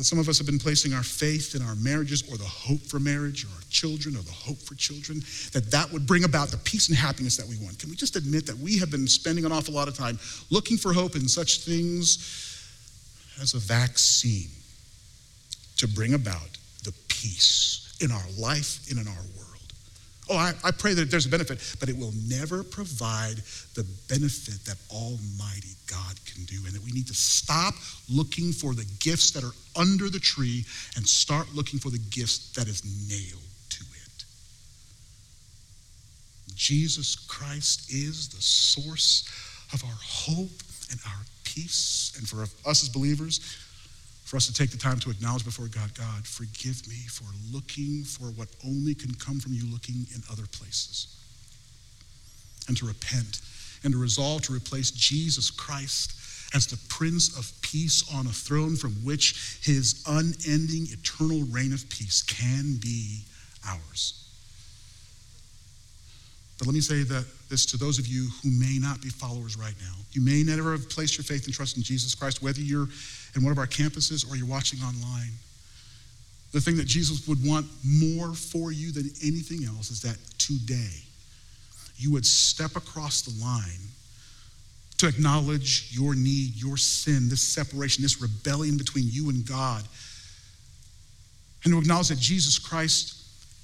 Some 0.00 0.18
of 0.18 0.28
us 0.28 0.38
have 0.38 0.46
been 0.46 0.58
placing 0.58 0.94
our 0.94 1.02
faith 1.02 1.54
in 1.54 1.62
our 1.62 1.74
marriages 1.74 2.22
or 2.30 2.36
the 2.36 2.44
hope 2.44 2.80
for 2.80 3.00
marriage 3.00 3.44
or 3.44 3.48
our 3.48 3.62
children 3.68 4.16
or 4.16 4.22
the 4.22 4.30
hope 4.30 4.58
for 4.58 4.74
children, 4.76 5.20
that 5.52 5.70
that 5.72 5.90
would 5.92 6.06
bring 6.06 6.24
about 6.24 6.48
the 6.48 6.56
peace 6.58 6.88
and 6.88 6.96
happiness 6.96 7.36
that 7.36 7.46
we 7.46 7.56
want. 7.58 7.78
Can 7.78 7.90
we 7.90 7.96
just 7.96 8.14
admit 8.16 8.46
that 8.46 8.56
we 8.58 8.78
have 8.78 8.90
been 8.90 9.08
spending 9.08 9.44
an 9.44 9.52
awful 9.52 9.74
lot 9.74 9.88
of 9.88 9.96
time 9.96 10.18
looking 10.50 10.76
for 10.76 10.92
hope 10.92 11.16
in 11.16 11.26
such 11.28 11.60
things 11.60 12.18
as 13.40 13.54
a 13.54 13.58
vaccine 13.58 14.50
to 15.76 15.88
bring 15.88 16.14
about 16.14 16.56
the 16.84 16.92
peace 17.08 17.96
in 18.00 18.12
our 18.12 18.26
life 18.38 18.88
and 18.90 19.00
in 19.00 19.08
our 19.08 19.22
world. 19.36 19.47
Oh, 20.30 20.36
I, 20.36 20.52
I, 20.62 20.70
pray 20.70 20.92
that 20.94 21.10
there's 21.10 21.26
a 21.26 21.30
benefit, 21.30 21.76
but 21.80 21.88
it 21.88 21.96
will 21.96 22.12
never 22.28 22.62
provide 22.62 23.36
the 23.74 23.86
benefit 24.08 24.62
that 24.66 24.76
Almighty 24.90 25.74
God 25.86 26.18
can 26.26 26.44
do. 26.44 26.56
And 26.66 26.74
that 26.74 26.82
we 26.82 26.92
need 26.92 27.06
to 27.06 27.14
stop 27.14 27.74
looking 28.10 28.52
for 28.52 28.74
the 28.74 28.84
gifts 29.00 29.30
that 29.30 29.42
are 29.42 29.54
under 29.74 30.10
the 30.10 30.18
tree 30.18 30.64
and 30.96 31.06
start 31.06 31.54
looking 31.54 31.78
for 31.78 31.90
the 31.90 31.98
gifts 32.10 32.52
that 32.52 32.68
is 32.68 32.84
nailed 33.08 33.42
to 33.70 33.84
it. 34.04 34.24
Jesus 36.54 37.16
Christ 37.16 37.90
is 37.90 38.28
the 38.28 38.42
source 38.42 39.28
of 39.72 39.82
our 39.84 39.98
hope 40.00 40.62
and 40.90 41.00
our 41.06 41.24
peace. 41.44 42.12
And 42.18 42.28
for 42.28 42.42
us 42.68 42.82
as 42.82 42.88
believers, 42.88 43.40
for 44.28 44.36
us 44.36 44.46
to 44.46 44.52
take 44.52 44.70
the 44.70 44.76
time 44.76 44.98
to 44.98 45.08
acknowledge 45.08 45.42
before 45.42 45.68
God, 45.68 45.90
God, 45.94 46.26
forgive 46.26 46.86
me 46.86 46.96
for 47.08 47.24
looking 47.50 48.04
for 48.04 48.26
what 48.26 48.48
only 48.62 48.94
can 48.94 49.14
come 49.14 49.40
from 49.40 49.54
you 49.54 49.64
looking 49.72 50.06
in 50.14 50.20
other 50.30 50.44
places. 50.52 51.16
And 52.68 52.76
to 52.76 52.86
repent 52.86 53.40
and 53.84 53.94
to 53.94 53.98
resolve 53.98 54.42
to 54.42 54.52
replace 54.52 54.90
Jesus 54.90 55.50
Christ 55.50 56.12
as 56.54 56.66
the 56.66 56.78
Prince 56.90 57.38
of 57.38 57.50
Peace 57.62 58.04
on 58.14 58.26
a 58.26 58.30
throne 58.30 58.76
from 58.76 58.92
which 59.02 59.60
his 59.62 60.04
unending 60.06 60.88
eternal 60.90 61.44
reign 61.50 61.72
of 61.72 61.88
peace 61.88 62.22
can 62.22 62.76
be 62.82 63.22
ours. 63.66 64.28
But 66.58 66.66
let 66.66 66.74
me 66.74 66.82
say 66.82 67.02
that 67.02 67.24
this 67.48 67.64
to 67.66 67.78
those 67.78 67.98
of 67.98 68.06
you 68.06 68.28
who 68.42 68.50
may 68.50 68.78
not 68.78 69.00
be 69.00 69.08
followers 69.08 69.56
right 69.56 69.74
now. 69.80 69.94
You 70.12 70.20
may 70.20 70.42
never 70.42 70.72
have 70.72 70.90
placed 70.90 71.16
your 71.16 71.24
faith 71.24 71.46
and 71.46 71.54
trust 71.54 71.78
in 71.78 71.82
Jesus 71.82 72.14
Christ, 72.14 72.42
whether 72.42 72.60
you're 72.60 72.88
in 73.34 73.42
one 73.42 73.52
of 73.52 73.58
our 73.58 73.66
campuses 73.66 74.30
or 74.30 74.36
you're 74.36 74.46
watching 74.46 74.80
online. 74.80 75.32
The 76.52 76.60
thing 76.60 76.76
that 76.76 76.86
Jesus 76.86 77.28
would 77.28 77.44
want 77.44 77.66
more 77.84 78.32
for 78.34 78.72
you 78.72 78.90
than 78.90 79.10
anything 79.22 79.64
else 79.64 79.90
is 79.90 80.00
that 80.02 80.16
today 80.38 81.02
you 81.96 82.12
would 82.12 82.24
step 82.24 82.76
across 82.76 83.22
the 83.22 83.44
line 83.44 83.88
to 84.98 85.06
acknowledge 85.06 85.88
your 85.90 86.14
need, 86.14 86.56
your 86.56 86.76
sin, 86.76 87.28
this 87.28 87.42
separation, 87.42 88.02
this 88.02 88.20
rebellion 88.20 88.76
between 88.76 89.04
you 89.08 89.30
and 89.30 89.46
God, 89.46 89.84
and 91.64 91.72
to 91.72 91.78
acknowledge 91.78 92.08
that 92.08 92.18
Jesus 92.18 92.58
Christ 92.58 93.14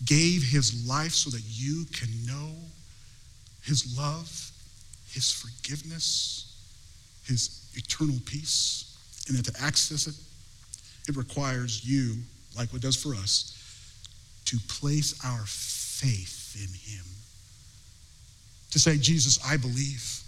gave 0.04 0.42
his 0.42 0.86
life 0.86 1.12
so 1.12 1.30
that 1.30 1.42
you 1.46 1.84
can 1.86 2.08
know 2.26 2.50
his 3.62 3.96
love, 3.96 4.50
his 5.10 5.32
forgiveness, 5.32 6.54
his 7.24 7.70
eternal 7.74 8.16
peace, 8.26 8.93
and 9.28 9.36
that 9.36 9.52
to 9.52 9.62
access 9.62 10.06
it, 10.06 10.14
it 11.08 11.16
requires 11.16 11.84
you, 11.84 12.16
like 12.56 12.72
what 12.72 12.82
does 12.82 12.96
for 12.96 13.14
us, 13.14 13.52
to 14.46 14.58
place 14.68 15.18
our 15.24 15.42
faith 15.46 16.56
in 16.56 16.68
him. 16.68 17.04
To 18.70 18.78
say, 18.78 18.98
Jesus, 18.98 19.38
I 19.46 19.56
believe. 19.56 20.20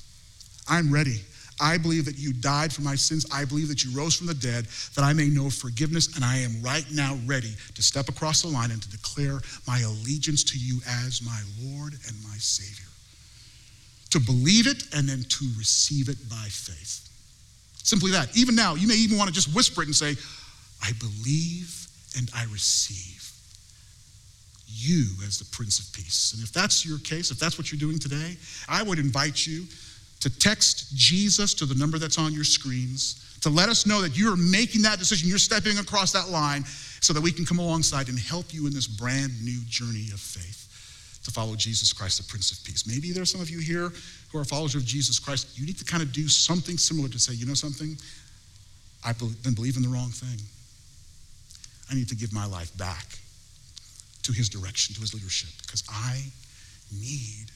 I'm 0.69 0.93
ready. 0.93 1.21
I 1.61 1.79
believe 1.79 2.05
that 2.05 2.19
you 2.19 2.33
died 2.33 2.73
for 2.73 2.83
my 2.83 2.95
sins. 2.95 3.27
I 3.33 3.45
believe 3.45 3.69
that 3.69 3.83
you 3.83 3.97
rose 3.97 4.15
from 4.15 4.27
the 4.27 4.35
dead, 4.35 4.67
that 4.95 5.05
I 5.05 5.13
may 5.13 5.29
know 5.29 5.49
forgiveness, 5.49 6.15
and 6.15 6.25
I 6.25 6.39
am 6.39 6.63
right 6.63 6.85
now 6.93 7.19
ready 7.27 7.55
to 7.75 7.83
step 7.83 8.09
across 8.09 8.43
the 8.43 8.49
line 8.49 8.71
and 8.71 8.83
to 8.83 8.91
declare 8.91 9.41
my 9.67 9.81
allegiance 9.81 10.45
to 10.45 10.59
you 10.59 10.81
as 11.05 11.23
my 11.23 11.41
Lord 11.63 11.95
and 11.95 12.17
my 12.23 12.37
Savior 12.37 12.87
to 14.11 14.21
believe 14.21 14.67
it, 14.67 14.85
and 14.95 15.09
then 15.09 15.23
to 15.25 15.45
receive 15.59 16.09
it 16.09 16.17
by 16.31 16.47
faith. 16.49 17.09
Simply 17.87 18.11
that. 18.11 18.37
Even 18.37 18.57
now, 18.57 18.75
you 18.75 18.89
may 18.89 18.97
even 18.97 19.17
want 19.17 19.29
to 19.29 19.35
just 19.35 19.55
whisper 19.55 19.81
it 19.81 19.87
and 19.87 19.95
say, 19.95 20.17
I 20.83 20.91
believe 20.99 21.87
and 22.19 22.29
I 22.35 22.43
receive 22.53 23.31
you 24.67 25.07
as 25.25 25.39
the 25.39 25.45
Prince 25.57 25.79
of 25.79 25.95
Peace. 25.95 26.33
And 26.35 26.43
if 26.43 26.53
that's 26.53 26.85
your 26.85 26.99
case, 26.99 27.31
if 27.31 27.39
that's 27.39 27.57
what 27.57 27.71
you're 27.71 27.79
doing 27.79 28.01
today, 28.01 28.37
I 28.69 28.83
would 28.83 28.99
invite 28.99 29.47
you 29.47 29.67
to 30.19 30.39
text 30.39 30.97
Jesus 30.97 31.55
to 31.55 31.65
the 31.65 31.77
number 31.77 31.97
that's 31.99 32.19
on 32.19 32.33
your 32.33 32.43
screens 32.43 33.23
to 33.43 33.51
let 33.51 33.69
us 33.69 33.87
know 33.87 34.03
that 34.03 34.19
you're 34.19 34.37
making 34.37 34.83
that 34.83 34.99
decision, 34.99 35.29
you're 35.29 35.39
stepping 35.39 35.79
across 35.79 36.11
that 36.11 36.29
line 36.29 36.65
so 37.01 37.13
that 37.13 37.21
we 37.21 37.31
can 37.31 37.47
come 37.47 37.61
alongside 37.61 38.09
and 38.09 38.19
help 38.19 38.53
you 38.53 38.67
in 38.67 38.75
this 38.75 38.89
brand 38.89 39.31
new 39.45 39.61
journey 39.69 40.09
of 40.13 40.19
faith 40.19 40.66
to 41.27 41.33
follow 41.33 41.57
Jesus 41.57 41.93
Christ, 41.93 42.19
the 42.19 42.25
Prince 42.25 42.53
of 42.53 42.65
Peace. 42.65 42.87
Maybe 42.87 43.13
there's 43.13 43.31
some 43.31 43.41
of 43.41 43.51
you 43.51 43.59
here 43.59 43.93
who 44.31 44.39
are 44.39 44.45
followers 44.45 44.75
of 44.77 44.85
Jesus 44.85 45.19
Christ. 45.19 45.59
You 45.59 45.67
need 45.67 45.77
to 45.79 45.85
kind 45.85 46.03
of 46.03 46.13
do 46.13 46.29
something 46.29 46.79
similar 46.79 47.09
to 47.09 47.19
say, 47.19 47.35
you 47.35 47.47
know 47.47 47.55
something? 47.55 47.99
I've 49.05 49.19
been 49.19 49.55
believing 49.55 49.83
the 49.83 49.89
wrong 49.89 50.11
thing. 50.11 50.39
I 51.91 51.95
need 51.95 52.09
to 52.09 52.15
give 52.15 52.33
my 52.33 52.47
life 52.47 52.77
back 52.79 53.19
to 54.23 54.33
his 54.33 54.49
direction, 54.49 54.95
to 54.95 55.01
his 55.01 55.15
leadership, 55.15 55.51
because 55.63 55.83
I 55.91 56.23
need 56.93 57.51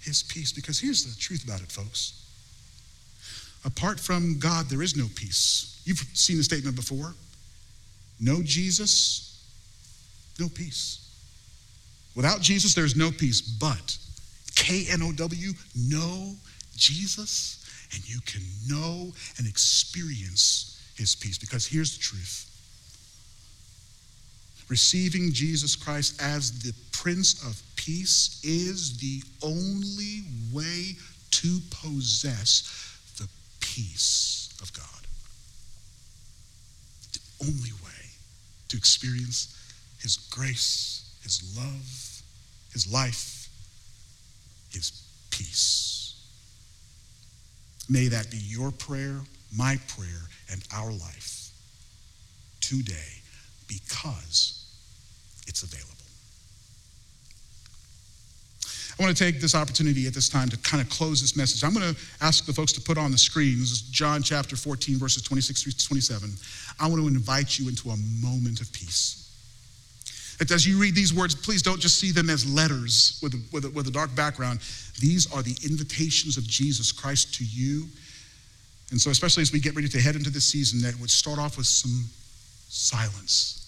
his 0.00 0.22
peace. 0.24 0.52
Because 0.52 0.78
here's 0.80 1.04
the 1.04 1.18
truth 1.20 1.44
about 1.44 1.60
it, 1.60 1.70
folks. 1.70 2.20
Apart 3.64 3.98
from 4.00 4.38
God, 4.38 4.66
there 4.66 4.82
is 4.82 4.96
no 4.96 5.06
peace. 5.14 5.80
You've 5.84 6.04
seen 6.14 6.36
the 6.36 6.42
statement 6.42 6.76
before. 6.76 7.14
No 8.20 8.42
Jesus, 8.42 9.40
no 10.38 10.48
peace. 10.48 11.03
Without 12.14 12.40
Jesus, 12.40 12.74
there's 12.74 12.96
no 12.96 13.10
peace. 13.10 13.40
But 13.40 13.96
K 14.54 14.86
N 14.90 15.02
O 15.02 15.12
W, 15.12 15.52
know 15.76 16.34
Jesus, 16.76 17.64
and 17.92 18.08
you 18.08 18.20
can 18.20 18.42
know 18.68 19.12
and 19.38 19.46
experience 19.46 20.80
his 20.96 21.14
peace. 21.14 21.38
Because 21.38 21.66
here's 21.66 21.96
the 21.96 22.02
truth 22.02 22.50
receiving 24.68 25.30
Jesus 25.32 25.76
Christ 25.76 26.20
as 26.22 26.60
the 26.60 26.72
Prince 26.92 27.42
of 27.46 27.62
Peace 27.76 28.40
is 28.42 28.96
the 28.98 29.22
only 29.42 30.22
way 30.52 30.96
to 31.32 31.58
possess 31.70 32.98
the 33.18 33.28
peace 33.60 34.56
of 34.62 34.72
God. 34.72 35.06
The 37.12 37.46
only 37.46 37.72
way 37.72 38.04
to 38.68 38.76
experience 38.76 39.54
His 40.00 40.16
grace, 40.16 41.03
His 41.24 41.56
love, 41.56 42.22
His 42.72 42.92
life, 42.92 43.48
His 44.70 44.92
peace. 45.30 46.14
May 47.88 48.08
that 48.08 48.30
be 48.30 48.36
your 48.36 48.70
prayer, 48.70 49.20
my 49.56 49.78
prayer, 49.88 50.28
and 50.52 50.62
our 50.72 50.92
life 50.92 51.50
today 52.60 53.22
because 53.66 54.64
it's 55.46 55.62
available. 55.62 55.90
I 58.98 59.02
want 59.02 59.16
to 59.16 59.24
take 59.24 59.40
this 59.40 59.56
opportunity 59.56 60.06
at 60.06 60.14
this 60.14 60.28
time 60.28 60.48
to 60.50 60.56
kind 60.58 60.80
of 60.80 60.88
close 60.88 61.20
this 61.20 61.36
message. 61.36 61.64
I'm 61.64 61.74
going 61.74 61.94
to 61.94 62.00
ask 62.20 62.46
the 62.46 62.52
folks 62.52 62.72
to 62.74 62.80
put 62.80 62.96
on 62.96 63.10
the 63.10 63.18
screen. 63.18 63.58
This 63.58 63.72
is 63.72 63.80
John 63.80 64.22
chapter 64.22 64.56
14, 64.56 64.98
verses 64.98 65.22
26 65.22 65.62
through 65.62 65.72
27. 65.72 66.30
I 66.78 66.86
want 66.86 67.02
to 67.02 67.08
invite 67.08 67.58
you 67.58 67.68
into 67.68 67.90
a 67.90 67.96
moment 68.22 68.60
of 68.60 68.72
peace. 68.72 69.23
That 70.38 70.50
as 70.50 70.66
you 70.66 70.80
read 70.80 70.94
these 70.94 71.14
words, 71.14 71.34
please 71.34 71.62
don't 71.62 71.80
just 71.80 71.98
see 71.98 72.10
them 72.10 72.28
as 72.28 72.48
letters 72.48 73.18
with 73.22 73.34
a, 73.34 73.40
with 73.52 73.64
a, 73.64 73.70
with 73.70 73.86
a 73.86 73.90
dark 73.90 74.14
background. 74.14 74.60
These 75.00 75.32
are 75.32 75.42
the 75.42 75.56
invitations 75.64 76.36
of 76.36 76.44
Jesus 76.46 76.92
Christ 76.92 77.34
to 77.34 77.44
you. 77.44 77.86
And 78.90 79.00
so, 79.00 79.10
especially 79.10 79.42
as 79.42 79.52
we 79.52 79.60
get 79.60 79.74
ready 79.74 79.88
to 79.88 80.00
head 80.00 80.16
into 80.16 80.30
this 80.30 80.44
season, 80.44 80.80
that 80.82 80.98
would 81.00 81.10
start 81.10 81.38
off 81.38 81.56
with 81.56 81.66
some 81.66 82.04
silence 82.68 83.60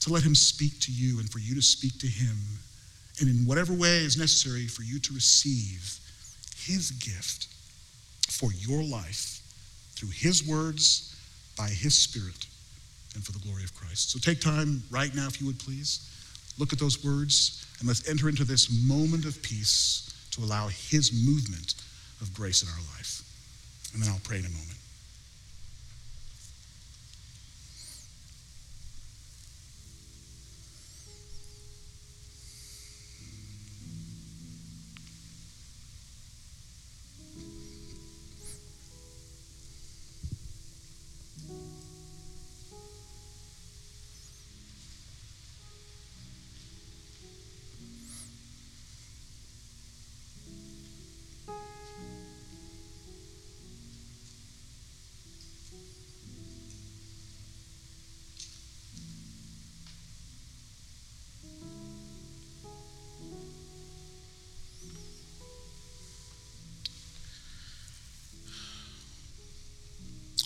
to 0.00 0.12
let 0.12 0.22
him 0.22 0.34
speak 0.34 0.78
to 0.80 0.92
you 0.92 1.18
and 1.18 1.30
for 1.30 1.38
you 1.38 1.54
to 1.54 1.62
speak 1.62 1.98
to 1.98 2.06
him 2.06 2.36
and 3.20 3.28
in 3.28 3.46
whatever 3.46 3.72
way 3.72 3.98
is 3.98 4.18
necessary 4.18 4.66
for 4.66 4.82
you 4.82 4.98
to 4.98 5.14
receive 5.14 5.98
his 6.56 6.90
gift 6.90 7.46
for 8.28 8.52
your 8.52 8.82
life 8.82 9.40
through 9.94 10.08
his 10.10 10.46
words, 10.46 11.14
by 11.56 11.68
his 11.68 11.94
spirit, 11.94 12.46
and 13.14 13.24
for 13.24 13.32
the 13.32 13.38
glory 13.40 13.64
of 13.64 13.74
Christ. 13.74 14.10
So 14.10 14.18
take 14.18 14.40
time 14.40 14.82
right 14.90 15.14
now, 15.14 15.26
if 15.26 15.40
you 15.40 15.46
would 15.46 15.58
please. 15.58 16.10
Look 16.58 16.72
at 16.72 16.78
those 16.78 17.04
words 17.04 17.66
and 17.78 17.88
let's 17.88 18.08
enter 18.08 18.28
into 18.28 18.44
this 18.44 18.70
moment 18.86 19.24
of 19.24 19.40
peace 19.42 20.14
to 20.32 20.42
allow 20.42 20.68
his 20.68 21.12
movement 21.26 21.74
of 22.20 22.32
grace 22.34 22.62
in 22.62 22.68
our 22.68 22.84
life. 22.96 23.22
And 23.92 24.02
then 24.02 24.10
I'll 24.10 24.20
pray 24.24 24.38
in 24.38 24.46
a 24.46 24.50
moment. 24.50 24.73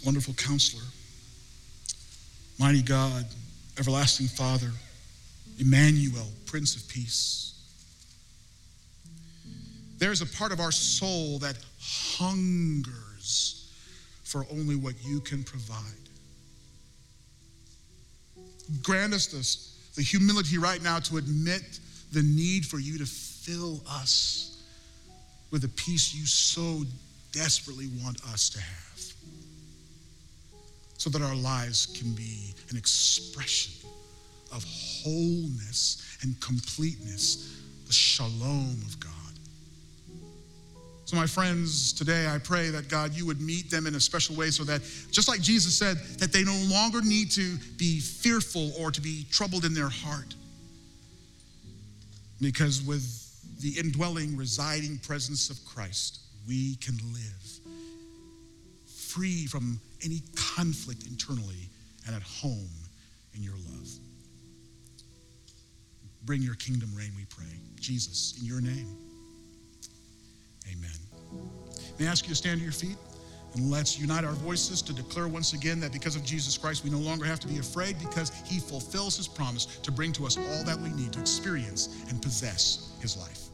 Wonderful 0.08 0.32
counselor, 0.32 0.84
mighty 2.58 2.80
God, 2.80 3.26
everlasting 3.78 4.26
Father, 4.26 4.70
Emmanuel, 5.58 6.26
Prince 6.46 6.76
of 6.76 6.88
Peace. 6.88 7.52
There's 9.98 10.22
a 10.22 10.26
part 10.26 10.50
of 10.50 10.60
our 10.60 10.72
soul 10.72 11.38
that 11.40 11.58
hungers 11.78 13.70
for 14.24 14.46
only 14.50 14.76
what 14.76 14.94
you 15.02 15.20
can 15.20 15.44
provide. 15.44 15.76
Grant 18.82 19.12
us 19.12 19.26
this, 19.26 19.92
the 19.94 20.02
humility 20.02 20.56
right 20.56 20.82
now 20.82 21.00
to 21.00 21.18
admit 21.18 21.80
the 22.12 22.22
need 22.22 22.64
for 22.64 22.78
you 22.78 22.96
to 22.96 23.04
fill 23.04 23.82
us 23.86 24.62
with 25.50 25.60
the 25.60 25.68
peace 25.68 26.14
you 26.14 26.24
so 26.24 26.82
desperately 27.30 27.90
want 28.02 28.24
us 28.32 28.48
to 28.48 28.58
have 28.58 28.88
so 30.98 31.08
that 31.10 31.22
our 31.22 31.34
lives 31.34 31.86
can 31.86 32.12
be 32.12 32.54
an 32.70 32.76
expression 32.76 33.72
of 34.52 34.64
wholeness 34.64 36.18
and 36.22 36.38
completeness, 36.40 37.62
the 37.86 37.92
shalom 37.92 38.82
of 38.86 39.00
God. 39.00 39.12
So, 41.04 41.16
my 41.16 41.26
friends, 41.26 41.94
today 41.94 42.26
I 42.26 42.38
pray 42.38 42.68
that 42.68 42.88
God, 42.88 43.14
you 43.14 43.24
would 43.24 43.40
meet 43.40 43.70
them 43.70 43.86
in 43.86 43.94
a 43.94 44.00
special 44.00 44.36
way 44.36 44.50
so 44.50 44.62
that, 44.64 44.82
just 45.10 45.26
like 45.26 45.40
Jesus 45.40 45.78
said, 45.78 45.96
that 46.18 46.32
they 46.32 46.44
no 46.44 46.56
longer 46.68 47.00
need 47.00 47.30
to 47.30 47.56
be 47.78 48.00
fearful 48.00 48.72
or 48.78 48.90
to 48.90 49.00
be 49.00 49.24
troubled 49.30 49.64
in 49.64 49.72
their 49.72 49.88
heart. 49.88 50.34
Because 52.42 52.82
with 52.82 53.24
the 53.60 53.78
indwelling, 53.78 54.36
residing 54.36 54.98
presence 54.98 55.48
of 55.48 55.64
Christ, 55.64 56.20
we 56.46 56.74
can 56.76 56.96
live 57.12 57.60
free 58.86 59.46
from 59.46 59.80
any 60.04 60.22
conflict 60.36 61.06
internally 61.06 61.68
and 62.06 62.14
at 62.14 62.22
home 62.22 62.68
in 63.34 63.42
your 63.42 63.54
love. 63.54 63.88
Bring 66.24 66.42
your 66.42 66.54
kingdom 66.54 66.90
reign, 66.94 67.12
we 67.16 67.24
pray. 67.24 67.46
Jesus, 67.80 68.38
in 68.40 68.46
your 68.46 68.60
name. 68.60 68.96
Amen. 70.70 70.90
May 71.98 72.06
I 72.06 72.10
ask 72.10 72.24
you 72.24 72.30
to 72.30 72.36
stand 72.36 72.58
to 72.58 72.64
your 72.64 72.72
feet? 72.72 72.96
And 73.54 73.70
let's 73.70 73.98
unite 73.98 74.24
our 74.24 74.32
voices 74.32 74.82
to 74.82 74.92
declare 74.92 75.26
once 75.26 75.54
again 75.54 75.80
that 75.80 75.92
because 75.92 76.16
of 76.16 76.24
Jesus 76.24 76.58
Christ, 76.58 76.84
we 76.84 76.90
no 76.90 76.98
longer 76.98 77.24
have 77.24 77.40
to 77.40 77.48
be 77.48 77.58
afraid 77.58 77.98
because 77.98 78.30
he 78.44 78.60
fulfills 78.60 79.16
his 79.16 79.26
promise 79.26 79.66
to 79.82 79.90
bring 79.90 80.12
to 80.12 80.26
us 80.26 80.36
all 80.36 80.64
that 80.64 80.78
we 80.78 80.90
need 80.90 81.12
to 81.14 81.20
experience 81.20 82.04
and 82.08 82.20
possess 82.20 82.92
his 83.00 83.16
life. 83.16 83.47